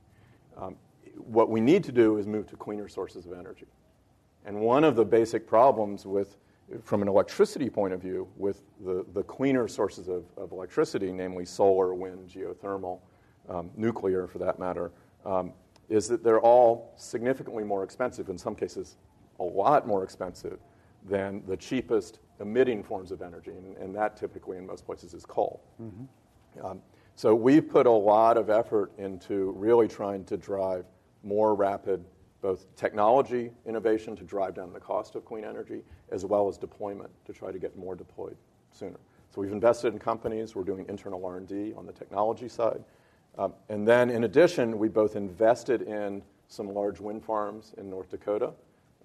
Um, 0.58 0.76
what 1.15 1.49
we 1.49 1.60
need 1.60 1.84
to 1.86 1.91
do 1.91 2.17
is 2.17 2.26
move 2.26 2.47
to 2.47 2.56
cleaner 2.56 2.88
sources 2.88 3.26
of 3.26 3.34
energy. 3.34 3.67
And 4.45 4.60
one 4.60 4.84
of 4.84 4.95
the 4.95 5.06
basic 5.06 5.47
problems 5.47 6.06
with 6.06 6.38
from 6.84 7.02
an 7.02 7.08
electricity 7.08 7.69
point 7.69 7.93
of 7.93 8.02
view, 8.02 8.28
with 8.38 8.62
the, 8.86 9.06
the 9.13 9.23
cleaner 9.23 9.67
sources 9.67 10.08
of, 10.08 10.26
of 10.38 10.52
electricity, 10.52 11.12
namely 11.12 11.45
solar, 11.45 11.93
wind, 11.93 12.30
geothermal, 12.30 12.99
um, 13.49 13.69
nuclear 13.76 14.28
for 14.28 14.39
that 14.39 14.60
matter, 14.60 14.91
um, 15.26 15.54
is 15.89 16.08
that 16.08 16.23
they're 16.23 16.39
all 16.41 16.93
significantly 16.95 17.63
more 17.63 17.84
expensive, 17.84 18.30
in 18.30 18.38
some 18.38 18.56
cases, 18.56 18.97
a 19.39 19.43
lot 19.43 19.86
more 19.86 20.04
expensive 20.04 20.60
than 21.10 21.43
the 21.47 21.58
cheapest 21.58 22.19
emitting 22.39 22.84
forms 22.84 23.12
of 23.12 23.21
energy. 23.21 23.52
And, 23.52 23.78
and 23.78 23.95
that 23.95 24.15
typically, 24.15 24.58
in 24.58 24.65
most 24.65 24.86
places, 24.86 25.13
is 25.13 25.26
coal. 25.26 25.62
Mm-hmm. 25.82 26.65
Um, 26.65 26.82
so 27.15 27.36
we've 27.36 27.69
put 27.69 27.86
a 27.86 27.91
lot 27.91 28.38
of 28.38 28.49
effort 28.49 28.91
into 28.97 29.52
really 29.58 29.88
trying 29.88 30.23
to 30.26 30.38
drive 30.38 30.86
more 31.23 31.54
rapid 31.56 32.04
both 32.44 32.76
technology 32.76 33.52
innovation 33.66 34.18
to 34.18 34.24
drive 34.26 34.54
down 34.54 34.74
the 34.74 34.80
cost 34.80 35.16
of 35.16 35.24
clean 35.24 35.46
energy, 35.46 35.82
as 36.12 36.26
well 36.26 36.50
as 36.50 36.58
deployment 36.58 37.10
to 37.26 37.32
try 37.32 37.54
to 37.54 37.58
get 37.58 37.76
more 37.78 37.96
deployed 37.96 38.36
sooner. 38.70 39.00
So 39.34 39.40
we've 39.42 39.54
invested 39.54 39.94
in 39.94 40.00
companies. 40.00 40.54
We're 40.54 40.66
doing 40.66 40.86
internal 40.90 41.26
R&D 41.26 41.74
on 41.78 41.86
the 41.86 41.94
technology 41.94 42.50
side. 42.50 42.84
Um, 43.38 43.54
and 43.70 43.88
then 43.88 44.10
in 44.10 44.26
addition, 44.26 44.78
we 44.78 44.90
both 44.90 45.16
invested 45.16 45.84
in 45.84 46.22
some 46.50 46.68
large 46.68 47.00
wind 47.00 47.24
farms 47.24 47.74
in 47.78 47.90
North 47.90 48.12
Dakota. 48.12 48.52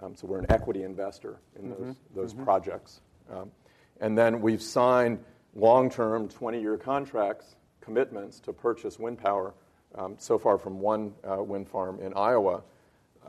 Um, 0.01 0.17
so 0.17 0.27
we're 0.27 0.41
an 0.41 0.47
equity 0.51 0.83
investor 0.83 1.39
in 1.57 1.71
mm-hmm. 1.71 1.85
those, 1.85 1.97
those 2.15 2.35
mm-hmm. 2.35 2.45
projects. 2.45 3.01
Um, 3.31 3.53
and 4.01 4.19
then 4.19 4.41
we've 4.41 4.63
signed 4.63 5.21
long-term 5.55 6.29
20-year 6.29 6.77
contracts, 6.77 7.55
commitments 7.81 8.41
to 8.41 8.53
purchase 8.53 8.99
wind 8.99 9.19
power 9.19 9.55
um, 9.95 10.17
so 10.19 10.39
far 10.39 10.59
from 10.59 10.81
one 10.81 11.15
uh, 11.25 11.41
wind 11.41 11.69
farm 11.69 12.01
in 12.01 12.13
Iowa 12.15 12.63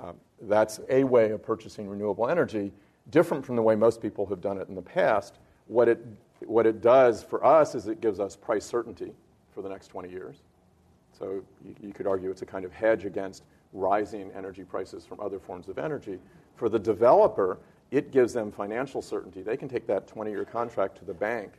um, 0.02 0.16
that's 0.42 0.80
a 0.90 1.04
way 1.04 1.32
of 1.32 1.44
purchasing 1.44 1.88
renewable 1.88 2.30
energy, 2.30 2.72
different 3.10 3.46
from 3.46 3.56
the 3.56 3.62
way 3.62 3.76
most 3.76 4.02
people 4.02 4.26
have 4.28 4.42
done 4.42 4.58
it 4.58 4.70
in 4.70 4.76
the 4.76 4.82
past. 4.82 5.40
What 5.68 5.88
it, 5.88 6.06
what 6.46 6.66
it 6.66 6.82
does 6.82 7.24
for 7.24 7.46
us 7.46 7.76
is 7.76 7.88
it 7.88 8.02
gives 8.02 8.20
us 8.20 8.36
price 8.36 8.66
certainty 8.66 9.12
for 9.54 9.62
the 9.62 9.70
next 9.70 9.88
20 9.88 10.10
years. 10.10 10.38
So 11.18 11.44
you, 11.66 11.76
you 11.82 11.94
could 11.94 12.08
argue 12.08 12.30
it's 12.30 12.42
a 12.42 12.46
kind 12.46 12.64
of 12.64 12.72
hedge 12.72 13.06
against 13.06 13.44
rising 13.74 14.32
energy 14.36 14.64
prices 14.64 15.06
from 15.06 15.20
other 15.20 15.40
forms 15.40 15.68
of 15.68 15.78
energy. 15.78 16.18
For 16.56 16.70
the 16.70 16.80
developer, 16.80 17.60
it 17.92 18.12
gives 18.12 18.34
them 18.34 18.52
financial 18.52 19.02
certainty. 19.02 19.42
They 19.42 19.58
can 19.58 19.68
take 19.68 19.86
that 19.88 20.08
20 20.08 20.32
year 20.32 20.46
contract 20.46 20.98
to 21.00 21.06
the 21.06 21.14
bank 21.14 21.54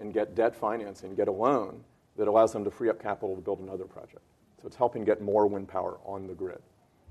and 0.00 0.14
get 0.14 0.34
debt 0.34 0.56
financing, 0.56 1.14
get 1.14 1.28
a 1.28 1.32
loan 1.32 1.82
that 2.16 2.28
allows 2.28 2.52
them 2.52 2.64
to 2.64 2.70
free 2.70 2.88
up 2.88 3.00
capital 3.02 3.34
to 3.34 3.42
build 3.42 3.60
another 3.60 3.84
project. 3.84 4.22
So 4.60 4.66
it's 4.66 4.76
helping 4.76 5.04
get 5.04 5.20
more 5.20 5.46
wind 5.46 5.68
power 5.68 5.98
on 6.04 6.26
the 6.26 6.34
grid. 6.34 6.60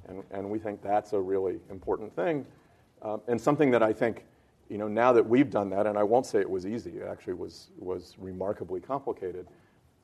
And, 0.07 0.23
and 0.31 0.49
we 0.49 0.59
think 0.59 0.81
that's 0.81 1.13
a 1.13 1.19
really 1.19 1.59
important 1.69 2.15
thing. 2.15 2.45
Um, 3.01 3.21
and 3.27 3.39
something 3.39 3.71
that 3.71 3.83
I 3.83 3.93
think, 3.93 4.25
you 4.69 4.77
know, 4.77 4.87
now 4.87 5.11
that 5.13 5.27
we've 5.27 5.49
done 5.49 5.69
that, 5.71 5.87
and 5.87 5.97
I 5.97 6.03
won't 6.03 6.25
say 6.25 6.39
it 6.39 6.49
was 6.49 6.65
easy, 6.65 6.91
it 6.97 7.07
actually 7.09 7.33
was, 7.33 7.69
was 7.77 8.15
remarkably 8.19 8.79
complicated. 8.79 9.47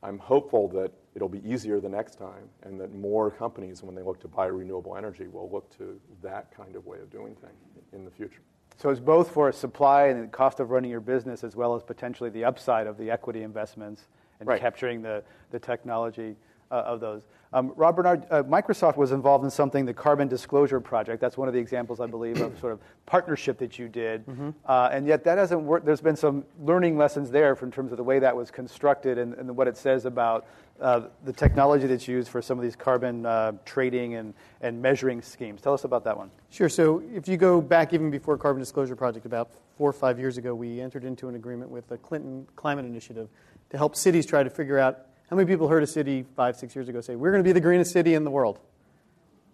I'm 0.02 0.18
hopeful 0.18 0.68
that 0.68 0.92
it'll 1.14 1.28
be 1.28 1.42
easier 1.48 1.80
the 1.80 1.88
next 1.88 2.16
time 2.16 2.48
and 2.62 2.80
that 2.80 2.94
more 2.94 3.30
companies, 3.30 3.82
when 3.82 3.94
they 3.94 4.02
look 4.02 4.20
to 4.20 4.28
buy 4.28 4.46
renewable 4.46 4.96
energy, 4.96 5.26
will 5.26 5.50
look 5.50 5.76
to 5.78 6.00
that 6.22 6.54
kind 6.54 6.76
of 6.76 6.86
way 6.86 6.98
of 7.00 7.10
doing 7.10 7.34
things 7.36 7.82
in 7.92 8.04
the 8.04 8.10
future. 8.10 8.42
So 8.76 8.90
it's 8.90 9.00
both 9.00 9.32
for 9.32 9.50
supply 9.50 10.06
and 10.06 10.22
the 10.22 10.28
cost 10.28 10.60
of 10.60 10.70
running 10.70 10.90
your 10.90 11.00
business 11.00 11.42
as 11.42 11.56
well 11.56 11.74
as 11.74 11.82
potentially 11.82 12.30
the 12.30 12.44
upside 12.44 12.86
of 12.86 12.96
the 12.96 13.10
equity 13.10 13.42
investments 13.42 14.06
and 14.38 14.48
right. 14.48 14.60
capturing 14.60 15.02
the, 15.02 15.24
the 15.50 15.58
technology 15.58 16.36
uh, 16.70 16.74
of 16.74 17.00
those. 17.00 17.22
Um, 17.52 17.72
Rob 17.76 17.96
Bernard, 17.96 18.26
uh, 18.30 18.42
Microsoft 18.42 18.98
was 18.98 19.10
involved 19.10 19.42
in 19.42 19.50
something, 19.50 19.86
the 19.86 19.94
Carbon 19.94 20.28
Disclosure 20.28 20.80
Project. 20.80 21.20
That's 21.20 21.38
one 21.38 21.48
of 21.48 21.54
the 21.54 21.60
examples, 21.60 21.98
I 21.98 22.06
believe, 22.06 22.42
of 22.42 22.58
sort 22.58 22.74
of 22.74 22.80
partnership 23.06 23.58
that 23.58 23.78
you 23.78 23.88
did. 23.88 24.26
Mm-hmm. 24.26 24.50
Uh, 24.66 24.90
and 24.92 25.06
yet 25.06 25.24
that 25.24 25.38
hasn't 25.38 25.62
worked. 25.62 25.86
There's 25.86 26.02
been 26.02 26.16
some 26.16 26.44
learning 26.60 26.98
lessons 26.98 27.30
there 27.30 27.56
in 27.62 27.70
terms 27.70 27.90
of 27.90 27.96
the 27.96 28.04
way 28.04 28.18
that 28.18 28.36
was 28.36 28.50
constructed 28.50 29.16
and, 29.16 29.32
and 29.34 29.56
what 29.56 29.66
it 29.66 29.78
says 29.78 30.04
about 30.04 30.46
uh, 30.80 31.08
the 31.24 31.32
technology 31.32 31.86
that's 31.86 32.06
used 32.06 32.28
for 32.28 32.42
some 32.42 32.58
of 32.58 32.62
these 32.62 32.76
carbon 32.76 33.24
uh, 33.24 33.52
trading 33.64 34.14
and, 34.14 34.34
and 34.60 34.80
measuring 34.80 35.22
schemes. 35.22 35.62
Tell 35.62 35.72
us 35.72 35.84
about 35.84 36.04
that 36.04 36.16
one. 36.16 36.30
Sure. 36.50 36.68
So 36.68 37.02
if 37.14 37.26
you 37.26 37.38
go 37.38 37.62
back 37.62 37.94
even 37.94 38.10
before 38.10 38.36
Carbon 38.36 38.60
Disclosure 38.60 38.94
Project, 38.94 39.24
about 39.24 39.50
four 39.78 39.88
or 39.88 39.94
five 39.94 40.18
years 40.18 40.36
ago, 40.36 40.54
we 40.54 40.82
entered 40.82 41.04
into 41.04 41.28
an 41.28 41.34
agreement 41.34 41.70
with 41.70 41.88
the 41.88 41.96
Clinton 41.96 42.46
Climate 42.56 42.84
Initiative 42.84 43.28
to 43.70 43.76
help 43.76 43.96
cities 43.96 44.26
try 44.26 44.42
to 44.42 44.50
figure 44.50 44.78
out 44.78 45.07
how 45.28 45.36
many 45.36 45.46
people 45.46 45.68
heard 45.68 45.82
a 45.82 45.86
city 45.86 46.24
five, 46.36 46.56
six 46.56 46.74
years 46.74 46.88
ago 46.88 47.00
say, 47.00 47.14
We're 47.14 47.30
going 47.30 47.42
to 47.42 47.48
be 47.48 47.52
the 47.52 47.60
greenest 47.60 47.92
city 47.92 48.14
in 48.14 48.24
the 48.24 48.30
world? 48.30 48.58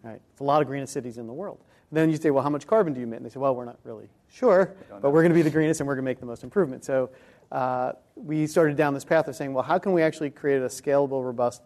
Right? 0.02 0.20
It's 0.32 0.40
a 0.40 0.44
lot 0.44 0.62
of 0.62 0.68
greenest 0.68 0.92
cities 0.92 1.18
in 1.18 1.26
the 1.26 1.32
world. 1.32 1.58
And 1.90 1.96
then 1.96 2.10
you 2.10 2.16
say, 2.16 2.30
Well, 2.30 2.42
how 2.42 2.50
much 2.50 2.66
carbon 2.66 2.92
do 2.92 3.00
you 3.00 3.06
emit? 3.06 3.18
And 3.18 3.26
they 3.26 3.30
say, 3.30 3.40
Well, 3.40 3.54
we're 3.54 3.64
not 3.64 3.78
really 3.84 4.08
sure, 4.32 4.74
but 5.02 5.10
we're 5.10 5.22
going 5.22 5.32
to 5.32 5.34
be 5.34 5.42
the 5.42 5.50
greenest 5.50 5.80
and 5.80 5.88
we're 5.88 5.94
going 5.94 6.04
to 6.04 6.10
make 6.10 6.20
the 6.20 6.26
most 6.26 6.44
improvement. 6.44 6.84
So 6.84 7.10
uh, 7.50 7.92
we 8.14 8.46
started 8.46 8.76
down 8.76 8.94
this 8.94 9.04
path 9.04 9.26
of 9.26 9.34
saying, 9.34 9.52
Well, 9.52 9.64
how 9.64 9.78
can 9.78 9.92
we 9.92 10.02
actually 10.02 10.30
create 10.30 10.62
a 10.62 10.66
scalable, 10.66 11.24
robust 11.24 11.62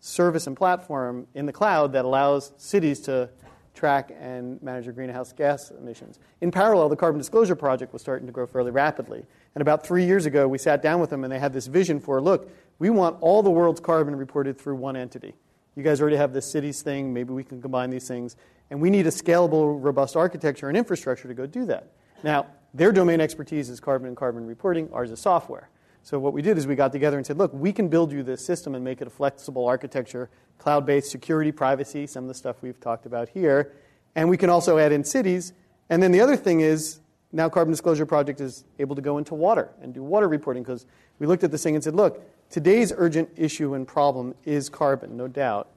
service 0.00 0.46
and 0.46 0.56
platform 0.56 1.26
in 1.34 1.44
the 1.44 1.52
cloud 1.52 1.92
that 1.92 2.06
allows 2.06 2.52
cities 2.56 3.00
to 3.00 3.28
track 3.74 4.14
and 4.18 4.62
manage 4.62 4.84
their 4.84 4.92
greenhouse 4.92 5.32
gas 5.32 5.70
emissions. 5.70 6.18
In 6.40 6.50
parallel, 6.50 6.88
the 6.88 6.96
Carbon 6.96 7.18
Disclosure 7.18 7.56
Project 7.56 7.92
was 7.92 8.02
starting 8.02 8.26
to 8.26 8.32
grow 8.32 8.46
fairly 8.46 8.70
rapidly. 8.70 9.24
And 9.54 9.62
about 9.62 9.86
three 9.86 10.04
years 10.04 10.26
ago, 10.26 10.46
we 10.48 10.58
sat 10.58 10.82
down 10.82 11.00
with 11.00 11.10
them 11.10 11.24
and 11.24 11.32
they 11.32 11.38
had 11.38 11.52
this 11.52 11.66
vision 11.66 12.00
for 12.00 12.20
look, 12.20 12.50
we 12.78 12.90
want 12.90 13.16
all 13.20 13.42
the 13.42 13.50
world's 13.50 13.80
carbon 13.80 14.16
reported 14.16 14.58
through 14.58 14.76
one 14.76 14.96
entity. 14.96 15.34
You 15.76 15.82
guys 15.82 16.00
already 16.00 16.16
have 16.16 16.32
this 16.32 16.50
cities 16.50 16.82
thing, 16.82 17.12
maybe 17.12 17.32
we 17.32 17.44
can 17.44 17.62
combine 17.62 17.90
these 17.90 18.08
things. 18.08 18.36
And 18.70 18.80
we 18.80 18.90
need 18.90 19.06
a 19.06 19.10
scalable, 19.10 19.82
robust 19.82 20.16
architecture 20.16 20.68
and 20.68 20.76
infrastructure 20.76 21.28
to 21.28 21.34
go 21.34 21.46
do 21.46 21.66
that. 21.66 21.88
Now, 22.22 22.46
their 22.74 22.92
domain 22.92 23.20
expertise 23.20 23.68
is 23.68 23.80
carbon 23.80 24.08
and 24.08 24.16
carbon 24.16 24.46
reporting, 24.46 24.88
ours 24.92 25.10
is 25.10 25.20
software. 25.20 25.68
So 26.02 26.18
what 26.18 26.32
we 26.32 26.42
did 26.42 26.58
is 26.58 26.66
we 26.66 26.74
got 26.74 26.92
together 26.92 27.16
and 27.16 27.26
said, 27.26 27.38
look, 27.38 27.52
we 27.52 27.72
can 27.72 27.88
build 27.88 28.10
you 28.12 28.22
this 28.22 28.44
system 28.44 28.74
and 28.74 28.84
make 28.84 29.00
it 29.00 29.06
a 29.06 29.10
flexible 29.10 29.66
architecture, 29.66 30.30
cloud-based 30.58 31.10
security, 31.10 31.52
privacy, 31.52 32.06
some 32.06 32.24
of 32.24 32.28
the 32.28 32.34
stuff 32.34 32.56
we've 32.62 32.80
talked 32.80 33.06
about 33.06 33.28
here. 33.28 33.72
And 34.14 34.28
we 34.28 34.36
can 34.36 34.50
also 34.50 34.78
add 34.78 34.92
in 34.92 35.04
cities. 35.04 35.52
And 35.88 36.02
then 36.02 36.12
the 36.12 36.20
other 36.20 36.36
thing 36.36 36.60
is 36.60 37.00
now 37.32 37.48
Carbon 37.48 37.70
Disclosure 37.70 38.06
Project 38.06 38.40
is 38.40 38.64
able 38.78 38.96
to 38.96 39.02
go 39.02 39.18
into 39.18 39.34
water 39.34 39.70
and 39.82 39.94
do 39.94 40.02
water 40.02 40.26
reporting 40.26 40.62
because 40.62 40.86
we 41.18 41.26
looked 41.26 41.44
at 41.44 41.50
this 41.50 41.62
thing 41.62 41.74
and 41.74 41.84
said, 41.84 41.94
look, 41.94 42.22
today's 42.50 42.92
urgent 42.96 43.28
issue 43.36 43.74
and 43.74 43.86
problem 43.86 44.34
is 44.44 44.68
carbon, 44.68 45.16
no 45.16 45.28
doubt. 45.28 45.68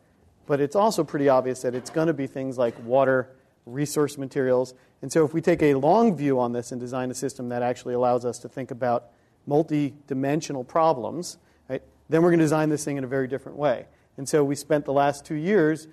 But 0.46 0.60
it's 0.60 0.76
also 0.76 1.04
pretty 1.04 1.30
obvious 1.30 1.62
that 1.62 1.76
it's 1.76 1.90
going 1.90 2.08
to 2.08 2.14
be 2.14 2.28
things 2.28 2.58
like 2.58 2.76
water, 2.84 3.30
resource 3.66 4.18
materials. 4.18 4.74
And 5.02 5.12
so 5.12 5.26
if 5.26 5.34
we 5.34 5.42
take 5.42 5.62
a 5.62 5.76
long 5.76 6.16
view 6.16 6.40
on 6.40 6.54
this 6.54 6.72
and 6.72 6.82
design 6.82 7.12
a 7.12 7.14
system 7.14 7.50
that 7.50 7.62
actually 7.62 7.94
allows 7.94 8.26
us 8.26 8.40
to 8.40 8.50
think 8.50 8.72
about 8.72 9.10
multi-dimensional 9.46 10.64
problems, 10.64 11.38
right, 11.70 11.82
then 12.10 12.22
we're 12.22 12.30
going 12.30 12.40
to 12.40 12.46
design 12.46 12.70
this 12.70 12.84
thing 12.86 12.98
in 12.98 13.04
a 13.04 13.08
very 13.08 13.28
different 13.28 13.58
way. 13.58 13.86
And 14.18 14.28
so 14.28 14.44
we 14.44 14.56
spent 14.56 14.86
the 14.86 14.94
last 14.94 15.26
two 15.26 15.36
years 15.36 15.88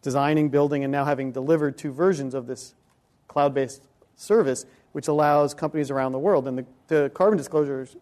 designing, 0.00 0.48
building, 0.48 0.84
and 0.84 0.90
now 0.90 1.04
having 1.04 1.32
delivered 1.32 1.78
two 1.78 1.92
versions 1.92 2.34
of 2.34 2.46
this 2.46 2.74
cloud-based 3.28 3.82
service, 4.16 4.66
which 4.92 5.08
allows 5.08 5.54
companies 5.54 5.90
around 5.90 6.12
the 6.12 6.18
world, 6.18 6.48
and 6.48 6.58
the, 6.58 6.66
the 6.88 7.10
carbon 7.14 7.36
disclosures 7.36 7.96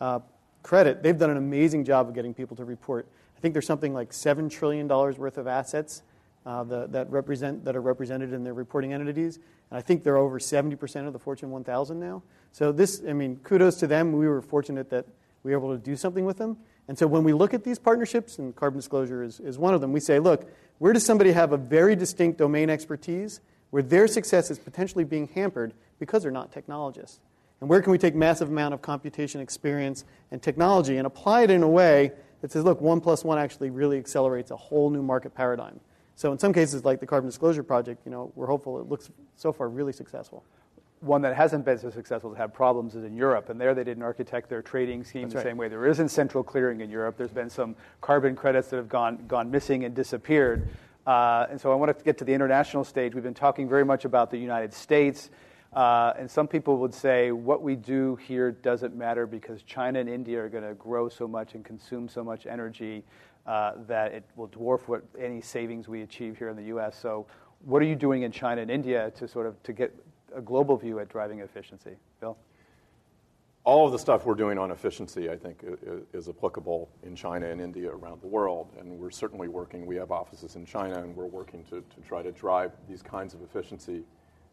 uh, 0.00 0.18
credit, 0.62 1.02
they've 1.02 1.18
done 1.18 1.30
an 1.30 1.36
amazing 1.36 1.84
job 1.84 2.08
of 2.08 2.14
getting 2.14 2.34
people 2.34 2.56
to 2.56 2.64
report. 2.64 3.06
I 3.36 3.40
think 3.40 3.54
there's 3.54 3.66
something 3.66 3.94
like 3.94 4.10
$7 4.10 4.50
trillion 4.50 4.88
worth 4.88 5.38
of 5.38 5.46
assets 5.46 6.02
Uh, 6.46 6.62
the, 6.62 6.86
that, 6.88 7.10
represent, 7.10 7.64
that 7.64 7.74
are 7.74 7.80
represented 7.80 8.34
in 8.34 8.44
their 8.44 8.52
reporting 8.52 8.92
entities. 8.92 9.38
And 9.70 9.78
I 9.78 9.80
think 9.80 10.04
they're 10.04 10.18
over 10.18 10.38
70% 10.38 11.06
of 11.06 11.14
the 11.14 11.18
Fortune 11.18 11.50
1000 11.50 11.98
now. 11.98 12.22
So 12.52 12.70
this, 12.70 13.02
I 13.08 13.14
mean, 13.14 13.36
kudos 13.36 13.76
to 13.76 13.86
them. 13.86 14.12
We 14.12 14.28
were 14.28 14.42
fortunate 14.42 14.90
that 14.90 15.06
we 15.42 15.52
were 15.52 15.56
able 15.56 15.72
to 15.74 15.82
do 15.82 15.96
something 15.96 16.26
with 16.26 16.36
them. 16.36 16.58
And 16.88 16.98
so 16.98 17.06
when 17.06 17.24
we 17.24 17.32
look 17.32 17.54
at 17.54 17.64
these 17.64 17.78
partnerships, 17.78 18.38
and 18.38 18.54
carbon 18.54 18.78
disclosure 18.78 19.22
is, 19.22 19.40
is 19.40 19.58
one 19.58 19.72
of 19.72 19.80
them, 19.80 19.92
we 19.92 20.00
say, 20.00 20.18
look, 20.18 20.50
where 20.78 20.92
does 20.92 21.04
somebody 21.04 21.32
have 21.32 21.52
a 21.52 21.56
very 21.56 21.96
distinct 21.96 22.38
domain 22.38 22.68
expertise 22.68 23.40
where 23.70 23.82
their 23.82 24.06
success 24.06 24.50
is 24.50 24.58
potentially 24.58 25.04
being 25.04 25.28
hampered 25.28 25.72
because 25.98 26.22
they're 26.22 26.32
not 26.32 26.52
technologists? 26.52 27.20
And 27.60 27.70
where 27.70 27.80
can 27.80 27.92
we 27.92 27.98
take 27.98 28.14
massive 28.14 28.48
amount 28.48 28.74
of 28.74 28.82
computation 28.82 29.40
experience 29.40 30.04
and 30.30 30.42
technology 30.42 30.98
and 30.98 31.06
apply 31.06 31.44
it 31.44 31.50
in 31.50 31.62
a 31.62 31.68
way 31.68 32.12
that 32.42 32.52
says, 32.52 32.64
look, 32.64 32.82
one 32.82 33.00
plus 33.00 33.24
one 33.24 33.38
actually 33.38 33.70
really 33.70 33.96
accelerates 33.96 34.50
a 34.50 34.56
whole 34.56 34.90
new 34.90 35.02
market 35.02 35.34
paradigm. 35.34 35.80
So 36.16 36.32
in 36.32 36.38
some 36.38 36.52
cases, 36.52 36.84
like 36.84 37.00
the 37.00 37.06
Carbon 37.06 37.28
Disclosure 37.28 37.62
Project, 37.62 38.02
you 38.04 38.12
know, 38.12 38.32
we're 38.34 38.46
hopeful 38.46 38.80
it 38.80 38.88
looks 38.88 39.10
so 39.36 39.52
far 39.52 39.68
really 39.68 39.92
successful. 39.92 40.44
One 41.00 41.20
that 41.22 41.36
hasn't 41.36 41.64
been 41.64 41.78
so 41.78 41.90
successful 41.90 42.30
to 42.30 42.36
have 42.36 42.54
problems 42.54 42.94
is 42.94 43.04
in 43.04 43.14
Europe, 43.14 43.50
and 43.50 43.60
there 43.60 43.74
they 43.74 43.84
didn't 43.84 44.04
architect 44.04 44.48
their 44.48 44.62
trading 44.62 45.04
scheme 45.04 45.22
That's 45.22 45.34
the 45.34 45.38
right. 45.38 45.46
same 45.46 45.56
way. 45.56 45.68
There 45.68 45.86
isn't 45.86 46.08
central 46.08 46.42
clearing 46.42 46.80
in 46.80 46.88
Europe. 46.88 47.16
There's 47.18 47.30
been 47.30 47.50
some 47.50 47.76
carbon 48.00 48.36
credits 48.36 48.68
that 48.68 48.76
have 48.76 48.88
gone 48.88 49.26
gone 49.26 49.50
missing 49.50 49.84
and 49.84 49.94
disappeared. 49.94 50.68
Uh, 51.06 51.46
and 51.50 51.60
so 51.60 51.70
I 51.70 51.74
want 51.74 51.96
to 51.96 52.04
get 52.04 52.16
to 52.18 52.24
the 52.24 52.32
international 52.32 52.84
stage. 52.84 53.14
We've 53.14 53.24
been 53.24 53.34
talking 53.34 53.68
very 53.68 53.84
much 53.84 54.06
about 54.06 54.30
the 54.30 54.38
United 54.38 54.72
States. 54.72 55.30
Uh, 55.74 56.14
and 56.16 56.30
some 56.30 56.46
people 56.46 56.78
would 56.78 56.94
say 56.94 57.32
what 57.32 57.60
we 57.60 57.74
do 57.74 58.14
here 58.16 58.52
doesn't 58.52 58.94
matter 58.94 59.26
because 59.26 59.62
China 59.64 59.98
and 59.98 60.08
India 60.08 60.40
are 60.40 60.48
going 60.48 60.66
to 60.66 60.74
grow 60.74 61.08
so 61.08 61.26
much 61.26 61.54
and 61.54 61.64
consume 61.64 62.08
so 62.08 62.22
much 62.22 62.46
energy 62.46 63.02
that 63.46 64.12
it 64.12 64.24
will 64.36 64.48
dwarf 64.48 64.80
what 64.88 65.02
any 65.18 65.40
savings 65.40 65.88
we 65.88 66.02
achieve 66.02 66.38
here 66.38 66.48
in 66.48 66.56
the 66.56 66.64
U.S. 66.64 66.98
So, 66.98 67.26
what 67.64 67.80
are 67.82 67.86
you 67.86 67.96
doing 67.96 68.22
in 68.22 68.32
China 68.32 68.60
and 68.60 68.70
India 68.70 69.10
to 69.16 69.26
sort 69.26 69.46
of 69.46 69.62
to 69.62 69.72
get 69.72 69.94
a 70.34 70.40
global 70.40 70.76
view 70.76 70.98
at 70.98 71.08
driving 71.08 71.40
efficiency, 71.40 71.96
Bill? 72.20 72.36
All 73.64 73.86
of 73.86 73.92
the 73.92 73.98
stuff 73.98 74.26
we're 74.26 74.34
doing 74.34 74.58
on 74.58 74.70
efficiency, 74.70 75.30
I 75.30 75.36
think, 75.36 75.64
is 76.12 76.28
applicable 76.28 76.90
in 77.02 77.16
China 77.16 77.46
and 77.46 77.62
India 77.62 77.90
around 77.90 78.20
the 78.20 78.26
world. 78.26 78.68
And 78.78 78.98
we're 78.98 79.10
certainly 79.10 79.48
working, 79.48 79.86
we 79.86 79.96
have 79.96 80.10
offices 80.10 80.56
in 80.56 80.66
China, 80.66 81.02
and 81.02 81.16
we're 81.16 81.24
working 81.24 81.64
to, 81.70 81.76
to 81.80 82.00
try 82.06 82.22
to 82.22 82.30
drive 82.30 82.72
these 82.90 83.00
kinds 83.00 83.32
of 83.32 83.40
efficiency 83.40 84.02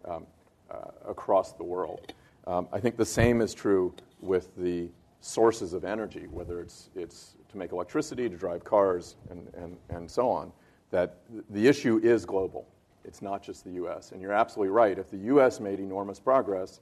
um, 0.05 0.25
uh, 0.69 0.77
across 1.05 1.51
the 1.51 1.63
world. 1.63 2.13
Um, 2.47 2.69
I 2.71 2.79
think 2.79 2.95
the 2.95 3.05
same 3.05 3.41
is 3.41 3.53
true 3.53 3.93
with 4.21 4.55
the 4.55 4.87
sources 5.19 5.73
of 5.73 5.83
energy, 5.83 6.27
whether 6.31 6.61
it's, 6.61 6.89
it's 6.95 7.35
to 7.51 7.57
make 7.57 7.71
electricity, 7.71 8.29
to 8.29 8.37
drive 8.37 8.63
cars, 8.63 9.15
and, 9.29 9.47
and, 9.55 9.77
and 9.89 10.09
so 10.09 10.29
on, 10.29 10.51
that 10.89 11.17
the 11.49 11.67
issue 11.67 11.99
is 12.03 12.25
global. 12.25 12.67
It's 13.03 13.21
not 13.21 13.43
just 13.43 13.63
the 13.63 13.71
US. 13.83 14.11
And 14.11 14.21
you're 14.21 14.33
absolutely 14.33 14.71
right. 14.71 14.97
If 14.97 15.09
the 15.09 15.17
US 15.17 15.59
made 15.59 15.79
enormous 15.79 16.19
progress, 16.19 16.79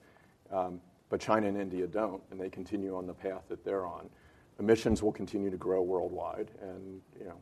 um, 0.51 0.81
but 1.09 1.19
China 1.19 1.47
and 1.47 1.57
India 1.57 1.87
don't, 1.87 2.21
and 2.31 2.39
they 2.39 2.49
continue 2.49 2.95
on 2.95 3.07
the 3.07 3.13
path 3.13 3.43
that 3.49 3.63
they're 3.63 3.85
on, 3.85 4.09
emissions 4.59 5.01
will 5.01 5.11
continue 5.11 5.49
to 5.49 5.57
grow 5.57 5.81
worldwide. 5.81 6.51
And 6.61 7.01
you, 7.19 7.25
know, 7.25 7.37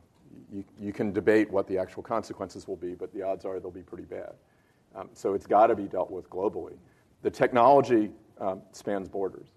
you, 0.52 0.64
you 0.80 0.94
can 0.94 1.12
debate 1.12 1.50
what 1.52 1.68
the 1.68 1.78
actual 1.78 2.04
consequences 2.04 2.68
will 2.68 2.76
be, 2.76 2.94
but 2.94 3.14
the 3.14 3.22
odds 3.22 3.46
are 3.46 3.60
they'll 3.60 3.72
be 3.72 3.82
pretty 3.82 4.06
bad. 4.06 4.34
Um, 4.96 5.10
so 5.14 5.34
it's 5.34 5.48
got 5.48 5.68
to 5.68 5.76
be 5.76 5.84
dealt 5.84 6.12
with 6.12 6.30
globally. 6.30 6.78
The 7.24 7.30
technology 7.30 8.12
um, 8.40 8.62
spans 8.72 9.10
borders. 9.10 9.48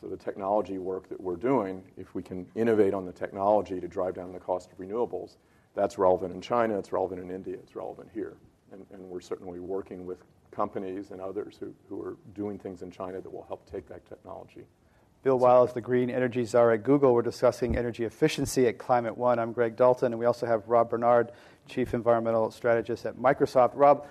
So 0.00 0.06
the 0.06 0.16
technology 0.16 0.78
work 0.78 1.08
that 1.08 1.20
we're 1.20 1.36
doing, 1.36 1.82
if 1.96 2.14
we 2.14 2.22
can 2.22 2.46
innovate 2.54 2.94
on 2.94 3.04
the 3.04 3.12
technology 3.12 3.80
to 3.80 3.88
drive 3.88 4.14
down 4.14 4.32
the 4.32 4.38
cost 4.38 4.70
of 4.70 4.78
renewables, 4.78 5.36
that's 5.74 5.98
relevant 5.98 6.32
in 6.32 6.40
China, 6.40 6.78
it's 6.78 6.92
relevant 6.92 7.20
in 7.20 7.30
India, 7.30 7.54
it's 7.54 7.74
relevant 7.74 8.08
here. 8.14 8.36
And, 8.70 8.86
and 8.92 9.02
we're 9.02 9.20
certainly 9.20 9.58
working 9.58 10.06
with 10.06 10.18
companies 10.52 11.10
and 11.10 11.20
others 11.20 11.56
who, 11.58 11.74
who 11.88 12.00
are 12.02 12.16
doing 12.34 12.58
things 12.58 12.82
in 12.82 12.90
China 12.90 13.20
that 13.20 13.32
will 13.32 13.44
help 13.48 13.68
take 13.70 13.88
that 13.88 14.06
technology. 14.08 14.64
Bill 15.24 15.64
is 15.64 15.72
the 15.72 15.80
green 15.80 16.10
energy 16.10 16.44
czar 16.44 16.70
at 16.70 16.84
Google. 16.84 17.12
We're 17.12 17.22
discussing 17.22 17.76
energy 17.76 18.04
efficiency 18.04 18.68
at 18.68 18.78
Climate 18.78 19.18
One. 19.18 19.40
I'm 19.40 19.52
Greg 19.52 19.74
Dalton, 19.74 20.12
and 20.12 20.20
we 20.20 20.26
also 20.26 20.46
have 20.46 20.68
Rob 20.68 20.90
Bernard, 20.90 21.32
chief 21.66 21.92
environmental 21.92 22.52
strategist 22.52 23.04
at 23.04 23.16
Microsoft. 23.16 23.72
Rob, 23.74 24.06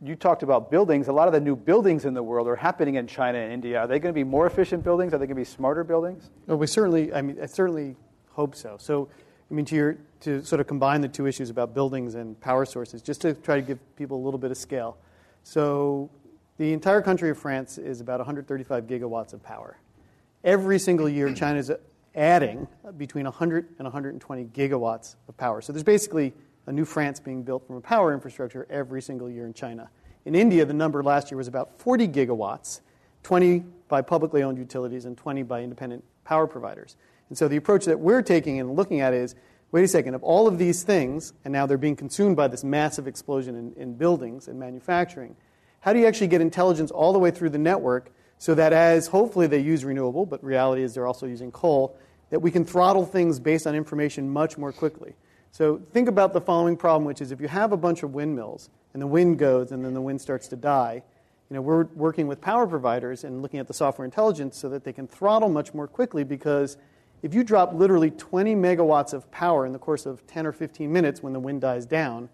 you 0.00 0.14
talked 0.14 0.42
about 0.42 0.70
buildings. 0.70 1.08
A 1.08 1.12
lot 1.12 1.26
of 1.26 1.34
the 1.34 1.40
new 1.40 1.56
buildings 1.56 2.04
in 2.04 2.14
the 2.14 2.22
world 2.22 2.46
are 2.46 2.56
happening 2.56 2.94
in 2.94 3.06
China 3.06 3.38
and 3.38 3.52
India. 3.52 3.80
Are 3.80 3.86
they 3.86 3.98
going 3.98 4.12
to 4.12 4.18
be 4.18 4.24
more 4.24 4.46
efficient 4.46 4.84
buildings? 4.84 5.12
Are 5.12 5.18
they 5.18 5.26
going 5.26 5.36
to 5.36 5.40
be 5.40 5.44
smarter 5.44 5.82
buildings? 5.82 6.30
Well, 6.46 6.58
we 6.58 6.66
certainly, 6.66 7.12
I 7.12 7.22
mean, 7.22 7.38
I 7.42 7.46
certainly 7.46 7.96
hope 8.30 8.54
so. 8.54 8.76
So, 8.78 9.08
I 9.50 9.54
mean, 9.54 9.64
to, 9.66 9.74
your, 9.74 9.98
to 10.20 10.44
sort 10.44 10.60
of 10.60 10.66
combine 10.66 11.00
the 11.00 11.08
two 11.08 11.26
issues 11.26 11.50
about 11.50 11.74
buildings 11.74 12.14
and 12.14 12.38
power 12.40 12.64
sources, 12.64 13.02
just 13.02 13.20
to 13.22 13.34
try 13.34 13.56
to 13.56 13.62
give 13.62 13.96
people 13.96 14.16
a 14.16 14.22
little 14.22 14.38
bit 14.38 14.50
of 14.50 14.56
scale. 14.56 14.98
So, 15.42 16.10
the 16.58 16.72
entire 16.72 17.02
country 17.02 17.30
of 17.30 17.38
France 17.38 17.78
is 17.78 18.00
about 18.00 18.18
135 18.18 18.86
gigawatts 18.86 19.32
of 19.32 19.42
power. 19.42 19.78
Every 20.44 20.78
single 20.78 21.08
year, 21.08 21.32
China 21.32 21.58
is 21.58 21.72
adding 22.14 22.66
between 22.96 23.24
100 23.24 23.68
and 23.78 23.84
120 23.84 24.44
gigawatts 24.46 25.16
of 25.28 25.36
power. 25.36 25.60
So, 25.60 25.72
there's 25.72 25.82
basically 25.82 26.34
a 26.68 26.72
new 26.72 26.84
France 26.84 27.18
being 27.18 27.42
built 27.42 27.66
from 27.66 27.76
a 27.76 27.80
power 27.80 28.12
infrastructure 28.12 28.66
every 28.68 29.00
single 29.00 29.30
year 29.30 29.46
in 29.46 29.54
China. 29.54 29.88
In 30.26 30.34
India, 30.34 30.66
the 30.66 30.74
number 30.74 31.02
last 31.02 31.30
year 31.30 31.38
was 31.38 31.48
about 31.48 31.80
40 31.80 32.06
gigawatts, 32.08 32.82
20 33.22 33.64
by 33.88 34.02
publicly 34.02 34.42
owned 34.42 34.58
utilities 34.58 35.06
and 35.06 35.16
20 35.16 35.42
by 35.44 35.62
independent 35.62 36.04
power 36.24 36.46
providers. 36.46 36.96
And 37.30 37.38
so 37.38 37.48
the 37.48 37.56
approach 37.56 37.86
that 37.86 37.98
we're 37.98 38.20
taking 38.20 38.60
and 38.60 38.76
looking 38.76 39.00
at 39.00 39.14
is 39.14 39.34
wait 39.72 39.82
a 39.82 39.88
second, 39.88 40.14
of 40.14 40.22
all 40.22 40.46
of 40.46 40.58
these 40.58 40.82
things, 40.82 41.32
and 41.44 41.52
now 41.52 41.66
they're 41.66 41.78
being 41.78 41.96
consumed 41.96 42.36
by 42.36 42.48
this 42.48 42.64
massive 42.64 43.06
explosion 43.06 43.54
in, 43.54 43.72
in 43.74 43.94
buildings 43.94 44.48
and 44.48 44.58
manufacturing, 44.58 45.36
how 45.80 45.92
do 45.92 45.98
you 45.98 46.06
actually 46.06 46.26
get 46.26 46.40
intelligence 46.40 46.90
all 46.90 47.12
the 47.12 47.18
way 47.18 47.30
through 47.30 47.50
the 47.50 47.58
network 47.58 48.10
so 48.38 48.54
that 48.54 48.72
as 48.72 49.08
hopefully 49.08 49.46
they 49.46 49.58
use 49.58 49.84
renewable, 49.84 50.26
but 50.26 50.42
reality 50.44 50.82
is 50.82 50.94
they're 50.94 51.06
also 51.06 51.26
using 51.26 51.50
coal, 51.50 51.98
that 52.30 52.40
we 52.40 52.50
can 52.50 52.64
throttle 52.64 53.06
things 53.06 53.40
based 53.40 53.66
on 53.66 53.74
information 53.74 54.28
much 54.28 54.58
more 54.58 54.72
quickly? 54.72 55.14
So 55.50 55.78
think 55.78 56.08
about 56.08 56.32
the 56.32 56.40
following 56.40 56.76
problem, 56.76 57.04
which 57.04 57.20
is 57.20 57.32
if 57.32 57.40
you 57.40 57.48
have 57.48 57.72
a 57.72 57.76
bunch 57.76 58.02
of 58.02 58.14
windmills 58.14 58.70
and 58.92 59.02
the 59.02 59.06
wind 59.06 59.38
goes 59.38 59.72
and 59.72 59.84
then 59.84 59.94
the 59.94 60.00
wind 60.00 60.20
starts 60.20 60.48
to 60.48 60.56
die, 60.56 61.02
you 61.50 61.54
know, 61.54 61.62
we're 61.62 61.84
working 61.94 62.26
with 62.26 62.40
power 62.40 62.66
providers 62.66 63.24
and 63.24 63.40
looking 63.40 63.58
at 63.58 63.66
the 63.66 63.74
software 63.74 64.04
intelligence 64.04 64.56
so 64.56 64.68
that 64.68 64.84
they 64.84 64.92
can 64.92 65.06
throttle 65.06 65.48
much 65.48 65.72
more 65.72 65.86
quickly 65.86 66.22
because 66.22 66.76
if 67.22 67.34
you 67.34 67.42
drop 67.42 67.72
literally 67.72 68.10
20 68.10 68.54
megawatts 68.54 69.12
of 69.12 69.30
power 69.30 69.66
in 69.66 69.72
the 69.72 69.78
course 69.78 70.06
of 70.06 70.26
10 70.26 70.46
or 70.46 70.52
15 70.52 70.92
minutes 70.92 71.22
when 71.22 71.32
the 71.32 71.40
wind 71.40 71.62
dies 71.62 71.86
down, 71.86 72.28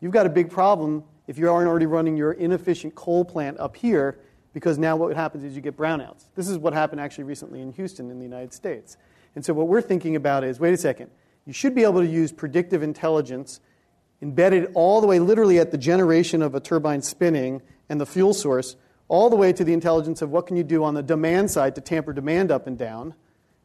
you've 0.00 0.12
got 0.12 0.26
a 0.26 0.30
big 0.30 0.50
problem 0.50 1.04
if 1.26 1.38
you 1.38 1.50
aren't 1.50 1.68
already 1.68 1.86
running 1.86 2.16
your 2.16 2.32
inefficient 2.32 2.94
coal 2.94 3.24
plant 3.24 3.58
up 3.60 3.76
here 3.76 4.18
because 4.52 4.78
now 4.78 4.96
what 4.96 5.14
happens 5.14 5.44
is 5.44 5.54
you 5.54 5.60
get 5.60 5.76
brownouts. 5.76 6.24
This 6.34 6.48
is 6.48 6.56
what 6.56 6.72
happened 6.72 7.00
actually 7.00 7.24
recently 7.24 7.60
in 7.60 7.72
Houston 7.72 8.10
in 8.10 8.18
the 8.18 8.24
United 8.24 8.54
States. 8.54 8.96
And 9.34 9.44
so 9.44 9.52
what 9.52 9.68
we're 9.68 9.82
thinking 9.82 10.16
about 10.16 10.44
is 10.44 10.58
wait 10.58 10.72
a 10.72 10.78
second, 10.78 11.10
you 11.46 11.52
should 11.52 11.74
be 11.74 11.84
able 11.84 12.00
to 12.00 12.06
use 12.06 12.32
predictive 12.32 12.82
intelligence 12.82 13.60
embedded 14.20 14.70
all 14.74 15.00
the 15.00 15.06
way 15.06 15.18
literally 15.18 15.58
at 15.58 15.70
the 15.70 15.78
generation 15.78 16.42
of 16.42 16.54
a 16.54 16.60
turbine 16.60 17.02
spinning 17.02 17.62
and 17.88 18.00
the 18.00 18.06
fuel 18.06 18.34
source, 18.34 18.76
all 19.08 19.30
the 19.30 19.36
way 19.36 19.52
to 19.52 19.62
the 19.62 19.72
intelligence 19.72 20.22
of 20.22 20.30
what 20.30 20.46
can 20.46 20.56
you 20.56 20.64
do 20.64 20.82
on 20.82 20.94
the 20.94 21.02
demand 21.02 21.50
side 21.50 21.74
to 21.74 21.80
tamper 21.80 22.12
demand 22.12 22.50
up 22.50 22.66
and 22.66 22.76
down. 22.76 23.14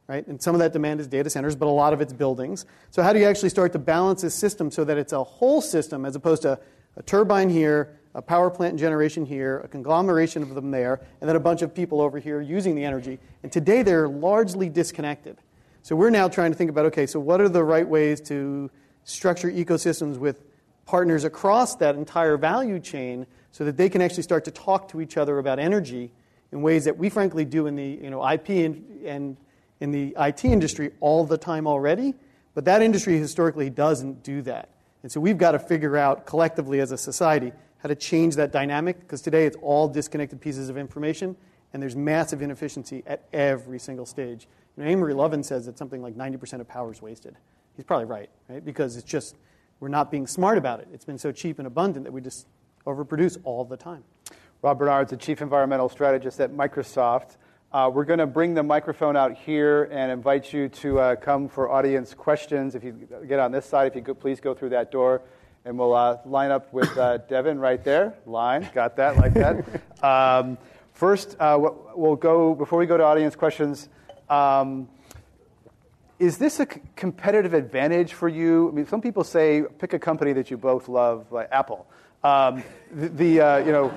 Right? 0.08 0.28
And 0.28 0.42
some 0.42 0.54
of 0.54 0.60
that 0.60 0.74
demand 0.74 1.00
is 1.00 1.08
data 1.08 1.30
centers, 1.30 1.56
but 1.56 1.68
a 1.68 1.72
lot 1.72 1.94
of 1.94 2.02
it's 2.02 2.12
buildings. 2.12 2.66
So, 2.90 3.02
how 3.02 3.14
do 3.14 3.20
you 3.20 3.26
actually 3.26 3.48
start 3.48 3.72
to 3.74 3.80
balance 3.80 4.22
this 4.22 4.36
system 4.36 4.70
so 4.70 4.84
that 4.84 4.98
it's 4.98 5.14
a 5.14 5.24
whole 5.24 5.62
system 5.62 6.06
as 6.06 6.18
opposed 6.18 6.42
to 6.42 6.60
a 6.98 7.04
turbine 7.04 7.50
here, 7.50 7.98
a 8.14 8.22
power 8.22 8.50
plant 8.50 8.78
generation 8.78 9.26
here, 9.26 9.60
a 9.60 9.70
conglomeration 9.70 10.44
of 10.44 10.54
them 10.54 10.70
there, 10.70 11.00
and 11.22 11.30
then 11.30 11.38
a 11.38 11.40
bunch 11.40 11.62
of 11.62 11.74
people 11.74 12.02
over 12.02 12.20
here 12.20 12.42
using 12.42 12.76
the 12.76 12.84
energy? 12.84 13.20
And 13.42 13.54
today 13.54 13.84
they're 13.84 14.10
largely 14.10 14.68
disconnected. 14.68 15.38
So, 15.84 15.96
we're 15.96 16.10
now 16.10 16.28
trying 16.28 16.52
to 16.52 16.58
think 16.58 16.70
about 16.70 16.86
okay, 16.88 17.08
so 17.08 17.20
what 17.20 17.42
are 17.42 17.50
the 17.50 17.64
right 17.64 17.88
ways 17.88 18.22
to 18.22 18.70
structure 19.04 19.50
ecosystems 19.50 20.18
with 20.18 20.44
partners 20.86 21.24
across 21.24 21.76
that 21.78 21.96
entire 21.96 22.38
value 22.38 22.80
chain 22.80 23.26
so 23.52 23.64
that 23.66 23.78
they 23.78 23.90
can 23.90 24.02
actually 24.02 24.24
start 24.24 24.46
to 24.46 24.52
talk 24.52 24.88
to 24.90 25.02
each 25.02 25.18
other 25.18 25.40
about 25.40 25.60
energy 25.60 26.12
in 26.52 26.62
ways 26.62 26.86
that 26.86 26.98
we 26.98 27.10
frankly 27.10 27.46
do 27.46 27.68
in 27.68 27.76
the 27.76 28.00
you 28.02 28.10
know, 28.10 28.28
IP 28.28 28.50
and, 28.50 28.84
and 29.06 29.38
in 29.80 29.92
the 29.92 30.16
IT 30.20 30.46
industry 30.46 30.92
all 31.00 31.26
the 31.26 31.38
time 31.38 31.66
already, 31.66 32.14
but 32.54 32.66
that 32.66 32.82
industry 32.82 33.18
historically 33.18 33.70
doesn't 33.70 34.24
do 34.24 34.42
that. 34.42 34.70
And 35.04 35.12
so 35.12 35.20
we've 35.20 35.38
got 35.38 35.54
to 35.54 35.60
figure 35.60 35.98
out 35.98 36.26
collectively 36.26 36.80
as 36.80 36.92
a 36.92 36.98
society 36.98 37.52
how 37.80 37.90
to 37.90 37.96
change 37.96 38.36
that 38.36 38.52
dynamic 38.52 39.00
because 39.00 39.22
today 39.22 39.46
it's 39.46 39.58
all 39.62 39.88
disconnected 39.88 40.40
pieces 40.40 40.70
of 40.70 40.78
information 40.78 41.36
and 41.74 41.82
there's 41.82 41.96
massive 41.96 42.42
inefficiency 42.42 43.02
at 43.08 43.24
every 43.34 43.80
single 43.80 44.06
stage. 44.06 44.48
You 44.78 44.84
know, 44.84 44.89
Amory 44.89 45.13
Lovins 45.13 45.45
says 45.45 45.65
that 45.65 45.78
something 45.78 46.01
like 46.01 46.15
90% 46.15 46.61
of 46.61 46.67
power 46.67 46.91
is 46.91 47.01
wasted. 47.01 47.36
He's 47.76 47.86
probably 47.86 48.05
right, 48.05 48.30
right? 48.49 48.63
Because 48.63 48.95
it's 48.95 49.09
just, 49.09 49.36
we're 49.80 49.88
not 49.88 50.11
being 50.11 50.28
smart 50.28 50.57
about 50.57 50.80
it. 50.80 50.88
It's 50.93 51.05
been 51.05 51.17
so 51.17 51.32
cheap 51.32 51.59
and 51.59 51.67
abundant 51.67 52.05
that 52.05 52.11
we 52.11 52.22
just 52.22 52.47
overproduce 52.86 53.38
all 53.43 53.65
the 53.65 53.78
time. 53.78 54.03
Rob 54.61 54.80
Bernard's 54.80 55.09
the 55.09 55.17
Chief 55.17 55.41
Environmental 55.41 55.89
Strategist 55.89 56.39
at 56.39 56.51
Microsoft. 56.51 57.38
Uh, 57.74 57.89
we're 57.93 58.05
going 58.05 58.19
to 58.19 58.28
bring 58.28 58.53
the 58.53 58.63
microphone 58.63 59.15
out 59.15 59.34
here 59.36 59.86
and 59.91 60.11
invite 60.11 60.51
you 60.51 60.67
to 60.67 60.99
uh, 60.99 61.15
come 61.15 61.47
for 61.47 61.72
audience 61.72 62.13
questions. 62.13 62.76
If 62.76 62.84
you 62.84 63.07
get 63.28 63.39
on 63.39 63.51
this 63.51 63.65
side, 63.65 63.88
if 63.88 63.95
you 63.95 64.01
could 64.01 64.19
please 64.19 64.39
go 64.39 64.53
through 64.53 64.69
that 64.69 64.91
door, 64.91 65.22
and 65.63 65.78
we'll 65.78 65.93
uh, 65.93 66.17
line 66.26 66.51
up 66.51 66.72
with 66.74 66.95
uh, 66.97 67.17
Devin 67.17 67.59
right 67.59 67.84
there. 67.84 68.15
Line, 68.26 68.69
got 68.74 68.95
that, 68.97 69.17
like 69.17 69.34
that. 69.34 69.65
Um, 70.01 70.57
first, 70.93 71.36
uh, 71.39 71.59
we'll 71.93 72.15
go 72.15 72.55
before 72.55 72.80
we 72.80 72.88
go 72.88 72.97
to 72.97 73.03
audience 73.03 73.36
questions. 73.36 73.88
Um, 74.32 74.88
is 76.20 76.38
this 76.38 76.60
a 76.62 76.66
c- 76.72 76.80
competitive 76.96 77.54
advantage 77.54 78.14
for 78.14 78.30
you? 78.30 78.70
I 78.70 78.72
mean, 78.72 78.88
some 78.88 79.02
people 79.02 79.26
say 79.26 79.64
pick 79.78 79.94
a 79.94 80.00
company 80.00 80.32
that 80.34 80.50
you 80.50 80.58
both 80.58 80.88
love, 80.88 81.32
like 81.32 81.50
Apple. 81.52 81.86
Um, 82.24 82.64
the, 82.92 83.10
the 83.10 83.42
uh, 83.42 83.58
you 83.58 83.72
know. 83.72 83.94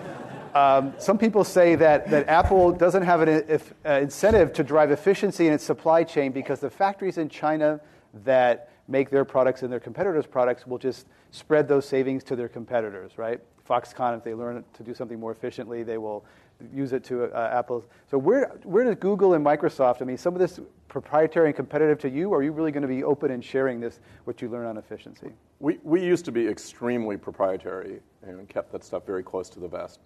Um, 0.55 0.95
some 0.99 1.19
people 1.19 1.43
say 1.43 1.75
that, 1.75 2.09
that 2.11 2.29
Apple 2.29 2.71
doesn't 2.71 3.03
have 3.03 3.21
an 3.23 3.29
if, 3.49 3.75
uh, 3.85 3.95
incentive 3.95 4.53
to 4.53 4.63
drive 4.63 4.93
efficiency 4.93 5.49
in 5.49 5.53
its 5.53 5.65
supply 5.65 6.05
chain 6.05 6.31
because 6.31 6.61
the 6.61 6.71
factories 6.71 7.19
in 7.19 7.29
China 7.29 7.81
that 8.23 8.71
make 8.89 9.11
their 9.11 9.25
products 9.25 9.63
and 9.63 9.73
their 9.73 9.81
competitors' 9.81 10.27
products 10.27 10.67
will 10.67 10.79
just 10.79 11.07
spread 11.31 11.69
those 11.69 11.87
savings 11.87 12.23
to 12.25 12.37
their 12.37 12.49
competitors, 12.49 13.17
right? 13.17 13.41
Foxconn, 13.69 14.17
if 14.17 14.25
they 14.25 14.35
learn 14.35 14.63
to 14.75 14.83
do 14.83 14.95
something 14.95 15.19
more 15.19 15.33
efficiently, 15.33 15.83
they 15.83 15.99
will 15.99 16.25
use 16.73 16.93
it 16.93 17.03
to 17.05 17.25
uh, 17.25 17.51
Apple. 17.53 17.85
So 18.11 18.19
where, 18.19 18.49
where 18.63 18.85
does 18.85 18.97
Google 18.97 19.35
and 19.35 19.45
Microsoft, 19.45 20.03
I 20.03 20.05
mean, 20.05 20.19
some 20.19 20.35
of 20.35 20.41
this 20.41 20.61
proprietary 20.89 21.47
and 21.47 21.57
competitive 21.57 21.99
to 22.01 22.11
you, 22.11 22.33
are 22.33 22.43
you 22.43 22.53
really 22.53 22.71
going 22.71 22.83
to 22.83 22.89
be 22.89 23.03
open 23.03 23.31
in 23.31 23.41
sharing 23.41 23.81
this, 23.81 24.01
what 24.25 24.41
you 24.41 24.49
learn 24.49 24.67
on 24.67 24.77
efficiency? 24.77 25.31
We, 25.59 25.79
we 25.83 26.03
used 26.03 26.25
to 26.27 26.33
be 26.33 26.47
extremely 26.47 27.17
proprietary 27.17 28.01
and 28.23 28.49
kept 28.49 28.71
that 28.73 28.85
stuff 28.85 29.05
very 29.07 29.23
close 29.23 29.49
to 29.51 29.61
the 29.61 29.69
vest. 29.69 30.01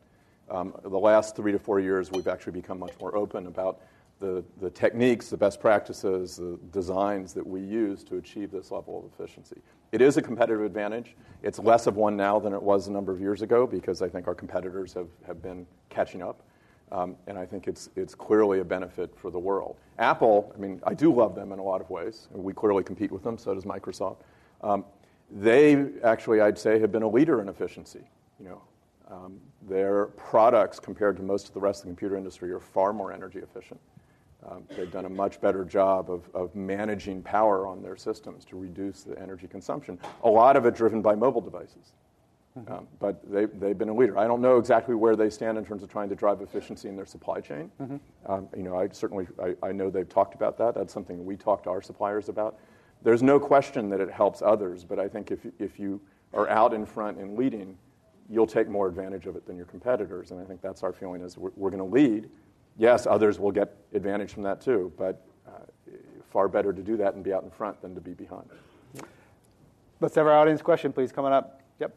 Um, 0.50 0.72
the 0.82 0.98
last 0.98 1.36
three 1.36 1.52
to 1.52 1.58
four 1.58 1.80
years, 1.80 2.10
we've 2.10 2.28
actually 2.28 2.52
become 2.52 2.78
much 2.78 2.94
more 3.00 3.14
open 3.14 3.46
about 3.46 3.80
the, 4.18 4.44
the 4.60 4.70
techniques, 4.70 5.28
the 5.28 5.36
best 5.36 5.60
practices, 5.60 6.36
the 6.36 6.58
designs 6.72 7.32
that 7.34 7.46
we 7.46 7.60
use 7.60 8.02
to 8.04 8.16
achieve 8.16 8.50
this 8.50 8.70
level 8.70 8.98
of 8.98 9.12
efficiency. 9.12 9.60
It 9.92 10.02
is 10.02 10.16
a 10.16 10.22
competitive 10.22 10.64
advantage. 10.64 11.16
It's 11.42 11.58
less 11.58 11.86
of 11.86 11.96
one 11.96 12.16
now 12.16 12.38
than 12.38 12.52
it 12.52 12.62
was 12.62 12.88
a 12.88 12.92
number 12.92 13.12
of 13.12 13.20
years 13.20 13.42
ago 13.42 13.66
because 13.66 14.02
I 14.02 14.08
think 14.08 14.26
our 14.26 14.34
competitors 14.34 14.92
have, 14.94 15.08
have 15.26 15.42
been 15.42 15.66
catching 15.88 16.22
up. 16.22 16.42
Um, 16.90 17.16
and 17.26 17.38
I 17.38 17.44
think 17.44 17.68
it's, 17.68 17.90
it's 17.96 18.14
clearly 18.14 18.60
a 18.60 18.64
benefit 18.64 19.14
for 19.16 19.30
the 19.30 19.38
world. 19.38 19.76
Apple, 19.98 20.52
I 20.56 20.58
mean, 20.58 20.80
I 20.86 20.94
do 20.94 21.12
love 21.14 21.34
them 21.34 21.52
in 21.52 21.58
a 21.58 21.62
lot 21.62 21.80
of 21.80 21.90
ways. 21.90 22.28
We 22.32 22.54
clearly 22.54 22.82
compete 22.82 23.12
with 23.12 23.22
them, 23.22 23.36
so 23.36 23.54
does 23.54 23.64
Microsoft. 23.64 24.18
Um, 24.62 24.84
they 25.30 25.86
actually, 26.02 26.40
I'd 26.40 26.58
say, 26.58 26.78
have 26.80 26.90
been 26.90 27.02
a 27.02 27.08
leader 27.08 27.42
in 27.42 27.48
efficiency. 27.48 28.00
You 28.40 28.48
know, 28.48 28.62
um, 29.10 29.38
their 29.68 30.06
products, 30.06 30.80
compared 30.80 31.16
to 31.18 31.22
most 31.22 31.48
of 31.48 31.54
the 31.54 31.60
rest 31.60 31.80
of 31.80 31.84
the 31.84 31.90
computer 31.90 32.16
industry, 32.16 32.50
are 32.52 32.60
far 32.60 32.94
more 32.94 33.12
energy 33.12 33.40
efficient. 33.40 33.80
Um, 34.50 34.64
they've 34.76 34.90
done 34.90 35.04
a 35.04 35.10
much 35.10 35.40
better 35.40 35.64
job 35.64 36.10
of, 36.10 36.28
of 36.34 36.54
managing 36.54 37.22
power 37.22 37.66
on 37.66 37.82
their 37.82 37.96
systems 37.96 38.44
to 38.46 38.56
reduce 38.56 39.02
the 39.02 39.20
energy 39.20 39.46
consumption. 39.46 39.98
A 40.24 40.28
lot 40.28 40.56
of 40.56 40.64
it 40.64 40.74
driven 40.74 41.02
by 41.02 41.14
mobile 41.14 41.40
devices. 41.40 41.92
Mm-hmm. 42.58 42.72
Um, 42.72 42.88
but 42.98 43.20
they, 43.30 43.44
they've 43.44 43.76
been 43.76 43.90
a 43.90 43.94
leader. 43.94 44.18
I 44.18 44.26
don't 44.26 44.40
know 44.40 44.56
exactly 44.56 44.94
where 44.94 45.16
they 45.16 45.30
stand 45.30 45.58
in 45.58 45.64
terms 45.64 45.82
of 45.82 45.90
trying 45.90 46.08
to 46.08 46.14
drive 46.14 46.40
efficiency 46.40 46.88
in 46.88 46.96
their 46.96 47.06
supply 47.06 47.40
chain. 47.40 47.70
Mm-hmm. 47.80 48.32
Um, 48.32 48.48
you 48.56 48.62
know, 48.62 48.78
I 48.78 48.88
certainly 48.88 49.26
I, 49.42 49.54
I, 49.62 49.72
know 49.72 49.90
they've 49.90 50.08
talked 50.08 50.34
about 50.34 50.56
that. 50.58 50.74
That's 50.74 50.92
something 50.92 51.24
we 51.24 51.36
talk 51.36 51.62
to 51.64 51.70
our 51.70 51.82
suppliers 51.82 52.28
about. 52.28 52.58
There's 53.02 53.22
no 53.22 53.38
question 53.38 53.90
that 53.90 54.00
it 54.00 54.10
helps 54.10 54.42
others, 54.42 54.84
but 54.84 54.98
I 54.98 55.08
think 55.08 55.30
if, 55.30 55.40
if 55.58 55.78
you 55.78 56.00
are 56.32 56.48
out 56.48 56.74
in 56.74 56.84
front 56.84 57.18
and 57.18 57.38
leading, 57.38 57.76
you'll 58.28 58.46
take 58.46 58.68
more 58.68 58.88
advantage 58.88 59.26
of 59.26 59.36
it 59.36 59.46
than 59.46 59.56
your 59.56 59.66
competitors. 59.66 60.30
And 60.30 60.40
I 60.40 60.44
think 60.44 60.60
that's 60.60 60.82
our 60.82 60.92
feeling 60.92 61.22
is 61.22 61.38
we're, 61.38 61.52
we're 61.54 61.70
going 61.70 61.78
to 61.78 61.94
lead. 61.94 62.28
Yes, 62.78 63.06
others 63.06 63.40
will 63.40 63.50
get 63.50 63.76
advantage 63.92 64.32
from 64.32 64.44
that 64.44 64.60
too, 64.60 64.92
but 64.96 65.20
uh, 65.46 65.50
far 66.30 66.46
better 66.46 66.72
to 66.72 66.82
do 66.82 66.96
that 66.98 67.14
and 67.14 67.24
be 67.24 67.32
out 67.32 67.42
in 67.42 67.50
front 67.50 67.82
than 67.82 67.94
to 67.96 68.00
be 68.00 68.12
behind. 68.12 68.48
Let's 70.00 70.14
have 70.14 70.26
our 70.26 70.32
audience 70.38 70.62
question, 70.62 70.92
please, 70.92 71.10
coming 71.10 71.32
up. 71.32 71.60
Yep. 71.80 71.94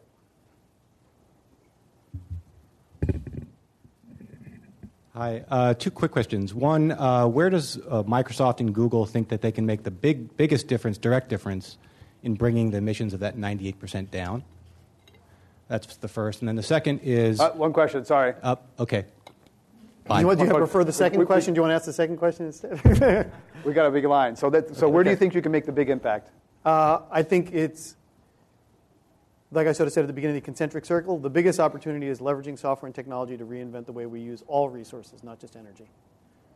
Hi. 5.13 5.43
Uh, 5.47 5.73
two 5.75 5.91
quick 5.91 6.11
questions. 6.11 6.51
One, 6.51 6.91
uh, 6.93 7.27
where 7.27 7.51
does 7.51 7.77
uh, 7.77 8.01
Microsoft 8.03 8.59
and 8.59 8.73
Google 8.73 9.05
think 9.05 9.29
that 9.29 9.41
they 9.41 9.51
can 9.51 9.67
make 9.67 9.83
the 9.83 9.91
big, 9.91 10.35
biggest 10.35 10.67
difference, 10.67 10.97
direct 10.97 11.29
difference, 11.29 11.77
in 12.23 12.33
bringing 12.33 12.71
the 12.71 12.77
emissions 12.77 13.13
of 13.13 13.19
that 13.19 13.37
98% 13.37 14.09
down? 14.09 14.43
That's 15.67 15.95
the 15.97 16.07
first. 16.07 16.41
And 16.41 16.47
then 16.47 16.55
the 16.55 16.63
second 16.63 17.01
is. 17.03 17.39
Uh, 17.39 17.51
one 17.51 17.71
question, 17.71 18.03
sorry. 18.03 18.33
Uh, 18.41 18.55
okay. 18.79 19.05
Fine. 20.11 20.21
You, 20.21 20.27
want, 20.27 20.39
do 20.39 20.45
you 20.45 20.53
prefer 20.53 20.83
the 20.83 20.91
second 20.91 21.19
we, 21.19 21.23
we, 21.23 21.27
question? 21.27 21.53
do 21.53 21.59
you 21.59 21.61
want 21.61 21.71
to 21.71 21.75
ask 21.75 21.85
the 21.85 21.93
second 21.93 22.17
question 22.17 22.47
instead? 22.47 23.31
we 23.63 23.73
got 23.73 23.85
a 23.85 23.91
big 23.91 24.05
line. 24.05 24.35
So, 24.35 24.49
that, 24.49 24.75
so 24.75 24.89
where 24.89 25.03
do 25.03 25.09
you 25.09 25.15
think 25.15 25.33
you 25.33 25.41
can 25.41 25.51
make 25.51 25.65
the 25.65 25.71
big 25.71 25.89
impact? 25.89 26.31
Uh, 26.65 26.99
I 27.09 27.23
think 27.23 27.53
it's, 27.53 27.95
like 29.51 29.67
I 29.67 29.71
sort 29.71 29.87
of 29.87 29.93
said 29.93 30.03
at 30.03 30.07
the 30.07 30.13
beginning, 30.13 30.35
the 30.35 30.41
concentric 30.41 30.85
circle. 30.85 31.17
The 31.17 31.29
biggest 31.29 31.59
opportunity 31.59 32.07
is 32.07 32.19
leveraging 32.19 32.59
software 32.59 32.87
and 32.87 32.95
technology 32.95 33.37
to 33.37 33.45
reinvent 33.45 33.85
the 33.85 33.91
way 33.93 34.05
we 34.05 34.19
use 34.19 34.43
all 34.47 34.69
resources, 34.69 35.23
not 35.23 35.39
just 35.39 35.55
energy. 35.55 35.85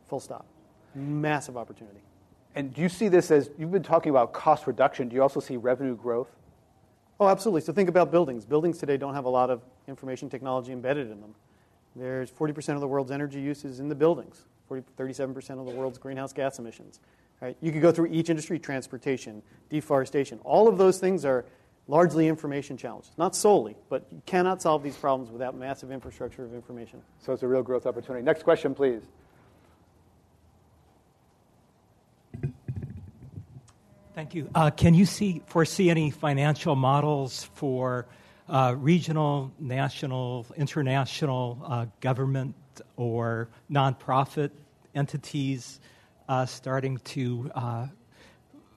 Full 0.08 0.20
stop. 0.20 0.46
Massive 0.94 1.56
opportunity. 1.56 2.00
And 2.54 2.74
do 2.74 2.82
you 2.82 2.88
see 2.88 3.08
this 3.08 3.30
as 3.30 3.50
you've 3.58 3.72
been 3.72 3.82
talking 3.82 4.10
about 4.10 4.32
cost 4.32 4.66
reduction? 4.66 5.08
Do 5.08 5.16
you 5.16 5.22
also 5.22 5.40
see 5.40 5.56
revenue 5.56 5.96
growth? 5.96 6.28
Oh, 7.18 7.28
absolutely. 7.28 7.62
So 7.62 7.72
think 7.72 7.88
about 7.88 8.10
buildings. 8.10 8.44
Buildings 8.44 8.76
today 8.76 8.98
don't 8.98 9.14
have 9.14 9.24
a 9.24 9.30
lot 9.30 9.48
of 9.48 9.62
information 9.88 10.28
technology 10.28 10.72
embedded 10.72 11.10
in 11.10 11.20
them. 11.20 11.34
There's 11.96 12.30
40% 12.30 12.74
of 12.74 12.80
the 12.80 12.88
world's 12.88 13.10
energy 13.10 13.40
use 13.40 13.64
is 13.64 13.80
in 13.80 13.88
the 13.88 13.94
buildings, 13.94 14.44
40, 14.68 14.84
37% 14.98 15.58
of 15.58 15.66
the 15.66 15.72
world's 15.72 15.98
greenhouse 15.98 16.32
gas 16.32 16.58
emissions. 16.58 17.00
Right? 17.40 17.56
You 17.60 17.72
could 17.72 17.82
go 17.82 17.92
through 17.92 18.06
each 18.06 18.30
industry, 18.30 18.58
transportation, 18.58 19.42
deforestation. 19.70 20.38
All 20.44 20.68
of 20.68 20.78
those 20.78 20.98
things 20.98 21.24
are 21.24 21.44
largely 21.88 22.28
information 22.28 22.76
challenges. 22.76 23.12
Not 23.16 23.34
solely, 23.34 23.76
but 23.88 24.06
you 24.10 24.20
cannot 24.26 24.60
solve 24.60 24.82
these 24.82 24.96
problems 24.96 25.30
without 25.30 25.54
massive 25.54 25.90
infrastructure 25.90 26.44
of 26.44 26.54
information. 26.54 27.00
So 27.18 27.32
it's 27.32 27.42
a 27.42 27.48
real 27.48 27.62
growth 27.62 27.86
opportunity. 27.86 28.24
Next 28.24 28.42
question, 28.42 28.74
please. 28.74 29.02
Thank 34.14 34.34
you. 34.34 34.48
Uh, 34.54 34.70
can 34.70 34.94
you 34.94 35.04
see, 35.04 35.42
foresee 35.46 35.90
any 35.90 36.10
financial 36.10 36.74
models 36.74 37.50
for 37.54 38.06
uh, 38.48 38.74
regional, 38.78 39.52
national, 39.58 40.46
international 40.56 41.58
uh, 41.64 41.86
government 42.00 42.54
or 42.96 43.48
nonprofit 43.70 44.50
entities 44.94 45.80
uh, 46.28 46.46
starting 46.46 46.98
to 46.98 47.50
uh, 47.54 47.86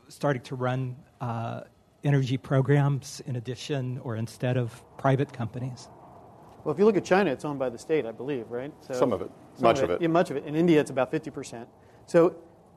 starting 0.08 0.42
to 0.42 0.56
run 0.56 0.96
uh, 1.22 1.62
energy 2.04 2.38
programs 2.38 3.22
in 3.26 3.36
addition 3.36 4.00
or 4.00 4.16
instead 4.16 4.58
of 4.58 4.84
private 4.98 5.32
companies? 5.32 5.88
Well, 6.64 6.74
if 6.74 6.80
you 6.80 6.86
look 6.86 6.98
at 6.98 7.06
China, 7.06 7.32
it's 7.32 7.46
owned 7.46 7.60
by 7.60 7.70
the 7.70 7.78
state, 7.78 8.06
I 8.06 8.12
believe, 8.12 8.50
right? 8.50 8.74
So 8.82 8.94
some 8.94 9.14
of 9.14 9.22
it, 9.22 9.32
much 9.60 9.80
of 9.80 9.90
it. 9.90 10.02
Yeah, 10.02 10.08
much 10.08 10.30
of 10.30 10.38
it. 10.38 10.46
In 10.46 10.56
India, 10.56 10.80
it's 10.80 10.90
about 10.90 11.12
50%. 11.12 11.66
So 12.06 12.36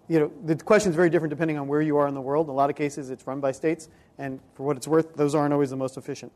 you 0.09 0.19
know, 0.19 0.31
the 0.45 0.57
question 0.57 0.91
is 0.91 0.97
very 0.97 1.11
different 1.11 1.31
depending 1.31 1.59
on 1.59 1.69
where 1.69 1.81
you 1.81 1.97
are 1.97 2.09
in 2.09 2.15
the 2.15 2.21
world. 2.21 2.47
In 2.47 2.51
a 2.51 2.55
lot 2.55 2.71
of 2.71 2.77
cases, 2.77 3.11
it's 3.11 3.27
run 3.27 3.41
by 3.41 3.53
states, 3.53 3.89
and 4.19 4.41
for 4.55 4.65
what 4.65 4.77
it's 4.77 4.89
worth, 4.89 5.15
those 5.15 5.35
aren't 5.35 5.53
always 5.53 5.71
the 5.71 5.77
most 5.77 5.97
efficient. 5.97 6.33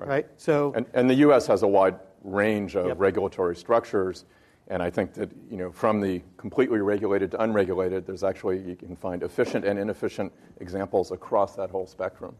Right. 0.00 0.08
right? 0.08 0.26
So, 0.36 0.72
and, 0.74 0.86
and, 0.94 1.08
the 1.08 1.14
U.S. 1.16 1.46
has 1.46 1.62
a 1.62 1.66
wide 1.66 1.98
range 2.22 2.76
of 2.76 2.86
yep. 2.86 2.98
regulatory 2.98 3.56
structures, 3.56 4.24
and 4.68 4.82
I 4.82 4.90
think 4.90 5.14
that 5.14 5.30
you 5.50 5.56
know, 5.56 5.70
from 5.70 6.00
the 6.00 6.22
completely 6.36 6.78
regulated 6.78 7.30
to 7.32 7.42
unregulated, 7.42 8.06
there's 8.06 8.24
actually 8.24 8.60
you 8.60 8.76
can 8.76 8.96
find 8.96 9.22
efficient 9.22 9.64
and 9.64 9.78
inefficient 9.78 10.32
examples 10.60 11.10
across 11.10 11.56
that 11.56 11.70
whole 11.70 11.86
spectrum. 11.86 12.34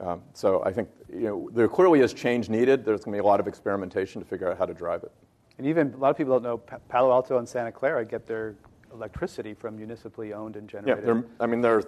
Um, 0.00 0.22
so 0.32 0.62
I 0.64 0.72
think 0.72 0.88
you 1.12 1.20
know, 1.20 1.50
there 1.52 1.68
clearly 1.68 2.00
is 2.00 2.14
change 2.14 2.48
needed. 2.48 2.84
There's 2.84 3.04
going 3.04 3.12
to 3.12 3.22
be 3.22 3.26
a 3.26 3.28
lot 3.28 3.40
of 3.40 3.46
experimentation 3.46 4.22
to 4.22 4.26
figure 4.26 4.50
out 4.50 4.56
how 4.56 4.66
to 4.66 4.74
drive 4.74 5.02
it. 5.02 5.12
And 5.58 5.66
even 5.66 5.92
a 5.92 5.96
lot 5.98 6.10
of 6.10 6.16
people 6.16 6.32
don't 6.38 6.42
know 6.42 6.58
Palo 6.88 7.12
Alto 7.12 7.38
and 7.38 7.46
Santa 7.46 7.70
Clara 7.70 8.04
get 8.04 8.26
their 8.26 8.54
electricity 8.94 9.54
from 9.54 9.76
municipally 9.76 10.32
owned 10.32 10.56
and 10.56 10.68
generated. 10.68 11.04
Yeah, 11.04 11.12
there, 11.12 11.24
I 11.38 11.46
mean, 11.46 11.60
there 11.60 11.76
are 11.76 11.84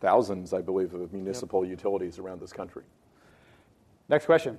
thousands, 0.00 0.52
I 0.52 0.62
believe, 0.62 0.94
of 0.94 1.12
municipal 1.12 1.64
yep. 1.64 1.70
utilities 1.70 2.18
around 2.18 2.40
this 2.40 2.52
country. 2.52 2.82
Next 4.10 4.26
question. 4.26 4.58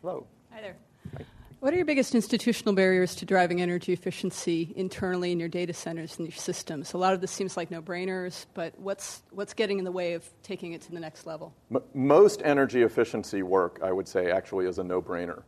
Hello. 0.00 0.24
Hi 0.52 0.60
there. 0.60 0.76
Hi. 1.18 1.24
What 1.58 1.74
are 1.74 1.76
your 1.76 1.84
biggest 1.84 2.14
institutional 2.14 2.72
barriers 2.72 3.16
to 3.16 3.24
driving 3.24 3.60
energy 3.60 3.92
efficiency 3.92 4.72
internally 4.76 5.32
in 5.32 5.40
your 5.40 5.48
data 5.48 5.72
centers 5.72 6.18
and 6.18 6.28
your 6.28 6.36
systems? 6.36 6.92
A 6.92 6.98
lot 6.98 7.12
of 7.12 7.20
this 7.20 7.32
seems 7.32 7.56
like 7.56 7.68
no-brainers, 7.72 8.46
but 8.54 8.78
what's 8.78 9.22
what's 9.32 9.54
getting 9.54 9.80
in 9.80 9.84
the 9.84 9.90
way 9.90 10.12
of 10.12 10.24
taking 10.44 10.72
it 10.72 10.82
to 10.82 10.92
the 10.92 11.00
next 11.00 11.26
level? 11.26 11.52
M- 11.74 11.82
most 11.94 12.42
energy 12.44 12.82
efficiency 12.82 13.42
work, 13.42 13.80
I 13.82 13.90
would 13.90 14.06
say, 14.06 14.30
actually 14.30 14.66
is 14.66 14.78
a 14.78 14.84
no-brainer. 14.84 15.42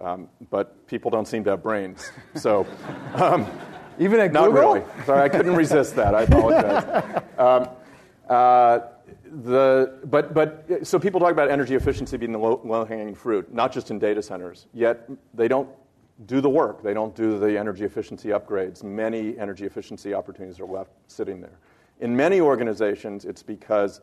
Um, 0.00 0.28
but 0.48 0.86
people 0.86 1.10
don't 1.10 1.26
seem 1.26 1.42
to 1.42 1.50
have 1.50 1.64
brains. 1.64 2.08
So, 2.36 2.68
um, 3.14 3.50
even 3.98 4.20
at 4.20 4.32
not 4.32 4.50
Google? 4.50 4.74
really. 4.74 4.82
Sorry, 5.06 5.22
I 5.22 5.28
couldn't 5.28 5.56
resist 5.56 5.96
that. 5.96 6.14
I 6.14 6.22
apologize. 6.22 7.22
Um, 7.38 7.68
uh, 8.30 8.78
the, 9.42 9.98
but, 10.04 10.34
but 10.34 10.86
so 10.86 10.98
people 10.98 11.20
talk 11.20 11.32
about 11.32 11.50
energy 11.50 11.74
efficiency 11.74 12.16
being 12.16 12.32
the 12.32 12.38
low, 12.38 12.60
low-hanging 12.64 13.14
fruit, 13.14 13.52
not 13.52 13.72
just 13.72 13.90
in 13.90 13.98
data 13.98 14.22
centers. 14.22 14.66
Yet 14.72 15.08
they 15.34 15.48
don't 15.48 15.68
do 16.26 16.40
the 16.40 16.48
work. 16.48 16.82
They 16.82 16.94
don't 16.94 17.14
do 17.14 17.38
the 17.38 17.58
energy 17.58 17.84
efficiency 17.84 18.30
upgrades. 18.30 18.82
Many 18.82 19.38
energy 19.38 19.66
efficiency 19.66 20.14
opportunities 20.14 20.60
are 20.60 20.66
left 20.66 20.90
sitting 21.06 21.40
there. 21.40 21.58
In 22.00 22.16
many 22.16 22.40
organizations, 22.40 23.24
it's 23.24 23.42
because 23.42 24.00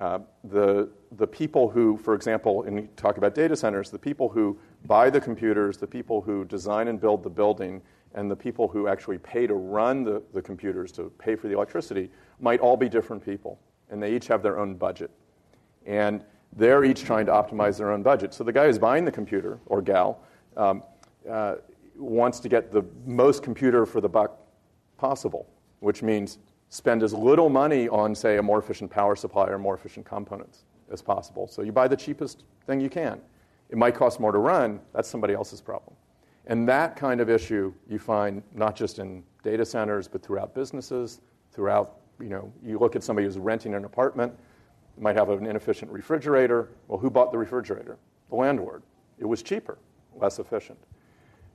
uh, 0.00 0.20
the, 0.44 0.88
the 1.12 1.26
people 1.26 1.68
who, 1.68 1.96
for 1.96 2.14
example, 2.14 2.62
and 2.64 2.74
we 2.74 2.82
talk 2.96 3.18
about 3.18 3.34
data 3.34 3.54
centers, 3.54 3.90
the 3.90 3.98
people 3.98 4.28
who 4.28 4.58
buy 4.86 5.10
the 5.10 5.20
computers, 5.20 5.76
the 5.76 5.86
people 5.86 6.20
who 6.20 6.44
design 6.46 6.88
and 6.88 7.00
build 7.00 7.22
the 7.22 7.30
building, 7.30 7.82
and 8.14 8.30
the 8.30 8.36
people 8.36 8.66
who 8.68 8.88
actually 8.88 9.18
pay 9.18 9.46
to 9.46 9.54
run 9.54 10.02
the, 10.02 10.22
the 10.32 10.42
computers, 10.42 10.92
to 10.92 11.10
pay 11.18 11.36
for 11.36 11.48
the 11.48 11.54
electricity, 11.54 12.10
might 12.40 12.60
all 12.60 12.76
be 12.76 12.88
different 12.88 13.24
people. 13.24 13.58
And 13.92 14.02
they 14.02 14.16
each 14.16 14.26
have 14.26 14.42
their 14.42 14.58
own 14.58 14.74
budget. 14.74 15.10
And 15.86 16.24
they're 16.56 16.84
each 16.84 17.04
trying 17.04 17.26
to 17.26 17.32
optimize 17.32 17.78
their 17.78 17.92
own 17.92 18.02
budget. 18.02 18.34
So 18.34 18.42
the 18.42 18.52
guy 18.52 18.66
who's 18.66 18.78
buying 18.78 19.04
the 19.04 19.12
computer, 19.12 19.60
or 19.66 19.80
gal, 19.80 20.20
um, 20.56 20.82
uh, 21.30 21.56
wants 21.96 22.40
to 22.40 22.48
get 22.48 22.72
the 22.72 22.84
most 23.06 23.42
computer 23.42 23.86
for 23.86 24.00
the 24.00 24.08
buck 24.08 24.38
possible, 24.98 25.46
which 25.80 26.02
means 26.02 26.38
spend 26.68 27.02
as 27.02 27.12
little 27.12 27.48
money 27.48 27.88
on, 27.88 28.14
say, 28.14 28.38
a 28.38 28.42
more 28.42 28.58
efficient 28.58 28.90
power 28.90 29.14
supply 29.14 29.46
or 29.48 29.58
more 29.58 29.74
efficient 29.74 30.06
components 30.06 30.64
as 30.90 31.02
possible. 31.02 31.46
So 31.46 31.62
you 31.62 31.72
buy 31.72 31.86
the 31.86 31.96
cheapest 31.96 32.44
thing 32.66 32.80
you 32.80 32.90
can. 32.90 33.20
It 33.68 33.78
might 33.78 33.94
cost 33.94 34.20
more 34.20 34.32
to 34.32 34.38
run, 34.38 34.80
that's 34.92 35.08
somebody 35.08 35.34
else's 35.34 35.60
problem. 35.60 35.94
And 36.46 36.68
that 36.68 36.96
kind 36.96 37.20
of 37.20 37.30
issue 37.30 37.72
you 37.88 37.98
find 37.98 38.42
not 38.54 38.74
just 38.74 38.98
in 38.98 39.22
data 39.42 39.64
centers, 39.64 40.08
but 40.08 40.22
throughout 40.22 40.54
businesses, 40.54 41.20
throughout, 41.52 42.00
you 42.22 42.28
know, 42.28 42.52
you 42.64 42.78
look 42.78 42.96
at 42.96 43.02
somebody 43.02 43.26
who's 43.26 43.38
renting 43.38 43.74
an 43.74 43.84
apartment, 43.84 44.32
might 44.98 45.16
have 45.16 45.28
an 45.30 45.46
inefficient 45.46 45.90
refrigerator. 45.90 46.68
Well, 46.88 46.98
who 46.98 47.10
bought 47.10 47.32
the 47.32 47.38
refrigerator? 47.38 47.98
The 48.30 48.36
landlord. 48.36 48.82
It 49.18 49.24
was 49.24 49.42
cheaper, 49.42 49.78
less 50.14 50.38
efficient. 50.38 50.78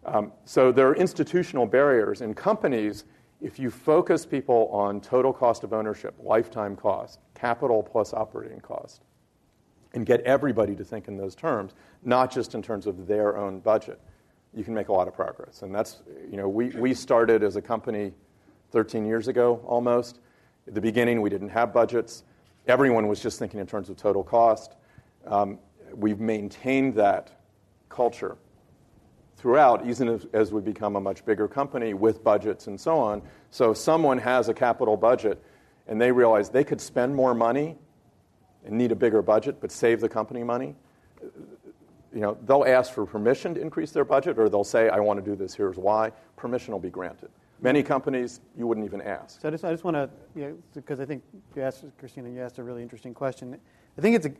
Um, 0.06 0.32
so 0.46 0.72
there 0.72 0.88
are 0.88 0.96
institutional 0.96 1.66
barriers 1.66 2.22
in 2.22 2.34
companies 2.34 3.06
if 3.42 3.60
you 3.60 3.70
focus 3.70 4.26
people 4.26 4.68
on 4.72 5.00
total 5.00 5.32
cost 5.32 5.64
of 5.64 5.74
ownership, 5.74 6.16
lifetime 6.20 6.76
cost, 6.76 7.20
capital 7.36 7.84
plus 7.84 8.14
operating 8.14 8.60
cost, 8.60 9.04
and 9.94 10.06
get 10.06 10.22
everybody 10.22 10.76
to 10.76 10.84
think 10.84 11.08
in 11.08 11.18
those 11.18 11.36
terms, 11.36 11.74
not 12.04 12.32
just 12.32 12.56
in 12.56 12.62
terms 12.62 12.88
of 12.88 13.06
their 13.06 13.38
own 13.38 13.60
budget, 13.60 14.00
you 14.54 14.64
can 14.64 14.74
make 14.74 14.88
a 14.88 14.94
lot 14.94 15.08
of 15.08 15.14
progress. 15.14 15.62
And 15.62 15.74
that's, 15.74 16.02
you 16.30 16.38
know, 16.38 16.50
we, 16.50 16.70
we 16.70 16.94
started 16.94 17.44
as 17.44 17.58
a 17.58 17.62
company 17.62 18.12
13 18.72 19.06
years 19.06 19.28
ago 19.28 19.62
almost. 19.66 20.20
At 20.68 20.74
the 20.74 20.82
beginning, 20.82 21.22
we 21.22 21.30
didn't 21.30 21.50
have 21.50 21.74
budgets. 21.74 22.24
Everyone 22.68 23.08
was 23.08 23.22
just 23.22 23.40
thinking 23.40 23.60
in 23.60 23.68
terms 23.68 23.90
of 23.90 23.96
total 23.96 24.24
cost. 24.24 24.76
Um, 25.26 25.60
we've 25.94 26.20
maintained 26.20 26.96
that 26.96 27.32
culture 27.90 28.38
throughout, 29.38 29.86
even 29.86 30.20
as, 30.34 30.52
we 30.52 30.62
become 30.62 30.96
a 30.96 31.02
much 31.02 31.24
bigger 31.24 31.48
company 31.48 31.94
with 31.94 32.24
budgets 32.24 32.68
and 32.68 32.80
so 32.80 32.98
on. 32.98 33.22
So 33.52 33.72
if 33.72 33.78
someone 33.78 34.18
has 34.18 34.50
a 34.50 34.54
capital 34.54 34.98
budget 34.98 35.42
and 35.88 36.02
they 36.02 36.12
realize 36.12 36.50
they 36.50 36.64
could 36.64 36.82
spend 36.82 37.16
more 37.16 37.34
money 37.34 37.78
and 38.66 38.78
need 38.78 38.92
a 38.92 38.96
bigger 38.96 39.22
budget 39.22 39.62
but 39.62 39.72
save 39.72 40.02
the 40.02 40.10
company 40.10 40.44
money, 40.44 40.76
you 42.14 42.22
know, 42.22 42.38
they'll 42.46 42.66
ask 42.66 42.92
for 42.92 43.06
permission 43.06 43.54
to 43.54 43.62
increase 43.62 43.92
their 43.92 44.06
budget 44.06 44.40
or 44.40 44.50
they'll 44.50 44.64
say, 44.64 44.90
I 44.90 45.00
want 45.00 45.24
to 45.24 45.30
do 45.30 45.36
this, 45.36 45.54
here's 45.54 45.78
why. 45.78 46.12
Permission 46.36 46.72
will 46.74 46.80
be 46.80 46.90
granted. 46.90 47.30
Many 47.62 47.82
companies, 47.82 48.40
you 48.58 48.68
wouldn't 48.68 48.86
even 48.86 49.02
ask. 49.02 49.42
So 49.42 49.48
I 49.48 49.52
just, 49.52 49.66
I 49.66 49.72
just 49.72 49.84
want 49.84 49.96
to, 49.96 50.10
you 50.36 50.42
know, 50.44 50.58
because 50.76 51.00
I 51.00 51.06
think 51.06 51.24
you 51.56 51.64
asked, 51.64 51.84
Christina, 51.98 52.30
you 52.30 52.42
asked 52.42 52.60
a 52.60 52.64
really 52.64 52.84
interesting 52.84 53.14
question. 53.14 53.58
I 53.98 54.02
think 54.02 54.16
it's 54.16 54.28
a, 54.28 54.32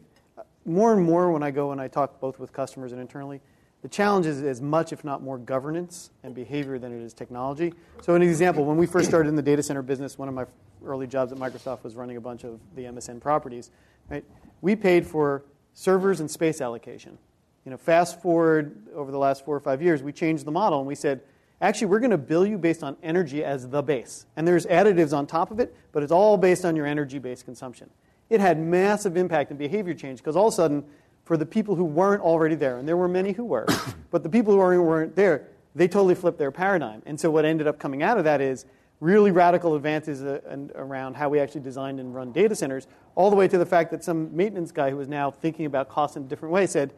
more 0.66 0.94
and 0.94 1.04
more 1.04 1.32
when 1.32 1.42
I 1.42 1.50
go 1.50 1.72
and 1.72 1.82
I 1.82 1.88
talk 1.88 2.20
both 2.20 2.40
with 2.40 2.54
customers 2.54 2.92
and 2.92 3.02
internally, 3.02 3.42
the 3.82 3.88
challenge 3.88 4.26
is 4.26 4.44
as 4.44 4.62
much, 4.62 4.92
if 4.92 5.04
not 5.04 5.22
more, 5.24 5.38
governance 5.38 6.10
and 6.24 6.34
behavior 6.34 6.78
than 6.80 6.92
it 6.92 7.04
is 7.04 7.14
technology. 7.14 7.74
So, 8.02 8.16
an 8.16 8.22
example, 8.22 8.66
when 8.66 8.78
we 8.78 8.86
first 8.86 9.08
started 9.08 9.30
in 9.30 9.36
the 9.36 9.42
data 9.42 9.62
center 9.62 9.82
business, 9.82 10.18
one 10.18 10.28
of 10.28 10.34
my 10.34 10.46
early 10.84 11.08
jobs 11.08 11.32
at 11.32 11.38
Microsoft 11.38 11.84
was 11.84 11.96
running 11.96 12.18
a 12.18 12.22
bunch 12.22 12.44
of 12.44 12.60
the 12.76 12.84
MSN 12.84 13.22
properties. 13.22 13.72
Right? 14.10 14.24
We 14.62 14.76
paid 14.76 15.06
for 15.06 15.44
servers 15.74 16.20
and 16.20 16.30
space 16.30 16.60
allocation. 16.60 17.18
You 17.66 17.72
know, 17.72 17.78
fast 17.78 18.22
forward 18.22 18.88
over 18.96 19.12
the 19.12 19.18
last 19.18 19.46
four 19.46 19.56
or 19.56 19.60
five 19.60 19.82
years, 19.82 20.02
we 20.02 20.12
changed 20.12 20.46
the 20.46 20.52
model 20.52 20.80
and 20.80 20.88
we 20.88 20.96
said, 20.96 21.22
actually, 21.62 21.88
we're 21.88 22.00
going 22.00 22.12
to 22.12 22.18
bill 22.18 22.46
you 22.46 22.58
based 22.58 22.84
on 22.84 22.98
energy 23.02 23.44
as 23.44 23.68
the 23.70 23.82
base. 23.82 24.26
And 24.36 24.48
there's 24.48 24.66
additives 24.66 25.16
on 25.16 25.28
top 25.28 25.52
of 25.52 25.60
it, 25.60 25.76
but 25.92 26.04
it's 26.04 26.12
all 26.12 26.38
based 26.38 26.66
on 26.66 26.76
your 26.76 26.86
energy 26.86 27.20
based 27.20 27.46
consumption. 27.46 27.90
It 28.30 28.40
had 28.40 28.60
massive 28.60 29.18
impact 29.18 29.52
and 29.52 29.60
behavior 29.60 29.94
change 29.94 30.20
because 30.20 30.36
all 30.36 30.48
of 30.48 30.54
a 30.54 30.56
sudden, 30.56 30.84
for 31.24 31.38
the 31.38 31.46
people 31.46 31.76
who 31.76 31.84
weren't 31.84 32.22
already 32.22 32.56
there, 32.56 32.78
and 32.78 32.88
there 32.88 32.98
were 32.98 33.08
many 33.08 33.32
who 33.32 33.46
were, 33.46 33.66
but 34.12 34.24
the 34.24 34.30
people 34.30 34.54
who 34.54 34.82
weren't 34.82 35.16
there, 35.16 35.48
they 35.76 35.88
totally 35.88 36.16
flipped 36.16 36.38
their 36.38 36.52
paradigm. 36.52 37.02
And 37.06 37.20
so 37.20 37.30
what 37.30 37.46
ended 37.46 37.68
up 37.68 37.80
coming 37.80 38.04
out 38.04 38.18
of 38.18 38.24
that 38.24 38.42
is 38.42 38.66
really 39.00 39.32
radical 39.32 39.76
advances 39.76 40.24
uh, 40.24 40.40
around 40.76 41.16
how 41.16 41.30
we 41.30 41.40
actually 41.40 41.62
designed 41.62 42.00
and 42.00 42.16
run 42.16 42.32
data 42.32 42.56
centers, 42.56 42.88
all 43.16 43.30
the 43.30 43.36
way 43.36 43.48
to 43.48 43.58
the 43.58 43.66
fact 43.66 43.92
that 43.92 44.04
some 44.04 44.36
maintenance 44.36 44.72
guy 44.72 44.90
who 44.90 44.98
was 44.98 45.08
now 45.08 45.30
thinking 45.30 45.66
about 45.66 45.90
costs 45.90 46.18
in 46.18 46.24
a 46.24 46.26
different 46.26 46.54
way 46.54 46.66
said, 46.66 46.94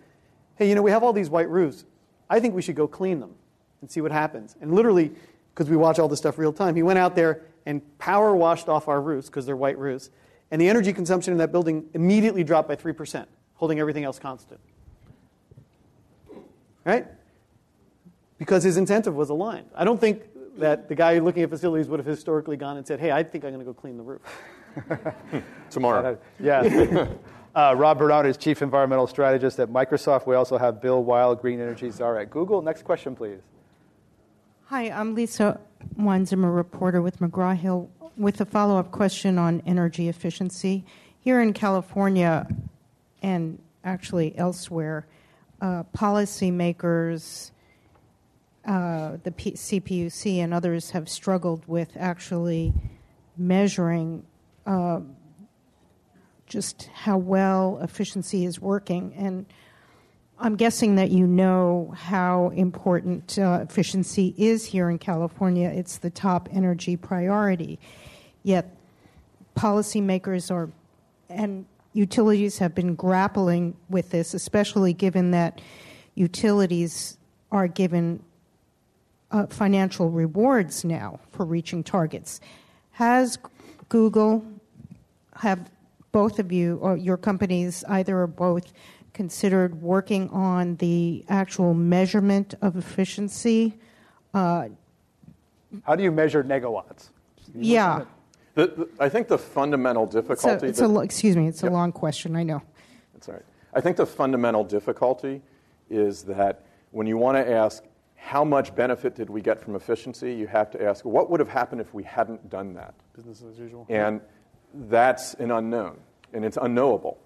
hey, 0.55 0.67
you 0.67 0.75
know, 0.75 0.81
we 0.81 0.91
have 0.91 1.03
all 1.03 1.13
these 1.13 1.29
white 1.29 1.49
roofs. 1.49 1.85
I 2.29 2.39
think 2.39 2.53
we 2.55 2.61
should 2.61 2.75
go 2.75 2.87
clean 2.87 3.19
them 3.19 3.35
and 3.81 3.89
see 3.89 4.01
what 4.01 4.11
happens. 4.11 4.55
And 4.61 4.73
literally, 4.73 5.11
because 5.53 5.69
we 5.69 5.77
watch 5.77 5.99
all 5.99 6.07
this 6.07 6.19
stuff 6.19 6.37
real 6.37 6.53
time, 6.53 6.75
he 6.75 6.83
went 6.83 6.99
out 6.99 7.15
there 7.15 7.41
and 7.65 7.81
power 7.99 8.35
washed 8.35 8.69
off 8.69 8.87
our 8.87 9.01
roofs 9.01 9.27
because 9.27 9.45
they're 9.45 9.55
white 9.55 9.77
roofs. 9.77 10.09
And 10.51 10.59
the 10.59 10.69
energy 10.69 10.93
consumption 10.93 11.31
in 11.31 11.37
that 11.39 11.51
building 11.51 11.85
immediately 11.93 12.43
dropped 12.43 12.67
by 12.67 12.75
3% 12.75 13.25
holding 13.59 13.79
everything 13.79 14.05
else 14.05 14.17
constant. 14.17 14.59
Right? 16.85 17.05
Because 18.37 18.63
his 18.63 18.77
incentive 18.77 19.13
was 19.13 19.29
aligned. 19.29 19.67
I 19.75 19.83
don't 19.83 19.99
think 19.99 20.23
that 20.59 20.87
the 20.87 20.95
guy 20.95 21.19
looking 21.19 21.43
at 21.43 21.49
facilities 21.49 21.87
would 21.89 21.99
have 21.99 22.07
historically 22.07 22.55
gone 22.55 22.77
and 22.77 22.87
said, 22.87 22.99
hey, 22.99 23.11
I 23.11 23.21
think 23.21 23.43
I'm 23.43 23.51
going 23.51 23.59
to 23.59 23.65
go 23.65 23.73
clean 23.73 23.97
the 23.97 24.03
roof. 24.03 24.21
Tomorrow. 25.69 26.17
yeah. 26.39 27.07
uh, 27.55 27.75
Rob 27.77 27.99
Bernard 27.99 28.25
is 28.25 28.37
Chief 28.37 28.61
Environmental 28.61 29.07
Strategist 29.07 29.59
at 29.59 29.69
Microsoft. 29.69 30.25
We 30.25 30.35
also 30.35 30.57
have 30.57 30.81
Bill 30.81 31.03
Weihl, 31.03 31.39
Green 31.39 31.59
Energy 31.59 31.91
Czar 31.91 32.17
at 32.17 32.29
Google. 32.29 32.61
Next 32.61 32.83
question, 32.83 33.15
please. 33.15 33.41
Hi, 34.69 34.91
I'm 34.91 35.15
Lisa 35.15 35.59
Weinzimer, 35.99 36.55
reporter 36.55 37.01
with 37.01 37.17
McGraw 37.17 37.57
Hill, 37.57 37.89
with 38.15 38.39
a 38.39 38.45
follow 38.45 38.77
up 38.77 38.91
question 38.91 39.39
on 39.39 39.63
energy 39.65 40.09
efficiency. 40.09 40.85
Here 41.19 41.41
in 41.41 41.53
California, 41.53 42.47
and 43.23 43.59
actually 43.83 44.37
elsewhere, 44.37 45.07
uh, 45.59 45.85
policymakers, 45.97 47.49
uh, 48.63 49.17
the 49.23 49.31
P- 49.31 49.53
CPUC, 49.53 50.37
and 50.37 50.53
others 50.53 50.91
have 50.91 51.09
struggled 51.09 51.67
with 51.67 51.89
actually 51.97 52.71
measuring 53.35 54.23
uh, 54.67 54.99
just 56.45 56.91
how 56.93 57.17
well 57.17 57.79
efficiency 57.81 58.45
is 58.45 58.61
working. 58.61 59.15
And 59.15 59.47
I'm 60.41 60.55
guessing 60.55 60.95
that 60.95 61.11
you 61.11 61.27
know 61.27 61.93
how 61.97 62.49
important 62.55 63.37
uh, 63.37 63.59
efficiency 63.61 64.33
is 64.37 64.63
here 64.63 64.89
in 64.89 64.97
California. 64.97 65.67
It's 65.67 65.97
the 65.97 66.09
top 66.09 66.47
energy 66.53 66.95
priority. 66.95 67.77
Yet 68.43 68.73
policymakers 69.57 70.49
are 70.49 70.71
and 71.29 71.65
utilities 71.91 72.57
have 72.59 72.73
been 72.73 72.95
grappling 72.95 73.75
with 73.89 74.11
this, 74.11 74.33
especially 74.33 74.93
given 74.93 75.31
that 75.31 75.59
utilities 76.15 77.17
are 77.51 77.67
given 77.67 78.23
uh, 79.31 79.45
financial 79.47 80.09
rewards 80.09 80.85
now 80.85 81.19
for 81.31 81.45
reaching 81.45 81.83
targets. 81.83 82.39
Has 82.91 83.37
Google, 83.89 84.45
have 85.35 85.69
both 86.13 86.39
of 86.39 86.51
you 86.51 86.77
or 86.77 86.95
your 86.95 87.17
companies, 87.17 87.83
either 87.89 88.21
or 88.21 88.27
both, 88.27 88.71
considered 89.13 89.81
working 89.81 90.29
on 90.29 90.75
the 90.77 91.25
actual 91.29 91.73
measurement 91.73 92.55
of 92.61 92.75
efficiency? 92.75 93.77
Uh, 94.33 94.69
How 95.83 95.95
do 95.95 96.03
you 96.03 96.11
measure 96.11 96.43
negawatts? 96.43 97.09
Yeah. 97.55 98.05
The, 98.55 98.67
the, 98.67 98.89
I 98.99 99.09
think 99.09 99.27
the 99.27 99.37
fundamental 99.37 100.05
difficulty. 100.05 100.67
it's 100.67 100.81
a, 100.81 100.99
excuse 100.99 101.35
me, 101.35 101.47
it's 101.47 101.63
yep. 101.63 101.71
a 101.71 101.73
long 101.73 101.91
question, 101.91 102.35
I 102.35 102.43
know. 102.43 102.61
That's 103.13 103.29
all 103.29 103.35
right. 103.35 103.45
I 103.73 103.81
think 103.81 103.97
the 103.97 104.05
fundamental 104.05 104.63
difficulty 104.63 105.41
is 105.89 106.23
that 106.23 106.65
when 106.91 107.07
you 107.07 107.17
want 107.17 107.37
to 107.37 107.51
ask 107.51 107.83
how 108.15 108.43
much 108.43 108.75
benefit 108.75 109.15
did 109.15 109.29
we 109.29 109.41
get 109.41 109.61
from 109.61 109.75
efficiency, 109.75 110.33
you 110.33 110.47
have 110.47 110.69
to 110.71 110.83
ask 110.83 111.05
what 111.05 111.29
would 111.29 111.39
have 111.39 111.49
happened 111.49 111.81
if 111.81 111.93
we 111.93 112.03
hadn't 112.03 112.49
done 112.49 112.73
that? 112.73 112.93
Business 113.15 113.43
as 113.49 113.57
usual. 113.57 113.85
And 113.89 114.21
that's 114.73 115.35
an 115.35 115.51
unknown, 115.51 115.97
and 116.33 116.43
it's 116.43 116.57
unknowable. 116.61 117.17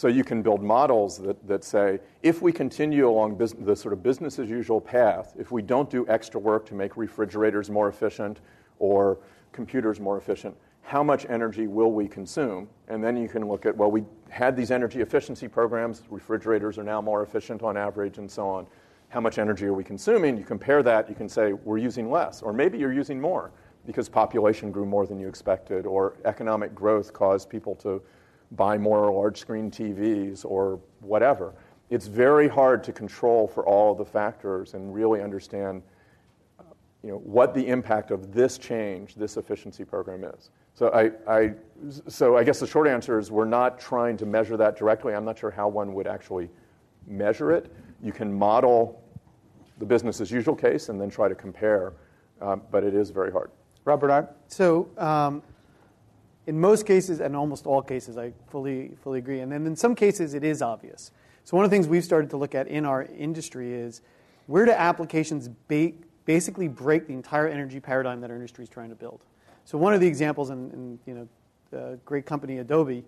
So 0.00 0.08
you 0.08 0.24
can 0.24 0.40
build 0.40 0.62
models 0.62 1.18
that, 1.18 1.46
that 1.46 1.62
say, 1.62 2.00
if 2.22 2.40
we 2.40 2.52
continue 2.52 3.06
along 3.06 3.34
business, 3.34 3.66
the 3.66 3.76
sort 3.76 3.92
of 3.92 4.02
business 4.02 4.38
as 4.38 4.48
usual 4.48 4.80
path, 4.80 5.34
if 5.38 5.52
we 5.52 5.60
don't 5.60 5.90
do 5.90 6.08
extra 6.08 6.40
work 6.40 6.64
to 6.68 6.74
make 6.74 6.96
refrigerators 6.96 7.68
more 7.68 7.86
efficient 7.86 8.40
or 8.78 9.18
computers 9.52 10.00
more 10.00 10.16
efficient, 10.16 10.56
how 10.80 11.02
much 11.02 11.26
energy 11.28 11.66
will 11.66 11.92
we 11.92 12.08
consume? 12.08 12.66
And 12.88 13.04
then 13.04 13.14
you 13.14 13.28
can 13.28 13.46
look 13.46 13.66
at, 13.66 13.76
well, 13.76 13.90
we 13.90 14.04
had 14.30 14.56
these 14.56 14.70
energy 14.70 15.02
efficiency 15.02 15.48
programs, 15.48 16.04
refrigerators 16.08 16.78
are 16.78 16.82
now 16.82 17.02
more 17.02 17.22
efficient 17.22 17.62
on 17.62 17.76
average, 17.76 18.16
and 18.16 18.30
so 18.30 18.48
on. 18.48 18.66
How 19.10 19.20
much 19.20 19.36
energy 19.36 19.66
are 19.66 19.74
we 19.74 19.84
consuming? 19.84 20.38
You 20.38 20.44
compare 20.44 20.82
that, 20.82 21.10
you 21.10 21.14
can 21.14 21.28
say, 21.28 21.52
we're 21.52 21.76
using 21.76 22.10
less, 22.10 22.40
or 22.40 22.54
maybe 22.54 22.78
you're 22.78 22.94
using 22.94 23.20
more 23.20 23.50
because 23.84 24.08
population 24.08 24.72
grew 24.72 24.86
more 24.86 25.06
than 25.06 25.20
you 25.20 25.28
expected, 25.28 25.84
or 25.84 26.14
economic 26.24 26.74
growth 26.74 27.12
caused 27.12 27.50
people 27.50 27.74
to 27.74 28.00
buy 28.52 28.76
more 28.76 29.10
large 29.12 29.38
screen 29.38 29.70
TVs, 29.70 30.44
or 30.44 30.80
whatever. 31.00 31.54
It's 31.88 32.06
very 32.06 32.48
hard 32.48 32.84
to 32.84 32.92
control 32.92 33.48
for 33.48 33.66
all 33.66 33.92
of 33.92 33.98
the 33.98 34.04
factors 34.04 34.74
and 34.74 34.94
really 34.94 35.22
understand 35.22 35.82
you 37.02 37.10
know, 37.10 37.18
what 37.18 37.54
the 37.54 37.66
impact 37.66 38.10
of 38.10 38.32
this 38.32 38.58
change, 38.58 39.14
this 39.14 39.36
efficiency 39.36 39.84
program 39.84 40.24
is. 40.24 40.50
So 40.74 40.88
I, 40.90 41.10
I, 41.30 41.54
so 42.08 42.36
I 42.36 42.44
guess 42.44 42.60
the 42.60 42.66
short 42.66 42.86
answer 42.86 43.18
is 43.18 43.30
we're 43.30 43.44
not 43.44 43.78
trying 43.78 44.16
to 44.18 44.26
measure 44.26 44.56
that 44.56 44.76
directly. 44.76 45.14
I'm 45.14 45.24
not 45.24 45.38
sure 45.38 45.50
how 45.50 45.68
one 45.68 45.94
would 45.94 46.06
actually 46.06 46.48
measure 47.06 47.52
it. 47.52 47.72
You 48.02 48.12
can 48.12 48.32
model 48.32 49.02
the 49.78 49.86
business 49.86 50.20
as 50.20 50.30
usual 50.30 50.54
case 50.54 50.90
and 50.90 51.00
then 51.00 51.10
try 51.10 51.28
to 51.28 51.34
compare, 51.34 51.94
um, 52.40 52.62
but 52.70 52.84
it 52.84 52.94
is 52.94 53.10
very 53.10 53.32
hard. 53.32 53.50
Rob 53.84 54.00
Bernard? 54.00 54.28
So 54.46 54.88
um, 54.98 55.42
in 56.46 56.58
most 56.58 56.86
cases, 56.86 57.20
and 57.20 57.36
almost 57.36 57.66
all 57.66 57.82
cases, 57.82 58.18
I 58.18 58.32
fully, 58.48 58.92
fully 59.02 59.18
agree. 59.18 59.40
And 59.40 59.52
then 59.52 59.66
in 59.66 59.76
some 59.76 59.94
cases, 59.94 60.34
it 60.34 60.42
is 60.42 60.62
obvious. 60.62 61.10
So 61.44 61.56
one 61.56 61.64
of 61.64 61.70
the 61.70 61.76
things 61.76 61.86
we've 61.86 62.04
started 62.04 62.30
to 62.30 62.36
look 62.36 62.54
at 62.54 62.68
in 62.68 62.84
our 62.84 63.04
industry 63.04 63.72
is 63.72 64.02
where 64.46 64.64
do 64.64 64.72
applications 64.72 65.48
ba- 65.68 65.92
basically 66.24 66.68
break 66.68 67.06
the 67.06 67.12
entire 67.12 67.48
energy 67.48 67.80
paradigm 67.80 68.20
that 68.20 68.30
our 68.30 68.36
industry 68.36 68.64
is 68.64 68.68
trying 68.68 68.88
to 68.88 68.94
build. 68.94 69.20
So 69.64 69.78
one 69.78 69.94
of 69.94 70.00
the 70.00 70.06
examples 70.06 70.50
in, 70.50 70.70
in 70.70 70.98
you 71.06 71.28
know, 71.72 71.98
great 72.04 72.26
company 72.26 72.58
Adobe, 72.58 73.04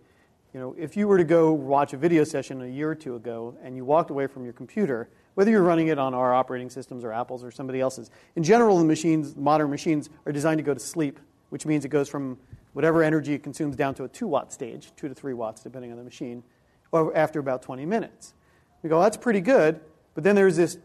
you 0.55 0.61
know, 0.61 0.75
if 0.79 0.97
you 0.97 1.09
were 1.09 1.19
to 1.19 1.25
go 1.25 1.53
watch 1.53 1.95
a 1.95 1.97
video 1.97 2.25
session 2.25 2.63
a 2.63 2.67
year 2.67 2.91
or 2.91 2.95
two 2.95 3.17
ago 3.17 3.57
and 3.63 3.75
you 3.75 3.85
walked 3.85 4.11
away 4.11 4.27
from 4.27 4.45
your 4.45 4.53
computer, 4.53 5.09
whether 5.35 5.51
you're 5.51 5.63
running 5.63 5.89
it 5.89 5.99
on 5.99 6.15
our 6.15 6.35
operating 6.35 6.69
systems 6.69 7.05
or 7.05 7.13
Apple's 7.13 7.43
or 7.43 7.51
somebody 7.51 7.81
else's, 7.81 8.11
in 8.37 8.43
general, 8.43 8.79
the 8.79 8.85
machines, 8.85 9.35
modern 9.35 9.71
machines, 9.71 10.11
are 10.27 10.33
designed 10.33 10.59
to 10.59 10.63
go 10.63 10.75
to 10.75 10.81
sleep, 10.81 11.19
which 11.49 11.65
means 11.65 11.85
it 11.85 11.89
goes 11.89 12.09
from 12.09 12.39
whatever 12.73 13.03
energy 13.03 13.35
it 13.35 13.43
consumes 13.43 13.77
down 13.77 13.95
to 13.95 14.05
a 14.05 14.09
two 14.09 14.27
watt 14.27 14.53
stage, 14.53 14.93
two 14.97 15.09
to 15.09 15.15
three 15.15 15.35
watts, 15.35 15.63
depending 15.63 15.91
on 15.91 15.99
the 15.99 16.05
machine, 16.05 16.43
or 16.91 17.17
after 17.17 17.39
about 17.39 17.63
20 17.63 17.87
minutes. 17.87 18.35
We 18.83 18.89
go, 18.89 19.01
that's 19.01 19.17
pretty 19.17 19.41
good, 19.41 19.81
but 20.15 20.25
then 20.25 20.35
there's 20.35 20.57
this 20.57 20.79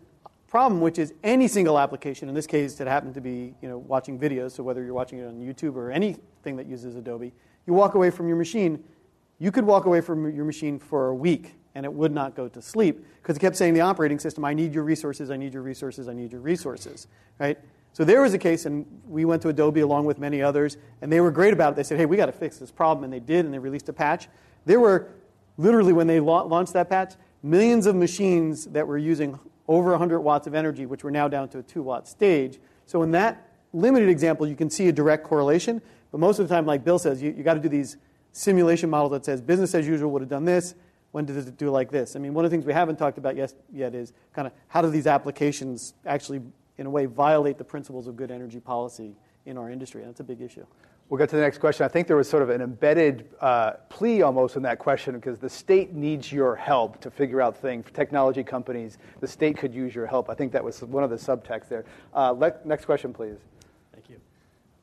problem, 0.48 0.82
which 0.82 0.98
is 0.98 1.14
any 1.24 1.48
single 1.48 1.78
application, 1.78 2.30
in 2.30 2.36
this 2.36 2.48
case 2.48 2.80
it 2.80 2.88
happened 2.88 3.14
to 3.16 3.22
be 3.22 3.54
you 3.62 3.68
know, 3.68 3.78
watching 3.78 4.18
videos, 4.18 4.52
so 4.52 4.64
whether 4.64 4.84
you're 4.84 4.94
watching 4.94 5.20
it 5.20 5.28
on 5.28 5.36
YouTube 5.36 5.76
or 5.76 5.92
anything 5.92 6.56
that 6.56 6.68
uses 6.68 6.96
Adobe, 6.96 7.34
you 7.66 7.74
walk 7.74 7.96
away 7.96 8.10
from 8.10 8.28
your 8.28 8.38
machine, 8.38 8.84
you 9.40 9.52
could 9.52 9.66
walk 9.66 9.86
away 9.86 10.02
from 10.02 10.34
your 10.34 10.46
machine 10.46 10.80
for 10.80 11.10
a 11.10 11.16
week 11.16 11.56
and 11.76 11.86
it 11.86 11.94
would 11.94 12.12
not 12.12 12.36
go 12.36 12.48
to 12.48 12.62
sleep 12.62 13.06
because 13.22 13.38
it 13.38 13.40
kept 13.40 13.56
saying 13.56 13.74
the 13.74 13.82
operating 13.82 14.20
system, 14.20 14.46
I 14.46 14.54
need 14.54 14.74
your 14.74 14.84
resources, 14.84 15.30
I 15.30 15.38
need 15.38 15.54
your 15.54 15.62
resources, 15.62 16.08
I 16.08 16.14
need 16.14 16.32
your 16.32 16.42
resources, 16.42 17.08
right? 17.40 17.58
So 17.98 18.06
there 18.06 18.22
was 18.22 18.32
a 18.36 18.38
case, 18.38 18.68
and 18.68 18.86
we 19.08 19.26
went 19.26 19.42
to 19.42 19.50
Adobe 19.50 19.80
along 19.80 20.06
with 20.06 20.20
many 20.20 20.40
others, 20.40 20.78
and 21.02 21.12
they 21.12 21.20
were 21.20 21.32
great 21.32 21.52
about 21.52 21.74
it. 21.74 21.78
They 21.78 21.82
said, 21.82 21.98
hey, 21.98 22.06
we 22.06 22.16
got 22.16 22.28
to 22.28 22.32
fix 22.32 22.60
this 22.60 22.70
problem, 22.70 23.04
and 23.04 23.12
they 23.12 23.20
did, 23.20 23.44
and 23.44 23.52
they 23.52 23.58
released 23.58 23.90
a 23.90 23.94
patch. 23.94 24.28
There 24.66 24.80
were 24.80 25.08
literally, 25.58 25.94
when 25.94 26.06
they 26.06 26.20
launched 26.20 26.74
that 26.74 26.92
patch, 26.92 27.16
millions 27.42 27.88
of 27.88 27.96
machines 27.96 28.66
that 28.66 28.86
were 28.86 29.00
using 29.00 29.40
over 29.68 29.90
100 29.90 30.22
watts 30.22 30.46
of 30.46 30.54
energy, 30.54 30.86
which 30.86 31.04
we're 31.04 31.10
now 31.10 31.28
down 31.28 31.50
to 31.50 31.58
a 31.58 31.64
2 31.64 31.82
watt 31.82 32.08
stage. 32.08 32.60
So, 32.86 33.02
in 33.02 33.10
that 33.14 33.50
limited 33.74 34.10
example, 34.10 34.46
you 34.46 34.56
can 34.56 34.70
see 34.70 34.90
a 34.90 34.92
direct 34.92 35.24
correlation. 35.24 35.82
But 36.12 36.20
most 36.20 36.38
of 36.38 36.48
the 36.48 36.54
time, 36.54 36.68
like 36.68 36.84
Bill 36.84 37.00
says, 37.00 37.20
you, 37.20 37.34
you 37.36 37.42
got 37.42 37.56
to 37.56 37.60
do 37.60 37.68
these 37.68 37.98
simulation 38.32 38.92
models 38.92 39.12
that 39.14 39.26
says 39.26 39.42
business 39.42 39.74
as 39.74 39.88
usual 39.88 40.12
would 40.12 40.22
have 40.22 40.30
done 40.30 40.46
this. 40.46 40.76
When 41.14 41.26
does 41.26 41.48
it 41.48 41.58
do 41.58 41.72
like 41.72 41.90
this? 41.90 42.16
I 42.16 42.20
mean, 42.20 42.36
one 42.36 42.46
of 42.46 42.52
the 42.52 42.56
things 42.56 42.68
we 42.68 42.74
haven't 42.74 42.98
talked 42.98 43.18
about 43.18 43.36
yet 43.36 43.56
is 43.74 44.14
kind 44.34 44.46
of 44.46 44.54
how 44.68 44.84
do 44.84 44.92
these 44.92 45.08
applications 45.08 45.96
actually, 46.06 46.42
in 46.78 46.86
a 46.86 46.90
way, 46.90 47.06
violate 47.06 47.58
the 47.58 47.64
principles 47.64 48.08
of 48.08 48.16
good 48.16 48.32
energy 48.32 48.60
policy 48.60 49.16
in 49.46 49.58
our 49.58 49.70
industry? 49.70 50.02
And 50.02 50.10
that's 50.10 50.20
a 50.20 50.24
big 50.24 50.42
issue. 50.42 50.66
We'll 51.10 51.18
get 51.18 51.30
to 51.30 51.38
the 51.38 51.42
next 51.42 51.60
question. 51.60 51.86
I 51.86 51.88
think 51.88 52.06
there 52.06 52.18
was 52.18 52.30
sort 52.30 52.44
of 52.44 52.50
an 52.50 52.62
embedded 52.62 53.30
uh, 53.40 53.74
plea 53.88 54.24
almost 54.24 54.58
in 54.58 54.64
that 54.64 54.78
question 54.78 55.16
because 55.16 55.40
the 55.40 55.50
state 55.50 55.94
needs 55.94 56.34
your 56.34 56.54
help 56.54 57.00
to 57.00 57.10
figure 57.10 57.42
out 57.42 57.56
things. 57.56 57.86
For 57.86 57.94
technology 57.94 58.44
companies, 58.44 58.98
the 59.22 59.28
state 59.28 59.58
could 59.58 59.74
use 59.74 59.96
your 59.96 60.06
help. 60.06 60.30
I 60.30 60.34
think 60.34 60.52
that 60.52 60.64
was 60.64 60.82
one 60.84 61.06
of 61.06 61.10
the 61.10 61.16
subtexts 61.16 61.70
there. 61.70 61.86
Uh, 62.14 62.32
le- 62.32 62.56
next 62.66 62.84
question, 62.84 63.14
please. 63.14 63.38
Thank 63.94 64.10
you. 64.10 64.18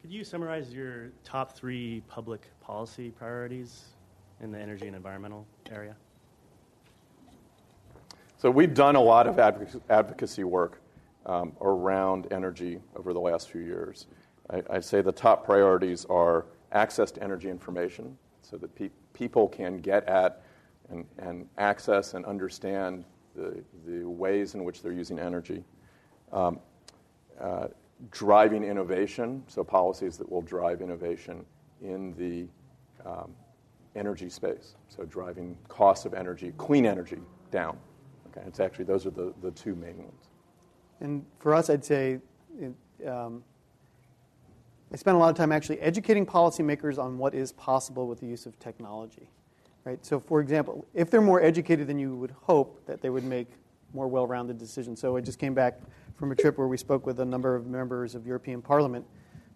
Could 0.01 0.11
you 0.11 0.24
summarize 0.24 0.72
your 0.72 1.11
top 1.24 1.55
three 1.55 2.03
public 2.09 2.49
policy 2.62 3.11
priorities 3.11 3.84
in 4.40 4.51
the 4.51 4.59
energy 4.59 4.86
and 4.86 4.97
environmental 4.97 5.47
area? 5.70 5.95
So 8.38 8.51
we've 8.51 8.74
done 8.74 8.97
a 8.97 9.01
lot 9.01 9.26
of 9.26 9.38
advocacy 9.38 10.45
work 10.45 10.80
around 11.27 12.27
energy 12.31 12.81
over 12.97 13.12
the 13.12 13.20
last 13.20 13.51
few 13.51 13.62
years. 13.62 14.07
I, 14.51 14.62
would 14.70 14.85
say 14.85 15.01
the 15.01 15.12
top 15.12 15.45
priorities 15.45 16.05
are 16.07 16.47
access 16.72 17.11
to 17.12 17.22
energy 17.22 17.49
information 17.49 18.16
so 18.43 18.57
that 18.59 18.75
pe- 18.75 18.91
people 19.14 19.49
can 19.49 19.79
get 19.79 20.05
at 20.05 20.43
and, 20.91 21.49
access 21.57 22.14
and 22.14 22.27
understand 22.27 23.05
the, 23.35 23.64
ways 24.05 24.55
in 24.55 24.64
which 24.64 24.83
they're 24.83 24.93
using 24.93 25.18
energy. 25.18 25.64
Um, 26.33 26.61
uh, 27.41 27.68
driving 28.11 28.64
innovation, 28.64 29.43
so 29.47 29.64
policies 29.64 30.18
that 30.18 30.31
will 30.31 30.43
drive 30.43 30.83
innovation 30.83 31.45
in 31.81 32.14
the 32.16 32.47
um, 33.09 33.35
energy 33.97 34.29
space, 34.29 34.75
so 34.89 35.05
driving 35.05 35.57
costs 35.68 36.05
of 36.05 36.12
energy, 36.12 36.53
clean 36.59 36.85
energy 36.85 37.18
down. 37.51 37.79
Okay, 38.29 38.47
it's 38.47 38.61
actually 38.61 38.85
those 38.85 39.07
are 39.07 39.11
the 39.11 39.51
two 39.53 39.75
main 39.75 39.97
ones. 39.99 40.29
And 41.01 41.24
for 41.38 41.55
us, 41.55 41.70
I'd 41.70 41.84
say 41.84 42.18
it, 42.59 42.74
um, 43.07 43.42
I 44.92 44.97
spent 44.97 45.16
a 45.16 45.18
lot 45.18 45.30
of 45.30 45.36
time 45.36 45.51
actually 45.51 45.80
educating 45.80 46.24
policymakers 46.24 46.99
on 46.99 47.18
what 47.18 47.34
is 47.34 47.53
possible 47.53 48.07
with 48.07 48.20
the 48.20 48.26
use 48.26 48.47
of 48.47 48.59
technology. 48.61 49.28
Right? 49.84 50.05
So, 50.07 50.18
for 50.20 50.40
example, 50.40 50.86
if 50.95 51.11
they're 51.11 51.20
more 51.20 51.42
educated 51.42 51.86
than 51.86 51.99
you 51.99 52.14
would 52.14 52.30
hope, 52.30 52.86
that 52.86 53.03
they 53.03 53.11
would 53.11 53.24
make 53.24 53.49
more 53.92 54.09
well-rounded 54.09 54.57
decisions. 54.57 55.01
So, 55.01 55.16
I 55.16 55.20
just 55.20 55.38
came 55.38 55.53
back 55.53 55.80
from 56.16 56.32
a 56.32 56.34
trip 56.34 56.57
where 56.59 56.68
we 56.68 56.76
spoke 56.76 57.07
with 57.07 57.20
a 57.20 57.24
number 57.24 57.55
of 57.55 57.66
members 57.66 58.14
of 58.14 58.26
European 58.26 58.62
Parliament. 58.62 59.05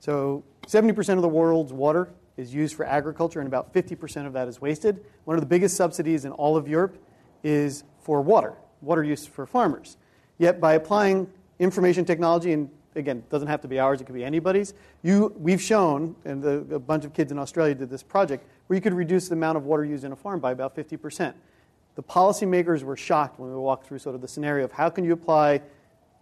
So, 0.00 0.44
70% 0.66 1.16
of 1.16 1.22
the 1.22 1.28
world's 1.28 1.72
water 1.72 2.10
is 2.36 2.52
used 2.52 2.74
for 2.74 2.84
agriculture, 2.84 3.40
and 3.40 3.46
about 3.46 3.72
50% 3.72 4.26
of 4.26 4.32
that 4.32 4.48
is 4.48 4.60
wasted. 4.60 5.04
One 5.24 5.36
of 5.36 5.40
the 5.40 5.46
biggest 5.46 5.76
subsidies 5.76 6.24
in 6.24 6.32
all 6.32 6.56
of 6.56 6.68
Europe 6.68 6.98
is 7.42 7.84
for 8.00 8.20
water, 8.20 8.54
water 8.80 9.02
use 9.02 9.26
for 9.26 9.46
farmers. 9.46 9.96
Yet, 10.38 10.60
by 10.60 10.74
applying 10.74 11.28
information 11.58 12.04
technology 12.04 12.52
and 12.52 12.70
again, 12.94 13.18
it 13.18 13.30
doesn't 13.30 13.48
have 13.48 13.60
to 13.62 13.68
be 13.68 13.78
ours, 13.78 14.00
it 14.00 14.04
could 14.04 14.14
be 14.14 14.24
anybody's. 14.24 14.74
You, 15.02 15.32
we've 15.38 15.62
shown, 15.62 16.16
and 16.24 16.42
the, 16.42 16.74
a 16.74 16.78
bunch 16.78 17.04
of 17.04 17.14
kids 17.14 17.32
in 17.32 17.38
Australia 17.38 17.74
did 17.74 17.90
this 17.90 18.02
project, 18.02 18.44
where 18.66 18.76
you 18.76 18.80
could 18.80 18.94
reduce 18.94 19.28
the 19.28 19.34
amount 19.34 19.56
of 19.56 19.64
water 19.64 19.84
used 19.84 20.04
in 20.04 20.12
a 20.12 20.16
farm 20.16 20.40
by 20.40 20.52
about 20.52 20.74
50%. 20.76 21.32
The 21.94 22.02
policymakers 22.02 22.82
were 22.82 22.96
shocked 22.96 23.38
when 23.38 23.50
we 23.50 23.56
walked 23.56 23.86
through 23.86 23.98
sort 23.98 24.14
of 24.14 24.20
the 24.20 24.28
scenario 24.28 24.64
of 24.64 24.72
how 24.72 24.88
can 24.88 25.04
you 25.04 25.12
apply 25.12 25.62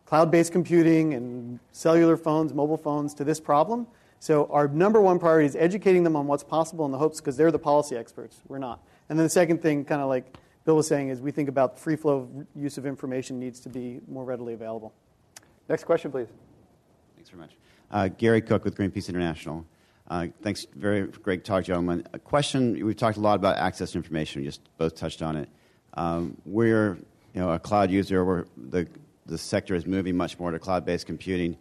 cloud 0.06 0.30
based 0.30 0.52
computing 0.52 1.14
and 1.14 1.58
cellular 1.72 2.16
phones, 2.16 2.54
mobile 2.54 2.76
phones 2.76 3.12
to 3.14 3.24
this 3.24 3.40
problem. 3.40 3.86
So 4.20 4.46
our 4.50 4.68
number 4.68 5.00
one 5.00 5.18
priority 5.18 5.46
is 5.46 5.56
educating 5.56 6.02
them 6.02 6.16
on 6.16 6.26
what's 6.26 6.44
possible 6.44 6.86
in 6.86 6.92
the 6.92 6.98
hopes 6.98 7.20
because 7.20 7.36
they're 7.36 7.50
the 7.50 7.58
policy 7.58 7.96
experts. 7.96 8.40
We're 8.48 8.58
not. 8.58 8.80
And 9.08 9.18
then 9.18 9.26
the 9.26 9.30
second 9.30 9.60
thing, 9.60 9.84
kind 9.84 10.00
of 10.00 10.08
like 10.08 10.36
Bill 10.66 10.74
was 10.74 10.88
saying, 10.88 11.10
is 11.10 11.20
we 11.20 11.30
think 11.30 11.48
about 11.48 11.78
free 11.78 11.94
flow 11.94 12.28
use 12.56 12.76
of 12.76 12.86
information 12.86 13.38
needs 13.38 13.60
to 13.60 13.68
be 13.68 14.00
more 14.08 14.24
readily 14.24 14.52
available. 14.52 14.92
Next 15.68 15.84
question, 15.84 16.10
please. 16.10 16.26
Thanks 17.14 17.30
very 17.30 17.40
much. 17.40 17.52
Uh, 17.88 18.08
Gary 18.08 18.42
Cook 18.42 18.64
with 18.64 18.76
Greenpeace 18.76 19.08
International. 19.08 19.64
Uh, 20.08 20.26
thanks, 20.42 20.66
very 20.74 21.06
great 21.06 21.44
talk, 21.44 21.64
gentlemen. 21.64 22.06
A 22.12 22.18
question: 22.18 22.84
We've 22.84 22.96
talked 22.96 23.16
a 23.16 23.20
lot 23.20 23.36
about 23.36 23.58
access 23.58 23.92
to 23.92 23.98
information. 23.98 24.42
We 24.42 24.46
just 24.46 24.60
both 24.76 24.96
touched 24.96 25.22
on 25.22 25.36
it. 25.36 25.48
Um, 25.94 26.36
we're, 26.44 26.98
you 27.32 27.40
know, 27.40 27.50
a 27.52 27.60
cloud 27.60 27.90
user. 27.92 28.24
We're 28.24 28.44
the 28.56 28.88
the 29.26 29.38
sector 29.38 29.76
is 29.76 29.86
moving 29.86 30.16
much 30.16 30.38
more 30.38 30.50
to 30.50 30.58
cloud-based 30.58 31.06
computing, 31.06 31.56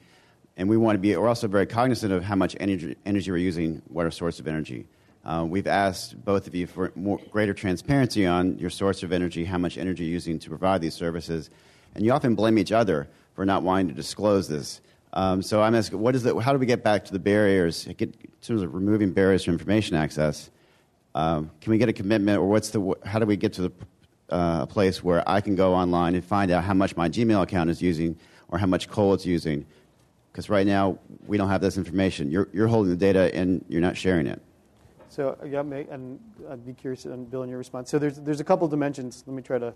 and 0.57 0.67
we 0.67 0.77
want 0.77 0.95
to 0.95 0.99
be. 0.99 1.15
We're 1.15 1.27
also 1.27 1.47
very 1.47 1.67
cognizant 1.67 2.11
of 2.11 2.23
how 2.23 2.35
much 2.35 2.55
energy, 2.59 2.95
energy 3.05 3.31
we're 3.31 3.37
using, 3.37 3.83
what 3.87 4.05
our 4.05 4.11
source 4.11 4.39
of 4.39 4.47
energy. 4.47 4.87
Uh, 5.25 5.43
we've 5.47 5.65
asked 5.65 6.23
both 6.23 6.45
of 6.45 6.53
you 6.53 6.67
for 6.67 6.91
more, 6.95 7.19
greater 7.31 7.53
transparency 7.53 8.27
on 8.27 8.59
your 8.59 8.69
source 8.69 9.01
of 9.01 9.11
energy, 9.11 9.43
how 9.43 9.57
much 9.57 9.77
energy 9.77 10.03
you're 10.03 10.13
using 10.13 10.37
to 10.37 10.49
provide 10.49 10.81
these 10.81 10.93
services, 10.93 11.49
and 11.95 12.05
you 12.05 12.11
often 12.11 12.35
blame 12.35 12.59
each 12.59 12.71
other 12.71 13.07
for 13.33 13.45
not 13.45 13.63
wanting 13.63 13.87
to 13.87 13.93
disclose 13.93 14.47
this. 14.47 14.81
Um, 15.13 15.41
so 15.41 15.63
I'm 15.63 15.73
asking, 15.73 15.99
what 15.99 16.13
is 16.13 16.23
the, 16.23 16.37
how 16.39 16.53
do 16.53 16.59
we 16.59 16.65
get 16.67 16.83
back 16.83 17.05
to 17.05 17.13
the 17.13 17.19
barriers, 17.19 17.85
get, 17.97 18.15
in 18.21 18.29
terms 18.41 18.61
of 18.61 18.73
removing 18.75 19.13
barriers 19.13 19.45
to 19.45 19.51
information 19.51 19.95
access? 19.95 20.51
Um, 21.15 21.49
can 21.59 21.71
we 21.71 21.77
get 21.79 21.89
a 21.89 21.93
commitment, 21.93 22.37
or 22.37 22.47
what's 22.47 22.69
the, 22.69 22.93
how 23.05 23.17
do 23.17 23.25
we 23.25 23.37
get 23.37 23.53
to 23.53 23.63
the 23.63 23.71
uh, 24.29 24.61
a 24.63 24.67
place 24.67 25.03
where 25.03 25.27
I 25.27 25.39
can 25.41 25.55
go 25.55 25.73
online 25.73 26.15
and 26.15 26.23
find 26.23 26.51
out 26.51 26.63
how 26.63 26.73
much 26.73 26.95
my 26.95 27.09
Gmail 27.09 27.41
account 27.41 27.69
is 27.69 27.81
using 27.81 28.17
or 28.49 28.57
how 28.57 28.67
much 28.67 28.89
coal 28.89 29.13
it's 29.13 29.25
using? 29.25 29.65
Because 30.31 30.49
right 30.49 30.67
now, 30.67 30.99
we 31.25 31.37
don't 31.37 31.49
have 31.49 31.61
this 31.61 31.77
information. 31.77 32.29
You're, 32.29 32.49
you're 32.51 32.67
holding 32.67 32.89
the 32.89 32.97
data 32.97 33.33
and 33.33 33.63
you're 33.69 33.81
not 33.81 33.95
sharing 33.95 34.27
it. 34.27 34.41
So, 35.15 35.37
yeah, 35.47 35.61
and 35.61 36.19
I'd 36.49 36.65
be 36.65 36.73
curious, 36.73 37.05
and 37.05 37.29
Bill, 37.31 37.43
in 37.43 37.49
your 37.49 37.57
response. 37.57 37.89
So, 37.89 37.97
there's, 37.97 38.17
there's 38.19 38.41
a 38.41 38.43
couple 38.43 38.67
dimensions. 38.67 39.23
Let 39.25 39.33
me 39.33 39.41
try 39.41 39.59
to 39.59 39.73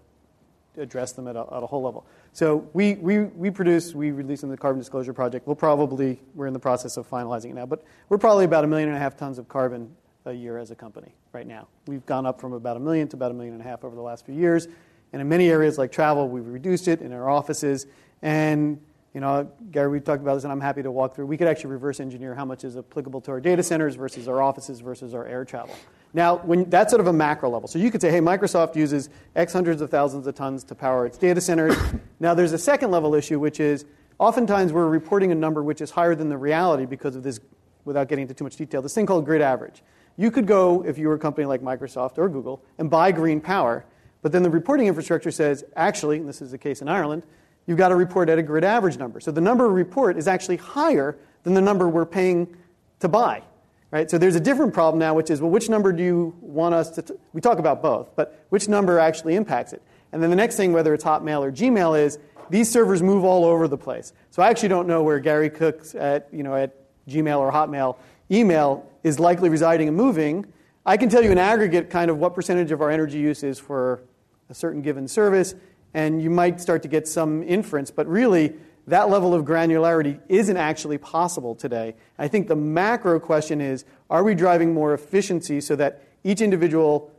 address 0.78 1.14
them 1.14 1.28
at 1.28 1.36
a, 1.36 1.42
at 1.42 1.64
a 1.64 1.66
whole 1.66 1.82
level. 1.82 2.06
So 2.32 2.68
we, 2.74 2.96
we, 2.96 3.20
we 3.20 3.50
produce, 3.50 3.94
we 3.94 4.12
release 4.12 4.44
in 4.44 4.50
the 4.50 4.58
Carbon 4.58 4.80
Disclosure 4.80 5.14
Project. 5.14 5.48
We'll 5.48 5.56
probably, 5.56 6.20
we're 6.36 6.48
in 6.48 6.54
the 6.54 6.60
process 6.60 6.98
of 6.98 7.10
finalizing 7.10 7.52
it 7.52 7.56
now, 7.56 7.66
but 7.66 7.84
we're 8.08 8.18
probably 8.18 8.46
about 8.46 8.64
a 8.64 8.68
million 8.68 8.90
and 8.90 8.98
a 8.98 9.00
half 9.00 9.18
tons 9.18 9.40
of 9.40 9.48
carbon 9.48 9.96
a 10.26 10.34
year 10.34 10.58
as 10.58 10.72
a 10.72 10.76
company 10.76 11.14
right 11.34 11.48
now. 11.48 11.68
We've 11.88 12.06
gone 12.06 12.26
up 12.26 12.40
from 12.40 12.54
about 12.54 12.78
a 12.78 12.80
million 12.80 13.08
to 13.10 13.16
about 13.16 13.32
a 13.32 13.34
million 13.34 13.54
and 13.54 13.62
a 13.62 13.66
half 13.66 13.84
over 13.84 13.96
the 13.96 14.02
last 14.02 14.26
few 14.26 14.36
years. 14.36 14.68
And 15.12 15.22
in 15.22 15.28
many 15.28 15.50
areas 15.50 15.78
like 15.78 15.92
travel, 15.92 16.30
we've 16.30 16.46
reduced 16.46 16.88
it 16.88 17.02
in 17.02 17.14
our 17.14 17.30
offices. 17.30 17.88
And, 18.22 18.80
you 19.14 19.22
know, 19.22 19.52
Gary, 19.72 19.90
we've 19.90 20.04
talked 20.04 20.22
about 20.22 20.36
this, 20.36 20.44
and 20.44 20.54
I'm 20.54 20.62
happy 20.62 20.84
to 20.84 20.92
walk 20.92 21.16
through. 21.16 21.26
We 21.26 21.38
could 21.38 21.48
actually 21.48 21.72
reverse 21.72 22.00
engineer 22.00 22.36
how 22.36 22.46
much 22.46 22.64
is 22.64 22.78
applicable 22.78 23.22
to 23.22 23.32
our 23.32 23.42
data 23.42 23.64
centers 23.64 23.96
versus 23.96 24.28
our 24.28 24.42
offices 24.42 24.82
versus 24.82 25.16
our 25.16 25.26
air 25.26 25.46
travel. 25.46 25.76
Now, 26.14 26.38
when, 26.38 26.70
that's 26.70 26.92
sort 26.92 27.00
of 27.00 27.08
a 27.08 27.14
macro 27.14 27.50
level. 27.50 27.68
So 27.68 27.80
you 27.80 27.90
could 27.90 28.02
say, 28.02 28.12
hey, 28.12 28.20
Microsoft 28.20 28.76
uses 28.76 29.10
X 29.36 29.54
hundreds 29.54 29.82
of 29.82 29.90
thousands 29.90 30.28
of 30.28 30.36
tons 30.36 30.64
to 30.66 30.76
power 30.76 31.06
its 31.08 31.18
data 31.18 31.42
centers. 31.42 31.76
now, 32.20 32.36
there's 32.36 32.54
a 32.54 32.58
second 32.58 32.92
level 32.92 33.16
issue, 33.16 33.40
which 33.40 33.60
is 33.60 33.86
oftentimes 34.20 34.74
we're 34.74 34.88
reporting 34.88 35.32
a 35.32 35.36
number 35.36 35.64
which 35.64 35.82
is 35.82 35.90
higher 35.92 36.14
than 36.14 36.30
the 36.30 36.38
reality 36.38 36.86
because 36.86 37.16
of 37.16 37.24
this, 37.24 37.40
without 37.86 38.10
getting 38.10 38.24
into 38.24 38.36
too 38.36 38.44
much 38.44 38.58
detail, 38.58 38.82
this 38.82 38.94
thing 38.94 39.08
called 39.08 39.26
grid 39.26 39.42
average. 39.42 39.82
You 40.18 40.30
could 40.30 40.46
go, 40.46 40.84
if 40.86 40.98
you 40.98 41.08
were 41.08 41.16
a 41.16 41.20
company 41.20 41.46
like 41.46 41.62
Microsoft 41.62 42.18
or 42.18 42.30
Google, 42.30 42.62
and 42.78 42.90
buy 42.90 43.12
green 43.12 43.42
power, 43.42 43.86
but 44.22 44.32
then 44.32 44.44
the 44.44 44.50
reporting 44.50 44.88
infrastructure 44.88 45.32
says, 45.32 45.64
actually, 45.76 46.18
and 46.18 46.28
this 46.28 46.42
is 46.42 46.52
the 46.52 46.58
case 46.58 46.82
in 46.82 46.90
Ireland, 46.90 47.24
you've 47.70 47.78
got 47.78 47.90
to 47.90 47.96
report 47.96 48.30
at 48.30 48.40
a 48.40 48.42
grid 48.42 48.64
average 48.64 48.98
number. 48.98 49.20
So 49.20 49.30
the 49.30 49.42
number 49.42 49.68
we 49.68 49.76
report 49.76 50.18
is 50.18 50.28
actually 50.28 50.58
higher 50.58 51.16
than 51.44 51.54
the 51.54 51.62
number 51.62 51.88
we're 51.88 52.04
paying 52.04 52.58
to 53.00 53.08
buy. 53.08 53.44
Right? 53.92 54.10
So 54.10 54.18
there's 54.18 54.36
a 54.36 54.40
different 54.40 54.74
problem 54.74 54.98
now, 54.98 55.14
which 55.14 55.30
is, 55.30 55.40
well, 55.40 55.52
which 55.52 55.70
number 55.70 55.94
do 55.94 56.04
you 56.04 56.36
want 56.42 56.74
us 56.74 56.90
to? 56.92 57.04
T- 57.04 57.14
we 57.32 57.42
talk 57.42 57.60
about 57.60 57.84
both, 57.84 58.16
but 58.16 58.44
which 58.50 58.68
number 58.68 58.98
actually 58.98 59.36
impacts 59.36 59.72
it? 59.74 59.84
And 60.12 60.22
then 60.22 60.32
the 60.32 60.36
next 60.36 60.56
thing, 60.58 60.74
whether 60.74 60.96
it's 60.96 61.04
Hotmail 61.04 61.42
or 61.42 61.52
Gmail, 61.52 62.00
is 62.00 62.18
these 62.50 62.72
servers 62.72 63.04
move 63.04 63.24
all 63.24 63.46
over 63.46 63.68
the 63.68 63.78
place. 63.78 64.14
So 64.32 64.42
I 64.42 64.50
actually 64.50 64.70
don't 64.70 64.88
know 64.88 65.04
where 65.04 65.20
Gary 65.20 65.52
Cook's 65.52 65.94
at, 65.94 66.28
you 66.32 66.42
know, 66.42 66.56
at 66.56 66.76
Gmail 67.08 67.38
or 67.38 67.52
Hotmail 67.52 67.98
email 68.32 68.90
is 69.04 69.20
likely 69.20 69.50
residing 69.50 69.88
and 69.88 69.96
moving. 69.96 70.46
I 70.88 70.98
can 70.98 71.08
tell 71.08 71.24
you 71.24 71.32
in 71.32 71.38
aggregate 71.38 71.92
kind 71.92 72.10
of 72.10 72.18
what 72.18 72.34
percentage 72.34 72.72
of 72.72 72.82
our 72.82 72.90
energy 72.90 73.20
use 73.20 73.44
is 73.44 73.60
for 73.60 74.02
a 74.50 74.56
certain 74.56 74.82
given 74.82 75.08
service, 75.08 75.54
and 75.94 76.22
you 76.22 76.30
might 76.30 76.62
start 76.62 76.82
to 76.84 76.88
get 76.88 77.08
some 77.08 77.44
inference, 77.44 77.92
but 77.92 78.08
really 78.08 78.54
that 78.88 79.10
level 79.10 79.34
of 79.34 79.46
granularity 79.46 80.20
isn't 80.30 80.58
actually 80.58 80.98
possible 80.98 81.56
today. 81.56 81.96
I 82.18 82.28
think 82.28 82.48
the 82.48 82.56
macro 82.56 83.20
question 83.20 83.62
is 83.62 83.86
are 84.10 84.24
we 84.24 84.36
driving 84.36 84.74
more 84.74 84.94
efficiency 84.94 85.62
so 85.62 85.76
that 85.76 86.04
each 86.24 86.42
individual 86.42 87.12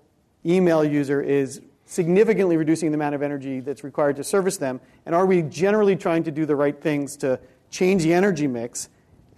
email 0.45 0.85
user 0.85 1.21
is 1.21 1.61
significantly 1.85 2.57
reducing 2.57 2.91
the 2.91 2.97
amount 2.97 3.15
of 3.15 3.23
energy 3.23 3.61
that's 3.61 3.85
required 3.85 4.17
to 4.17 4.25
service 4.25 4.57
them? 4.57 4.81
And 5.07 5.15
are 5.15 5.27
we 5.27 5.43
generally 5.43 5.97
trying 5.97 6.25
to 6.25 6.31
do 6.31 6.47
the 6.47 6.57
right 6.57 6.81
things 6.81 7.17
to 7.19 7.41
change 7.71 8.03
the 8.03 8.15
energy 8.15 8.47
mix? 8.47 8.89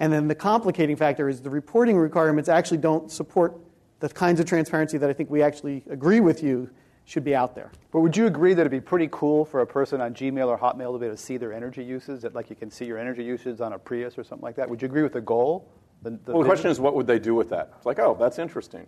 And 0.01 0.13
then 0.13 0.29
the 0.29 0.35
complicating 0.35 0.97
factor 0.97 1.29
is 1.29 1.43
the 1.43 1.51
reporting 1.51 1.97
requirements 1.97 2.49
actually 2.49 2.79
don't 2.79 3.11
support 3.11 3.57
the 4.01 4.09
kinds 4.09 4.41
of 4.41 4.47
transparency 4.47 4.99
that 4.99 5.09
I 5.09 5.13
think 5.13 5.31
we 5.31 5.43
actually 5.43 5.85
agree 5.89 6.21
with 6.21 6.43
you 6.43 6.71
should 7.13 7.25
be 7.25 7.35
out 7.35 7.55
there. 7.55 7.71
But 7.91 8.01
would 8.01 8.17
you 8.17 8.27
agree 8.27 8.55
that 8.55 8.63
it'd 8.63 8.73
be 8.73 8.81
pretty 8.81 9.09
cool 9.13 9.45
for 9.45 9.61
a 9.61 9.67
person 9.67 10.01
on 10.01 10.15
Gmail 10.15 10.47
or 10.47 10.59
Hotmail 10.59 10.95
to 10.95 10.99
be 10.99 11.07
able 11.07 11.17
to 11.17 11.23
see 11.23 11.37
their 11.37 11.53
energy 11.53 11.85
uses? 11.85 12.23
That 12.23 12.35
like 12.35 12.49
you 12.49 12.57
can 12.57 12.71
see 12.71 12.87
your 12.87 12.99
energy 12.99 13.23
usage 13.23 13.61
on 13.61 13.75
a 13.75 13.79
Prius 13.79 14.17
or 14.17 14.25
something 14.25 14.43
like 14.43 14.57
that? 14.57 14.69
Would 14.69 14.81
you 14.81 14.87
agree 14.87 15.03
with 15.03 15.13
the 15.13 15.21
goal? 15.21 15.69
The, 16.03 16.11
the 16.25 16.33
well, 16.33 16.43
the 16.43 16.49
question 16.49 16.71
is, 16.71 16.81
what 16.81 16.95
would 16.95 17.07
they 17.07 17.19
do 17.19 17.35
with 17.35 17.51
that? 17.51 17.75
It's 17.77 17.85
like, 17.85 17.99
oh, 17.99 18.17
that's 18.19 18.39
interesting. 18.39 18.87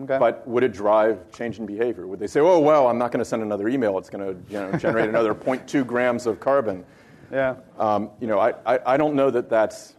Okay. 0.00 0.18
But 0.18 0.46
would 0.48 0.62
it 0.62 0.72
drive 0.72 1.30
change 1.32 1.58
in 1.58 1.66
behavior? 1.66 2.06
Would 2.06 2.18
they 2.18 2.26
say, 2.26 2.40
oh, 2.40 2.58
well, 2.60 2.88
I'm 2.88 2.98
not 2.98 3.12
going 3.12 3.20
to 3.20 3.24
send 3.26 3.42
another 3.42 3.68
email. 3.68 3.98
It's 3.98 4.10
going 4.10 4.24
to 4.24 4.52
you 4.52 4.58
know, 4.58 4.72
generate 4.78 5.08
another 5.08 5.34
0.2 5.34 5.86
grams 5.86 6.26
of 6.26 6.40
carbon. 6.40 6.84
Yeah. 7.30 7.56
Um, 7.78 8.10
you 8.20 8.26
know, 8.26 8.38
I, 8.38 8.54
I, 8.64 8.94
I, 8.94 8.96
don't 8.96 9.14
know 9.14 9.30
that 9.30 9.50
that's. 9.50 9.95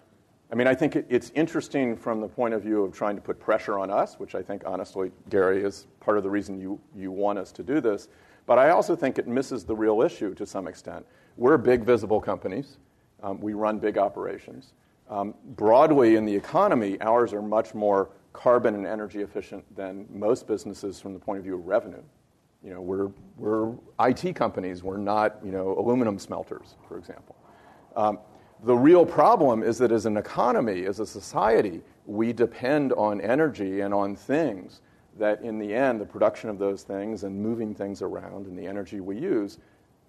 I 0.51 0.55
mean, 0.55 0.67
I 0.67 0.73
think 0.73 0.95
it, 0.95 1.05
it's 1.09 1.31
interesting 1.35 1.97
from 1.97 2.21
the 2.21 2.27
point 2.27 2.53
of 2.53 2.63
view 2.63 2.83
of 2.83 2.93
trying 2.93 3.15
to 3.15 3.21
put 3.21 3.39
pressure 3.39 3.77
on 3.79 3.91
us, 3.91 4.15
which 4.17 4.33
I 4.33 4.41
think, 4.41 4.63
honestly, 4.65 5.11
Gary, 5.29 5.63
is 5.63 5.87
part 5.99 6.17
of 6.17 6.23
the 6.23 6.29
reason 6.29 6.59
you, 6.59 6.79
you 6.95 7.11
want 7.11 7.37
us 7.37 7.51
to 7.53 7.63
do 7.63 7.81
this. 7.81 8.07
But 8.45 8.57
I 8.57 8.69
also 8.69 8.95
think 8.95 9.19
it 9.19 9.27
misses 9.27 9.65
the 9.65 9.75
real 9.75 10.01
issue 10.01 10.33
to 10.35 10.45
some 10.45 10.67
extent. 10.67 11.05
We're 11.35 11.57
big, 11.57 11.83
visible 11.83 12.21
companies. 12.21 12.77
Um, 13.21 13.41
we 13.41 13.53
run 13.53 13.77
big 13.77 13.97
operations. 13.97 14.73
Um, 15.09 15.33
broadly 15.55 16.15
in 16.15 16.25
the 16.25 16.35
economy, 16.35 16.99
ours 17.01 17.33
are 17.33 17.41
much 17.41 17.73
more 17.73 18.09
carbon 18.31 18.75
and 18.75 18.85
energy 18.85 19.21
efficient 19.21 19.63
than 19.75 20.05
most 20.09 20.47
businesses 20.47 20.99
from 20.99 21.13
the 21.13 21.19
point 21.19 21.39
of 21.39 21.43
view 21.43 21.55
of 21.55 21.65
revenue. 21.65 22.03
You 22.63 22.73
know, 22.73 22.81
we're, 22.81 23.11
we're 23.37 23.73
IT 23.99 24.35
companies. 24.35 24.81
We're 24.81 24.97
not, 24.97 25.37
you 25.43 25.51
know, 25.51 25.77
aluminum 25.77 26.17
smelters, 26.17 26.75
for 26.87 26.97
example. 26.97 27.35
Um, 27.95 28.19
the 28.63 28.75
real 28.75 29.05
problem 29.05 29.63
is 29.63 29.77
that 29.77 29.91
as 29.91 30.05
an 30.05 30.17
economy, 30.17 30.85
as 30.85 30.99
a 30.99 31.05
society, 31.05 31.81
we 32.05 32.33
depend 32.33 32.93
on 32.93 33.21
energy 33.21 33.81
and 33.81 33.93
on 33.93 34.15
things 34.15 34.81
that 35.17 35.41
in 35.41 35.59
the 35.59 35.73
end, 35.73 35.99
the 35.99 36.05
production 36.05 36.49
of 36.49 36.59
those 36.59 36.83
things 36.83 37.23
and 37.23 37.35
moving 37.35 37.73
things 37.73 38.01
around 38.01 38.45
and 38.45 38.57
the 38.57 38.65
energy 38.65 38.99
we 38.99 39.17
use 39.17 39.57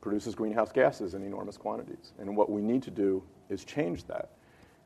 produces 0.01 0.35
greenhouse 0.35 0.71
gases 0.71 1.15
in 1.15 1.23
enormous 1.23 1.57
quantities. 1.57 2.13
And 2.19 2.37
what 2.37 2.51
we 2.51 2.63
need 2.63 2.83
to 2.85 2.91
do 2.91 3.23
is 3.49 3.65
change 3.65 4.05
that. 4.05 4.31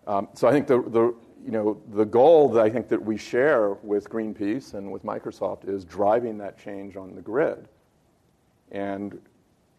Um, 0.06 0.28
so 0.34 0.48
I 0.48 0.52
think 0.52 0.66
the, 0.66 0.82
the, 0.82 1.14
you 1.44 1.50
know, 1.50 1.80
the 1.92 2.04
goal 2.04 2.48
that 2.50 2.62
I 2.64 2.70
think 2.70 2.88
that 2.88 3.02
we 3.02 3.16
share 3.16 3.74
with 3.82 4.08
Greenpeace 4.08 4.74
and 4.74 4.90
with 4.90 5.04
Microsoft 5.04 5.68
is 5.68 5.84
driving 5.84 6.38
that 6.38 6.58
change 6.58 6.96
on 6.96 7.14
the 7.14 7.20
grid. 7.20 7.68
And 8.72 9.20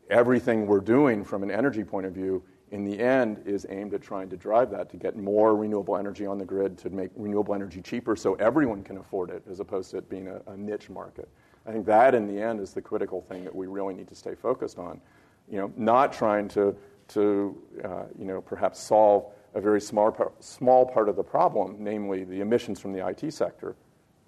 everything 0.10 0.68
we're 0.68 0.80
doing 0.80 1.24
from 1.24 1.44
an 1.44 1.52
energy 1.52 1.84
point 1.84 2.06
of 2.06 2.14
view 2.14 2.44
in 2.74 2.84
the 2.84 3.00
end 3.00 3.40
is 3.46 3.68
aimed 3.70 3.94
at 3.94 4.02
trying 4.02 4.28
to 4.28 4.36
drive 4.36 4.72
that 4.72 4.90
to 4.90 4.98
get 4.98 5.16
more 5.16 5.56
renewable 5.56 5.96
energy 5.96 6.26
on 6.26 6.40
the 6.40 6.44
grid 6.44 6.76
to 6.76 6.90
make 6.90 7.12
renewable 7.16 7.54
energy 7.54 7.84
cheaper 7.84 8.16
so 8.16 8.34
everyone 8.36 8.84
can 8.84 8.98
afford 8.98 9.30
it 9.30 9.44
as 9.50 9.60
opposed 9.60 9.92
to 9.92 9.98
it 9.98 10.10
being 10.10 10.28
a, 10.28 10.42
a 10.48 10.58
niche 10.58 10.90
market. 10.90 11.30
I 11.68 11.72
think 11.72 11.86
that 11.86 12.16
in 12.16 12.26
the 12.26 12.42
end 12.42 12.60
is 12.60 12.74
the 12.74 12.82
critical 12.82 13.22
thing 13.22 13.44
that 13.44 13.56
we 13.56 13.68
really 13.68 13.94
need 13.94 14.08
to 14.08 14.16
stay 14.16 14.34
focused 14.34 14.80
on. 14.80 15.00
You 15.48 15.60
know, 15.60 15.74
not 15.78 16.12
trying 16.12 16.48
to, 16.50 16.76
to 17.10 17.62
uh, 17.86 18.04
you 18.18 18.26
know, 18.26 18.42
perhaps 18.42 18.80
solve 18.80 19.32
a 19.54 19.62
very 19.62 19.80
small, 19.80 20.34
small 20.40 20.84
part 20.84 21.10
of 21.10 21.16
the 21.16 21.24
problem, 21.24 21.76
namely 21.78 22.24
the 22.24 22.42
emissions 22.42 22.80
from 22.80 22.92
the 22.92 23.08
IT 23.08 23.32
sector, 23.34 23.76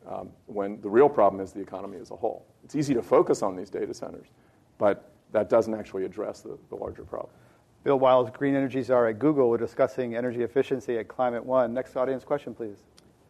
um, 0.08 0.30
when 0.46 0.80
the 0.82 0.90
real 0.90 1.10
problem 1.10 1.42
is 1.42 1.52
the 1.52 1.62
economy 1.62 1.98
as 1.98 2.12
a 2.12 2.16
whole. 2.16 2.46
It's 2.64 2.76
easy 2.76 2.94
to 2.94 3.02
focus 3.02 3.42
on 3.42 3.56
these 3.56 3.72
data 3.72 3.94
centers, 3.96 4.28
but 4.78 5.10
that 5.32 5.50
doesn't 5.50 5.74
actually 5.74 6.06
address 6.06 6.42
the, 6.42 6.60
the 6.70 6.76
larger 6.76 7.04
problem. 7.04 7.32
Bill 7.86 8.00
Wiles, 8.00 8.32
Green 8.32 8.56
Energy 8.56 8.82
Czar 8.82 9.10
at 9.10 9.20
Google. 9.20 9.48
We're 9.48 9.60
discussing 9.60 10.16
energy 10.16 10.42
efficiency 10.42 10.98
at 10.98 11.08
Climate 11.08 11.46
One. 11.46 11.72
Next 11.76 11.96
audience 11.96 12.24
question, 12.24 12.56
please. 12.56 12.78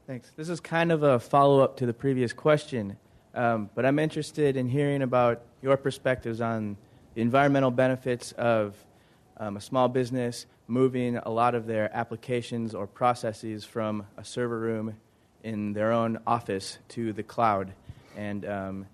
Thanks. 0.07 0.31
This 0.37 0.47
is 0.47 0.61
kind 0.61 0.93
of 0.93 1.03
a 1.03 1.19
follow 1.19 1.59
up 1.59 1.75
to 1.77 1.85
the 1.85 1.93
previous 1.93 2.31
question, 2.31 2.95
um, 3.33 3.69
but 3.75 3.85
I'm 3.85 3.99
interested 3.99 4.55
in 4.55 4.69
hearing 4.69 5.01
about 5.01 5.41
your 5.61 5.75
perspectives 5.75 6.39
on 6.39 6.77
the 7.15 7.21
environmental 7.21 7.69
benefits 7.69 8.31
of 8.31 8.77
um, 9.35 9.57
a 9.57 9.61
small 9.61 9.89
business 9.89 10.45
moving 10.69 11.17
a 11.17 11.29
lot 11.29 11.53
of 11.53 11.65
their 11.65 11.93
applications 11.93 12.73
or 12.73 12.87
processes 12.87 13.65
from 13.65 14.07
a 14.15 14.23
server 14.23 14.57
room 14.57 14.95
in 15.43 15.73
their 15.73 15.91
own 15.91 16.17
office 16.25 16.77
to 16.87 17.11
the 17.11 17.23
cloud, 17.23 17.73
and 18.15 18.45
um, 18.45 18.85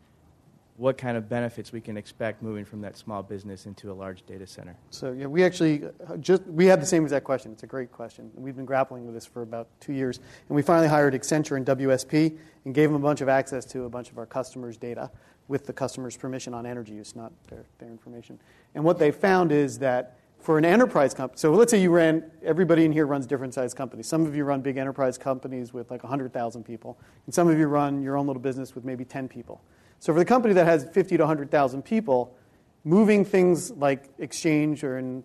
what 0.82 0.98
kind 0.98 1.16
of 1.16 1.30
benefits 1.30 1.72
we 1.72 1.80
can 1.80 1.96
expect 1.96 2.42
moving 2.42 2.66
from 2.66 2.82
that 2.82 2.98
small 2.98 3.22
business 3.22 3.68
into 3.68 3.92
a 3.92 3.94
large 3.94 4.26
data 4.26 4.48
center. 4.48 4.76
So 4.90 5.12
yeah, 5.12 5.28
we 5.28 5.44
actually 5.44 5.84
uh, 5.86 6.18
just 6.18 6.42
we 6.48 6.66
had 6.66 6.82
the 6.82 6.88
same 6.88 7.04
exact 7.04 7.24
question. 7.24 7.52
It's 7.52 7.62
a 7.62 7.68
great 7.68 7.92
question. 7.92 8.32
We've 8.34 8.56
been 8.56 8.66
grappling 8.66 9.06
with 9.06 9.14
this 9.14 9.28
for 9.28 9.44
about 9.44 9.68
two 9.80 9.94
years, 9.94 10.18
and 10.18 10.56
we 10.56 10.64
finally 10.64 10.88
hired 10.88 11.14
Accenture 11.14 11.56
and 11.56 11.68
WSP 11.68 12.36
and 12.66 12.74
gave 12.74 12.90
them 12.90 12.96
a 12.96 13.04
bunch 13.04 13.22
of 13.22 13.30
access 13.30 13.64
to 13.66 13.84
a 13.84 13.90
bunch 13.90 14.10
of 14.10 14.18
our 14.18 14.26
customers' 14.26 14.76
data 14.76 15.12
with 15.48 15.68
the 15.68 15.74
customer's 15.74 16.18
permission 16.18 16.52
on 16.56 16.66
energy 16.66 16.94
use, 16.94 17.16
not 17.16 17.32
their, 17.48 17.64
their 17.78 17.90
information. 17.90 18.40
And 18.74 18.84
what 18.84 18.98
they 18.98 19.12
found 19.12 19.52
is 19.52 19.78
that 19.80 20.18
for 20.40 20.58
an 20.58 20.66
enterprise 20.66 21.14
company, 21.14 21.38
so 21.38 21.52
let's 21.52 21.70
say 21.70 21.80
you 21.80 21.92
ran, 21.92 22.24
everybody 22.44 22.86
in 22.86 22.92
here 22.92 23.06
runs 23.06 23.28
different 23.28 23.54
sized 23.54 23.78
companies. 23.78 24.08
Some 24.08 24.26
of 24.26 24.36
you 24.36 24.46
run 24.46 24.62
big 24.62 24.78
enterprise 24.78 25.20
companies 25.20 25.74
with 25.74 25.92
like 25.92 26.02
100,000 26.02 26.64
people, 26.64 26.98
and 27.28 27.36
some 27.36 27.48
of 27.48 27.60
you 27.60 27.68
run 27.68 28.02
your 28.02 28.18
own 28.18 28.26
little 28.26 28.42
business 28.42 28.74
with 28.74 28.84
maybe 28.84 29.06
10 29.06 29.28
people. 29.28 29.62
So 30.02 30.12
for 30.14 30.20
the 30.20 30.26
company 30.26 30.56
that 30.56 30.66
has 30.66 30.84
50 30.84 31.18
to 31.18 31.22
100,000 31.22 31.84
people, 31.84 32.36
moving 32.84 33.24
things 33.24 33.70
like 33.70 34.10
Exchange 34.18 34.84
or 34.84 34.97
in 34.97 35.24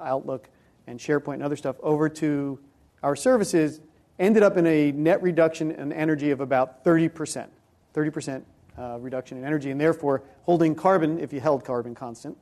Outlook 0.00 0.48
and 0.86 0.98
SharePoint 0.98 1.34
and 1.34 1.42
other 1.42 1.56
stuff 1.56 1.76
over 1.82 2.08
to 2.08 2.58
our 3.02 3.14
services 3.14 3.82
ended 4.18 4.42
up 4.42 4.56
in 4.56 4.66
a 4.66 4.92
net 4.92 5.22
reduction 5.22 5.72
in 5.72 5.92
energy 5.92 6.30
of 6.30 6.40
about 6.40 6.82
30%. 6.84 7.48
30% 7.94 8.42
uh, 8.78 8.96
reduction 8.98 9.36
in 9.36 9.44
energy, 9.44 9.70
and 9.70 9.78
therefore 9.78 10.22
holding 10.44 10.74
carbon, 10.74 11.18
if 11.18 11.30
you 11.30 11.40
held 11.40 11.62
carbon 11.62 11.94
constant, 11.94 12.34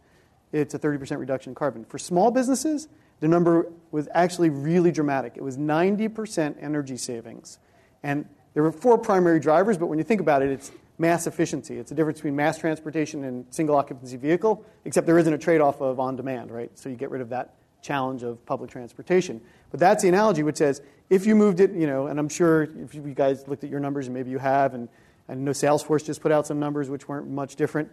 it's 0.52 0.74
a 0.74 0.78
30% 0.78 1.18
reduction 1.18 1.50
in 1.50 1.54
carbon. 1.56 1.84
For 1.84 1.98
small 1.98 2.30
businesses, 2.30 2.86
the 3.18 3.26
number 3.26 3.72
was 3.90 4.08
actually 4.14 4.50
really 4.50 4.92
dramatic. 4.92 5.32
It 5.34 5.42
was 5.42 5.58
90% 5.58 6.62
energy 6.62 6.96
savings. 6.96 7.58
And 8.04 8.24
there 8.54 8.62
were 8.62 8.70
four 8.70 8.98
primary 8.98 9.40
drivers, 9.40 9.76
but 9.76 9.86
when 9.86 9.98
you 9.98 10.04
think 10.04 10.20
about 10.20 10.42
it, 10.42 10.50
it's 10.52 10.70
mass 10.98 11.26
efficiency. 11.26 11.78
It's 11.78 11.90
the 11.90 11.94
difference 11.94 12.18
between 12.18 12.36
mass 12.36 12.58
transportation 12.58 13.24
and 13.24 13.44
single 13.50 13.76
occupancy 13.76 14.16
vehicle, 14.16 14.64
except 14.84 15.06
there 15.06 15.18
isn't 15.18 15.32
a 15.32 15.38
trade 15.38 15.60
off 15.60 15.80
of 15.80 16.00
on 16.00 16.16
demand, 16.16 16.50
right? 16.50 16.70
So 16.78 16.88
you 16.88 16.96
get 16.96 17.10
rid 17.10 17.20
of 17.20 17.28
that 17.30 17.54
challenge 17.82 18.22
of 18.22 18.44
public 18.46 18.70
transportation. 18.70 19.40
But 19.70 19.80
that's 19.80 20.02
the 20.02 20.08
analogy 20.08 20.42
which 20.42 20.56
says 20.56 20.82
if 21.08 21.26
you 21.26 21.36
moved 21.36 21.60
it, 21.60 21.72
you 21.72 21.86
know, 21.86 22.06
and 22.08 22.18
I'm 22.18 22.28
sure 22.28 22.62
if 22.62 22.94
you 22.94 23.02
guys 23.14 23.46
looked 23.46 23.62
at 23.62 23.70
your 23.70 23.80
numbers, 23.80 24.06
and 24.06 24.14
maybe 24.14 24.30
you 24.30 24.38
have, 24.38 24.74
and 24.74 24.88
I 25.28 25.34
know 25.34 25.52
Salesforce 25.52 26.04
just 26.04 26.20
put 26.20 26.32
out 26.32 26.46
some 26.46 26.58
numbers 26.58 26.88
which 26.90 27.08
weren't 27.08 27.28
much 27.28 27.56
different. 27.56 27.90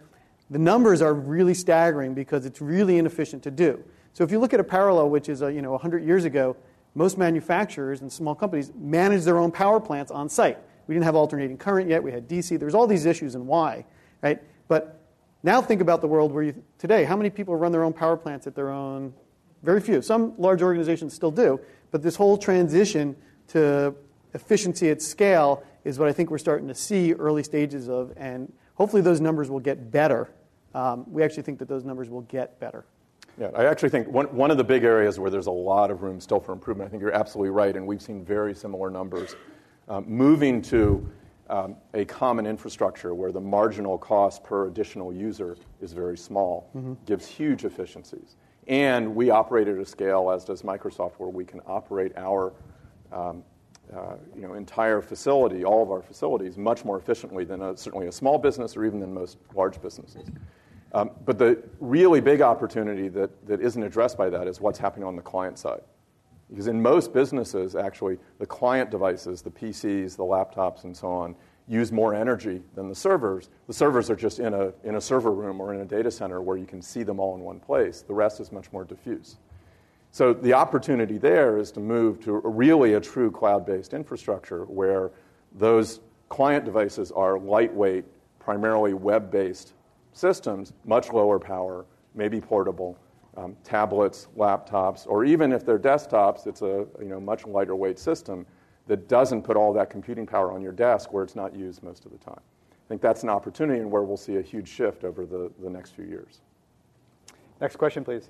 The 0.50 0.58
numbers 0.58 1.00
are 1.00 1.14
really 1.14 1.54
staggering 1.54 2.14
because 2.14 2.44
it's 2.44 2.60
really 2.60 2.98
inefficient 2.98 3.42
to 3.44 3.50
do. 3.50 3.82
So 4.12 4.24
if 4.24 4.30
you 4.30 4.38
look 4.38 4.52
at 4.52 4.60
a 4.60 4.64
parallel, 4.64 5.10
which 5.10 5.28
is, 5.28 5.42
a, 5.42 5.52
you 5.52 5.62
know, 5.62 5.72
100 5.72 6.04
years 6.04 6.24
ago, 6.24 6.56
most 6.94 7.18
manufacturers 7.18 8.00
and 8.00 8.12
small 8.12 8.34
companies 8.34 8.72
managed 8.76 9.24
their 9.24 9.38
own 9.38 9.50
power 9.50 9.80
plants 9.80 10.10
on 10.10 10.28
site. 10.28 10.58
We 10.86 10.94
didn't 10.94 11.04
have 11.04 11.16
alternating 11.16 11.56
current 11.56 11.88
yet. 11.88 12.02
We 12.02 12.12
had 12.12 12.28
DC. 12.28 12.58
There's 12.58 12.74
all 12.74 12.86
these 12.86 13.06
issues 13.06 13.34
and 13.34 13.46
why, 13.46 13.84
right? 14.22 14.40
But 14.68 15.00
now 15.42 15.60
think 15.60 15.80
about 15.80 16.00
the 16.00 16.08
world 16.08 16.32
where 16.32 16.42
you, 16.42 16.62
today, 16.78 17.04
how 17.04 17.16
many 17.16 17.30
people 17.30 17.56
run 17.56 17.72
their 17.72 17.84
own 17.84 17.92
power 17.92 18.16
plants 18.16 18.46
at 18.46 18.54
their 18.54 18.70
own? 18.70 19.12
Very 19.62 19.80
few. 19.80 20.02
Some 20.02 20.34
large 20.38 20.62
organizations 20.62 21.14
still 21.14 21.30
do. 21.30 21.60
But 21.90 22.02
this 22.02 22.16
whole 22.16 22.36
transition 22.36 23.16
to 23.48 23.94
efficiency 24.34 24.90
at 24.90 25.00
scale 25.00 25.62
is 25.84 25.98
what 25.98 26.08
I 26.08 26.12
think 26.12 26.30
we're 26.30 26.38
starting 26.38 26.66
to 26.68 26.74
see 26.74 27.12
early 27.12 27.42
stages 27.42 27.88
of, 27.88 28.12
and 28.16 28.52
hopefully 28.74 29.02
those 29.02 29.20
numbers 29.20 29.50
will 29.50 29.60
get 29.60 29.90
better. 29.90 30.30
Um, 30.74 31.04
we 31.10 31.22
actually 31.22 31.44
think 31.44 31.58
that 31.60 31.68
those 31.68 31.84
numbers 31.84 32.08
will 32.08 32.22
get 32.22 32.58
better. 32.58 32.84
Yeah, 33.38 33.48
I 33.54 33.64
actually 33.66 33.88
think 33.88 34.08
one, 34.08 34.26
one 34.26 34.50
of 34.50 34.56
the 34.56 34.64
big 34.64 34.84
areas 34.84 35.18
where 35.18 35.30
there's 35.30 35.46
a 35.46 35.52
lot 35.52 35.90
of 35.90 36.02
room 36.02 36.20
still 36.20 36.40
for 36.40 36.52
improvement, 36.52 36.88
I 36.88 36.90
think 36.90 37.00
you're 37.00 37.12
absolutely 37.12 37.50
right, 37.50 37.76
and 37.76 37.86
we've 37.86 38.02
seen 38.02 38.24
very 38.24 38.54
similar 38.54 38.90
numbers 38.90 39.34
um, 39.34 39.38
moving 40.06 40.62
to 40.62 41.10
um, 41.50 41.76
a 41.92 42.04
common 42.06 42.46
infrastructure 42.46 43.14
where 43.14 43.30
the 43.30 43.40
marginal 43.40 43.98
cost 43.98 44.42
per 44.42 44.66
additional 44.66 45.12
user 45.12 45.56
is 45.80 45.92
very 45.92 46.16
small 46.16 46.70
mm-hmm. 46.74 46.94
gives 47.06 47.26
huge 47.26 47.64
efficiencies. 47.64 48.36
And 48.66 49.14
we 49.14 49.30
operate 49.30 49.68
at 49.68 49.76
a 49.76 49.84
scale, 49.84 50.30
as 50.30 50.44
does 50.44 50.62
Microsoft, 50.62 51.12
where 51.18 51.28
we 51.28 51.44
can 51.44 51.60
operate 51.66 52.12
our 52.16 52.54
um, 53.12 53.44
uh, 53.94 54.14
you 54.34 54.40
know, 54.40 54.54
entire 54.54 55.02
facility, 55.02 55.64
all 55.64 55.82
of 55.82 55.90
our 55.90 56.00
facilities, 56.00 56.56
much 56.56 56.84
more 56.84 56.96
efficiently 56.96 57.44
than 57.44 57.60
a, 57.60 57.76
certainly 57.76 58.06
a 58.06 58.12
small 58.12 58.38
business 58.38 58.76
or 58.76 58.84
even 58.86 58.98
than 58.98 59.12
most 59.12 59.36
large 59.54 59.80
businesses. 59.82 60.28
Um, 60.92 61.10
but 61.26 61.38
the 61.38 61.62
really 61.80 62.20
big 62.20 62.40
opportunity 62.40 63.08
that, 63.08 63.46
that 63.46 63.60
isn't 63.60 63.82
addressed 63.82 64.16
by 64.16 64.30
that 64.30 64.46
is 64.46 64.60
what's 64.60 64.78
happening 64.78 65.06
on 65.06 65.16
the 65.16 65.22
client 65.22 65.58
side. 65.58 65.82
Because 66.50 66.66
in 66.66 66.80
most 66.80 67.12
businesses, 67.12 67.74
actually, 67.74 68.18
the 68.38 68.46
client 68.46 68.90
devices, 68.90 69.42
the 69.42 69.50
PCs, 69.50 70.16
the 70.16 70.24
laptops, 70.24 70.84
and 70.84 70.96
so 70.96 71.08
on, 71.08 71.34
use 71.66 71.90
more 71.90 72.14
energy 72.14 72.62
than 72.74 72.88
the 72.88 72.94
servers. 72.94 73.48
The 73.66 73.72
servers 73.72 74.10
are 74.10 74.16
just 74.16 74.38
in 74.38 74.52
a, 74.52 74.72
in 74.84 74.96
a 74.96 75.00
server 75.00 75.32
room 75.32 75.60
or 75.60 75.72
in 75.72 75.80
a 75.80 75.84
data 75.84 76.10
center 76.10 76.42
where 76.42 76.56
you 76.56 76.66
can 76.66 76.82
see 76.82 77.02
them 77.02 77.18
all 77.18 77.34
in 77.34 77.40
one 77.40 77.60
place. 77.60 78.02
The 78.02 78.12
rest 78.12 78.40
is 78.40 78.52
much 78.52 78.70
more 78.72 78.84
diffuse. 78.84 79.36
So 80.10 80.32
the 80.32 80.52
opportunity 80.52 81.18
there 81.18 81.58
is 81.58 81.72
to 81.72 81.80
move 81.80 82.20
to 82.20 82.32
really 82.44 82.94
a 82.94 83.00
true 83.00 83.30
cloud 83.30 83.66
based 83.66 83.94
infrastructure 83.94 84.64
where 84.66 85.10
those 85.54 86.00
client 86.28 86.64
devices 86.64 87.10
are 87.10 87.38
lightweight, 87.38 88.04
primarily 88.38 88.94
web 88.94 89.30
based 89.30 89.72
systems, 90.12 90.72
much 90.84 91.12
lower 91.12 91.38
power, 91.38 91.84
maybe 92.14 92.40
portable, 92.40 92.96
um, 93.36 93.56
tablets, 93.64 94.28
laptops, 94.36 95.06
or 95.06 95.24
even 95.24 95.52
if 95.52 95.64
they're 95.64 95.78
desktops, 95.78 96.46
it's 96.46 96.62
a 96.62 96.86
you 97.00 97.08
know, 97.08 97.20
much 97.20 97.46
lighter 97.46 97.74
weight 97.74 97.98
system 97.98 98.46
that 98.86 99.08
doesn't 99.08 99.42
put 99.42 99.56
all 99.56 99.72
that 99.72 99.90
computing 99.90 100.26
power 100.26 100.52
on 100.52 100.62
your 100.62 100.72
desk 100.72 101.12
where 101.12 101.24
it's 101.24 101.36
not 101.36 101.54
used 101.54 101.82
most 101.82 102.04
of 102.04 102.12
the 102.12 102.18
time. 102.18 102.40
I 102.72 102.88
think 102.88 103.00
that's 103.00 103.22
an 103.22 103.30
opportunity 103.30 103.80
and 103.80 103.90
where 103.90 104.02
we'll 104.02 104.16
see 104.16 104.36
a 104.36 104.42
huge 104.42 104.68
shift 104.68 105.04
over 105.04 105.24
the, 105.24 105.50
the 105.62 105.70
next 105.70 105.92
few 105.94 106.04
years. 106.04 106.40
Next 107.60 107.76
question, 107.76 108.04
please. 108.04 108.28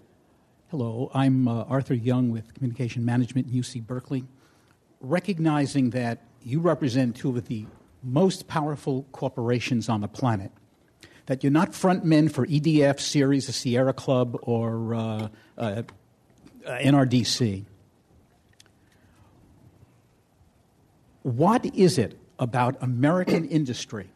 Hello, 0.68 1.10
I'm 1.12 1.48
uh, 1.48 1.64
Arthur 1.64 1.94
Young 1.94 2.30
with 2.30 2.54
Communication 2.54 3.04
Management 3.04 3.48
at 3.48 3.52
UC 3.52 3.86
Berkeley. 3.86 4.24
Recognizing 5.00 5.90
that 5.90 6.20
you 6.42 6.60
represent 6.60 7.16
two 7.16 7.36
of 7.36 7.46
the 7.46 7.66
most 8.02 8.46
powerful 8.46 9.06
corporations 9.12 9.88
on 9.88 10.00
the 10.00 10.08
planet, 10.08 10.52
that 11.26 11.42
you're 11.42 11.52
not 11.52 11.74
front 11.74 12.04
men 12.04 12.28
for 12.28 12.46
EDF, 12.46 13.00
Ceres, 13.00 13.46
the 13.46 13.52
Sierra 13.52 13.92
Club, 13.92 14.36
or 14.42 14.94
uh, 14.94 15.28
uh, 15.56 15.82
NRDC. 16.66 17.64
What 21.22 21.64
is 21.74 21.98
it 21.98 22.18
about 22.38 22.76
American 22.82 23.48
industry 23.48 24.10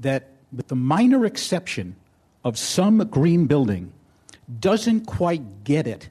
that, 0.00 0.30
with 0.52 0.68
the 0.68 0.76
minor 0.76 1.24
exception 1.24 1.96
of 2.44 2.58
some 2.58 2.98
green 3.08 3.46
building, 3.46 3.92
doesn't 4.60 5.06
quite 5.06 5.64
get 5.64 5.86
it 5.86 6.10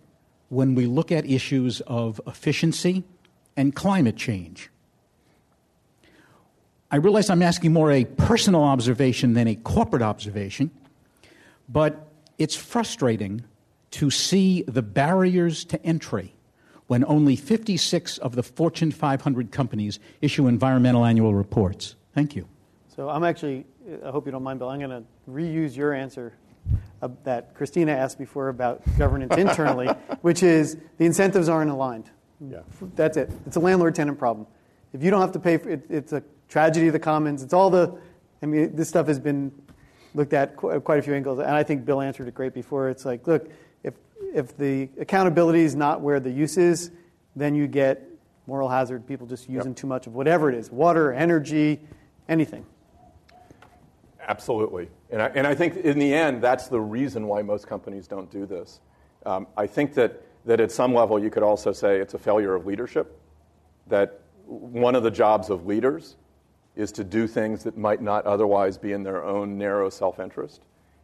when 0.49 0.75
we 0.75 0.85
look 0.85 1.11
at 1.11 1.25
issues 1.25 1.81
of 1.81 2.19
efficiency 2.25 3.03
and 3.55 3.75
climate 3.75 4.17
change? 4.17 4.69
I 6.95 6.99
realize 6.99 7.29
I'm 7.29 7.41
asking 7.41 7.73
more 7.73 7.91
a 7.91 8.05
personal 8.05 8.63
observation 8.63 9.33
than 9.33 9.49
a 9.49 9.55
corporate 9.55 10.01
observation, 10.01 10.71
but 11.67 12.07
it's 12.37 12.55
frustrating 12.55 13.43
to 13.91 14.09
see 14.09 14.61
the 14.61 14.81
barriers 14.81 15.65
to 15.65 15.85
entry 15.85 16.33
when 16.87 17.03
only 17.03 17.35
56 17.35 18.17
of 18.19 18.37
the 18.37 18.43
Fortune 18.43 18.93
500 18.93 19.51
companies 19.51 19.99
issue 20.21 20.47
environmental 20.47 21.03
annual 21.03 21.35
reports. 21.35 21.97
Thank 22.13 22.33
you. 22.33 22.47
So 22.95 23.09
I'm 23.09 23.25
actually, 23.25 23.65
I 24.01 24.09
hope 24.09 24.25
you 24.25 24.31
don't 24.31 24.43
mind, 24.43 24.59
Bill, 24.59 24.69
I'm 24.69 24.79
going 24.79 24.89
to 24.89 25.03
reuse 25.29 25.75
your 25.75 25.93
answer 25.93 26.31
uh, 27.01 27.09
that 27.25 27.55
Christina 27.55 27.91
asked 27.91 28.17
before 28.17 28.47
about 28.47 28.81
governance 28.97 29.35
internally, 29.35 29.87
which 30.21 30.43
is 30.43 30.77
the 30.97 31.03
incentives 31.03 31.49
aren't 31.49 31.71
aligned. 31.71 32.09
Yeah. 32.39 32.59
That's 32.95 33.17
it. 33.17 33.33
It's 33.45 33.57
a 33.57 33.59
landlord 33.59 33.95
tenant 33.95 34.17
problem. 34.17 34.47
If 34.93 35.03
you 35.03 35.11
don't 35.11 35.19
have 35.19 35.33
to 35.33 35.39
pay 35.41 35.57
for 35.57 35.71
it, 35.71 35.85
it's 35.89 36.13
a 36.13 36.23
tragedy 36.55 36.87
of 36.87 36.93
the 36.93 36.99
commons. 36.99 37.43
It's 37.43 37.51
all 37.51 37.69
the, 37.69 37.93
I 38.41 38.45
mean, 38.45 38.77
this 38.77 38.87
stuff 38.87 39.07
has 39.07 39.19
been 39.19 39.51
looked 40.13 40.31
at 40.31 40.55
quite 40.55 40.99
a 40.99 41.01
few 41.01 41.13
angles, 41.13 41.39
and 41.39 41.49
I 41.49 41.63
think 41.63 41.83
Bill 41.83 41.99
answered 41.99 42.29
it 42.29 42.33
great 42.33 42.53
before. 42.53 42.87
It's 42.87 43.03
like, 43.03 43.27
look, 43.27 43.49
if, 43.83 43.93
if 44.33 44.55
the 44.55 44.87
accountability 44.97 45.63
is 45.63 45.75
not 45.75 45.99
where 45.99 46.21
the 46.21 46.31
use 46.31 46.55
is, 46.55 46.91
then 47.35 47.55
you 47.55 47.67
get 47.67 48.09
moral 48.47 48.69
hazard, 48.69 49.05
people 49.05 49.27
just 49.27 49.49
using 49.49 49.71
yep. 49.71 49.75
too 49.75 49.87
much 49.87 50.07
of 50.07 50.15
whatever 50.15 50.49
it 50.49 50.55
is 50.55 50.71
water, 50.71 51.11
energy, 51.11 51.81
anything. 52.29 52.65
Absolutely. 54.25 54.87
And 55.09 55.21
I, 55.21 55.27
and 55.35 55.45
I 55.45 55.55
think 55.55 55.75
in 55.75 55.99
the 55.99 56.13
end, 56.13 56.41
that's 56.41 56.69
the 56.69 56.79
reason 56.79 57.27
why 57.27 57.41
most 57.41 57.67
companies 57.67 58.07
don't 58.07 58.31
do 58.31 58.45
this. 58.45 58.79
Um, 59.25 59.45
I 59.57 59.67
think 59.67 59.93
that, 59.95 60.23
that 60.45 60.61
at 60.61 60.71
some 60.71 60.93
level, 60.93 61.21
you 61.21 61.29
could 61.29 61.43
also 61.43 61.73
say 61.73 61.97
it's 61.97 62.13
a 62.13 62.17
failure 62.17 62.55
of 62.55 62.65
leadership, 62.65 63.19
that 63.87 64.21
one 64.45 64.95
of 64.95 65.03
the 65.03 65.11
jobs 65.11 65.49
of 65.49 65.65
leaders 65.65 66.15
is 66.75 66.91
to 66.93 67.03
do 67.03 67.27
things 67.27 67.63
that 67.63 67.77
might 67.77 68.01
not 68.01 68.25
otherwise 68.25 68.77
be 68.77 68.91
in 68.91 69.03
their 69.03 69.23
own 69.23 69.57
narrow 69.57 69.89
self 69.89 70.19
interest. 70.19 70.61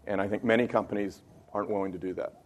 And 0.07 0.21
I 0.21 0.27
think 0.27 0.43
many 0.43 0.67
companies 0.67 1.21
aren't 1.53 1.69
willing 1.69 1.91
to 1.91 1.97
do 1.97 2.13
that. 2.13 2.41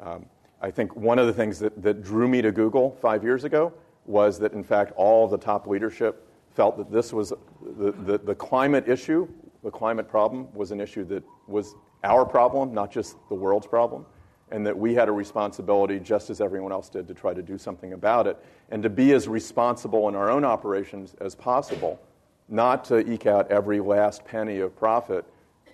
Um, 0.00 0.26
I 0.60 0.70
think 0.70 0.96
one 0.96 1.18
of 1.18 1.26
the 1.26 1.32
things 1.32 1.58
that, 1.58 1.82
that 1.82 2.02
drew 2.02 2.26
me 2.26 2.42
to 2.42 2.50
Google 2.50 2.96
five 3.00 3.22
years 3.22 3.44
ago 3.44 3.72
was 4.06 4.38
that, 4.38 4.52
in 4.52 4.64
fact, 4.64 4.92
all 4.96 5.24
of 5.24 5.30
the 5.30 5.38
top 5.38 5.66
leadership 5.66 6.26
felt 6.54 6.76
that 6.76 6.90
this 6.90 7.12
was 7.12 7.32
the, 7.78 7.92
the, 7.92 8.18
the 8.18 8.34
climate 8.34 8.88
issue, 8.88 9.28
the 9.62 9.70
climate 9.70 10.08
problem, 10.08 10.48
was 10.54 10.70
an 10.70 10.80
issue 10.80 11.04
that 11.04 11.22
was 11.46 11.74
our 12.02 12.24
problem, 12.24 12.72
not 12.72 12.90
just 12.90 13.16
the 13.28 13.34
world's 13.34 13.66
problem, 13.66 14.06
and 14.50 14.66
that 14.66 14.76
we 14.76 14.94
had 14.94 15.08
a 15.08 15.12
responsibility, 15.12 15.98
just 15.98 16.30
as 16.30 16.40
everyone 16.40 16.70
else 16.70 16.88
did, 16.88 17.08
to 17.08 17.14
try 17.14 17.34
to 17.34 17.42
do 17.42 17.58
something 17.58 17.92
about 17.92 18.26
it, 18.26 18.36
and 18.70 18.82
to 18.82 18.90
be 18.90 19.12
as 19.12 19.26
responsible 19.26 20.08
in 20.08 20.14
our 20.14 20.30
own 20.30 20.44
operations 20.44 21.14
as 21.20 21.34
possible, 21.34 22.00
not 22.48 22.84
to 22.84 23.10
eke 23.10 23.26
out 23.26 23.50
every 23.50 23.80
last 23.80 24.24
penny 24.24 24.60
of 24.60 24.76
profit, 24.76 25.24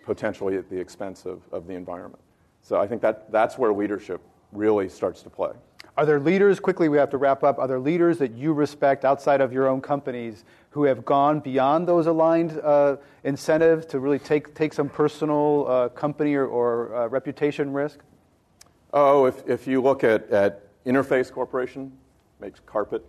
potentially 0.05 0.57
at 0.57 0.69
the 0.71 0.79
expense 0.79 1.27
of, 1.27 1.43
of 1.53 1.67
the 1.67 1.75
environment. 1.75 2.23
So 2.63 2.81
I 2.81 2.87
think 2.87 3.03
that, 3.03 3.31
that's 3.33 3.59
where 3.59 3.73
leadership 3.73 4.21
really 4.53 4.89
starts 4.89 5.23
to 5.23 5.31
play. 5.31 5.53
Are 5.97 6.07
there 6.07 6.21
leaders, 6.21 6.61
quickly 6.61 6.89
we 6.89 6.97
have 6.99 7.11
to 7.11 7.19
wrap 7.19 7.43
up, 7.43 7.59
are 7.59 7.67
there 7.67 7.79
leaders 7.79 8.19
that 8.19 8.33
you 8.33 8.53
respect 8.53 9.05
outside 9.05 9.41
of 9.41 9.53
your 9.53 9.69
own 9.69 9.81
companies 9.81 10.45
who 10.71 10.85
have 10.85 11.05
gone 11.05 11.41
beyond 11.41 11.87
those 11.87 12.07
aligned 12.07 12.59
uh, 12.63 12.97
incentives 13.25 13.85
to 13.87 13.99
really 13.99 14.19
take, 14.19 14.55
take 14.55 14.73
some 14.73 14.89
personal 14.89 15.67
uh, 15.69 15.89
company 15.91 16.35
or, 16.35 16.47
or 16.47 16.95
uh, 16.95 17.07
reputation 17.09 17.73
risk? 17.73 17.99
Oh, 18.93 19.27
if, 19.27 19.47
if 19.49 19.67
you 19.67 19.83
look 19.83 20.05
at, 20.05 20.31
at 20.31 20.63
Interface 20.85 21.31
Corporation, 21.31 21.93
makes 22.41 22.61
carpet. 22.61 23.05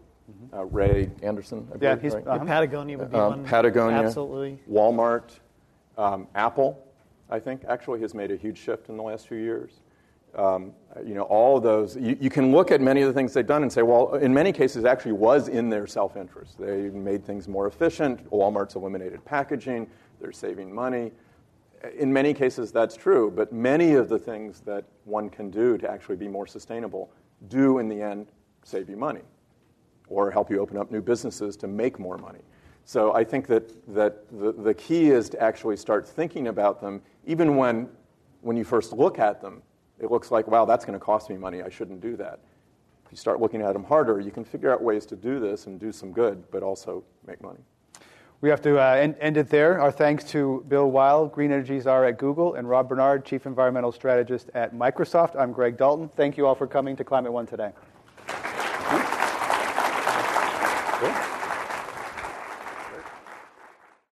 Uh, 0.53 0.65
Ray 0.65 1.09
Anderson, 1.21 1.67
I 1.71 1.77
yeah, 1.81 1.95
believe, 1.95 2.13
right? 2.13 2.27
uh-huh. 2.27 2.45
Patagonia 2.45 2.97
would 2.97 3.11
be 3.11 3.17
uh, 3.17 3.29
one. 3.29 3.45
Patagonia, 3.45 3.99
absolutely. 3.99 4.59
Walmart, 4.69 5.39
um, 5.97 6.27
Apple, 6.35 6.85
I 7.29 7.39
think, 7.39 7.63
actually 7.67 8.01
has 8.01 8.13
made 8.13 8.31
a 8.31 8.35
huge 8.35 8.57
shift 8.57 8.89
in 8.89 8.97
the 8.97 9.03
last 9.03 9.27
few 9.27 9.37
years. 9.37 9.71
Um, 10.35 10.73
you 11.05 11.13
know, 11.13 11.23
all 11.23 11.57
of 11.57 11.63
those, 11.63 11.97
you, 11.97 12.17
you, 12.19 12.29
can 12.29 12.51
look 12.51 12.71
at 12.71 12.79
many 12.79 13.01
of 13.01 13.07
the 13.07 13.13
things 13.13 13.33
they've 13.33 13.45
done 13.45 13.63
and 13.63 13.71
say, 13.71 13.81
well, 13.81 14.13
in 14.15 14.33
many 14.33 14.53
cases, 14.53 14.85
actually 14.85 15.11
was 15.11 15.49
in 15.49 15.69
their 15.69 15.85
self 15.85 16.15
interest. 16.15 16.57
They 16.57 16.89
made 16.89 17.25
things 17.25 17.49
more 17.49 17.67
efficient. 17.67 18.29
Walmart's 18.31 18.75
eliminated 18.75 19.25
packaging, 19.25 19.87
they're 20.21 20.31
saving 20.31 20.73
money. 20.73 21.11
In 21.97 22.13
many 22.13 22.33
cases, 22.33 22.71
that's 22.71 22.95
true, 22.95 23.31
but 23.35 23.51
many 23.51 23.93
of 23.93 24.07
the 24.07 24.19
things 24.19 24.61
that 24.61 24.85
one 25.03 25.29
can 25.29 25.49
do 25.49 25.77
to 25.79 25.89
actually 25.89 26.15
be 26.15 26.27
more 26.27 26.47
sustainable 26.47 27.11
do, 27.49 27.79
in 27.79 27.89
the 27.89 28.01
end, 28.01 28.27
save 28.63 28.89
you 28.89 28.95
money 28.95 29.21
or 30.11 30.29
help 30.29 30.49
you 30.49 30.59
open 30.59 30.77
up 30.77 30.91
new 30.91 31.01
businesses 31.01 31.55
to 31.57 31.67
make 31.67 31.99
more 31.99 32.17
money. 32.17 32.41
So 32.85 33.13
I 33.13 33.23
think 33.23 33.47
that, 33.47 33.93
that 33.95 34.27
the, 34.31 34.51
the 34.51 34.73
key 34.73 35.09
is 35.09 35.29
to 35.29 35.41
actually 35.41 35.77
start 35.77 36.07
thinking 36.07 36.47
about 36.47 36.81
them, 36.81 37.01
even 37.25 37.55
when, 37.55 37.89
when 38.41 38.57
you 38.57 38.63
first 38.63 38.91
look 38.91 39.19
at 39.19 39.41
them 39.41 39.61
it 40.01 40.09
looks 40.09 40.31
like, 40.31 40.47
wow, 40.47 40.65
that's 40.65 40.83
going 40.83 40.99
to 40.99 41.03
cost 41.03 41.29
me 41.29 41.37
money. 41.37 41.61
I 41.61 41.69
shouldn't 41.69 42.01
do 42.01 42.17
that. 42.17 42.39
If 43.05 43.11
you 43.11 43.17
start 43.17 43.39
looking 43.39 43.61
at 43.61 43.73
them 43.73 43.83
harder, 43.83 44.19
you 44.19 44.31
can 44.31 44.43
figure 44.43 44.73
out 44.73 44.81
ways 44.81 45.05
to 45.07 45.15
do 45.15 45.39
this 45.39 45.67
and 45.67 45.79
do 45.79 45.91
some 45.91 46.11
good, 46.11 46.43
but 46.49 46.63
also 46.63 47.03
make 47.27 47.41
money. 47.41 47.59
We 48.41 48.49
have 48.49 48.61
to 48.63 48.79
uh, 48.79 48.95
end, 48.95 49.15
end, 49.19 49.37
it 49.37 49.49
there. 49.49 49.79
Our 49.79 49.91
thanks 49.91 50.23
to 50.31 50.65
Bill 50.67 50.89
Weihl, 50.91 51.31
Green 51.31 51.51
Energy 51.51 51.79
Czar 51.79 52.05
at 52.05 52.17
Google, 52.17 52.55
and 52.55 52.67
Rob 52.67 52.89
Bernard, 52.89 53.23
Chief 53.23 53.45
Environmental 53.45 53.91
Strategist 53.91 54.49
at 54.55 54.73
Microsoft. 54.73 55.39
I'm 55.39 55.51
Greg 55.51 55.77
Dalton. 55.77 56.09
Thank 56.15 56.37
you 56.37 56.47
all 56.47 56.55
for 56.55 56.65
coming 56.65 56.95
to 56.95 57.03
Climate 57.03 57.31
One 57.31 57.45
today. 57.45 57.71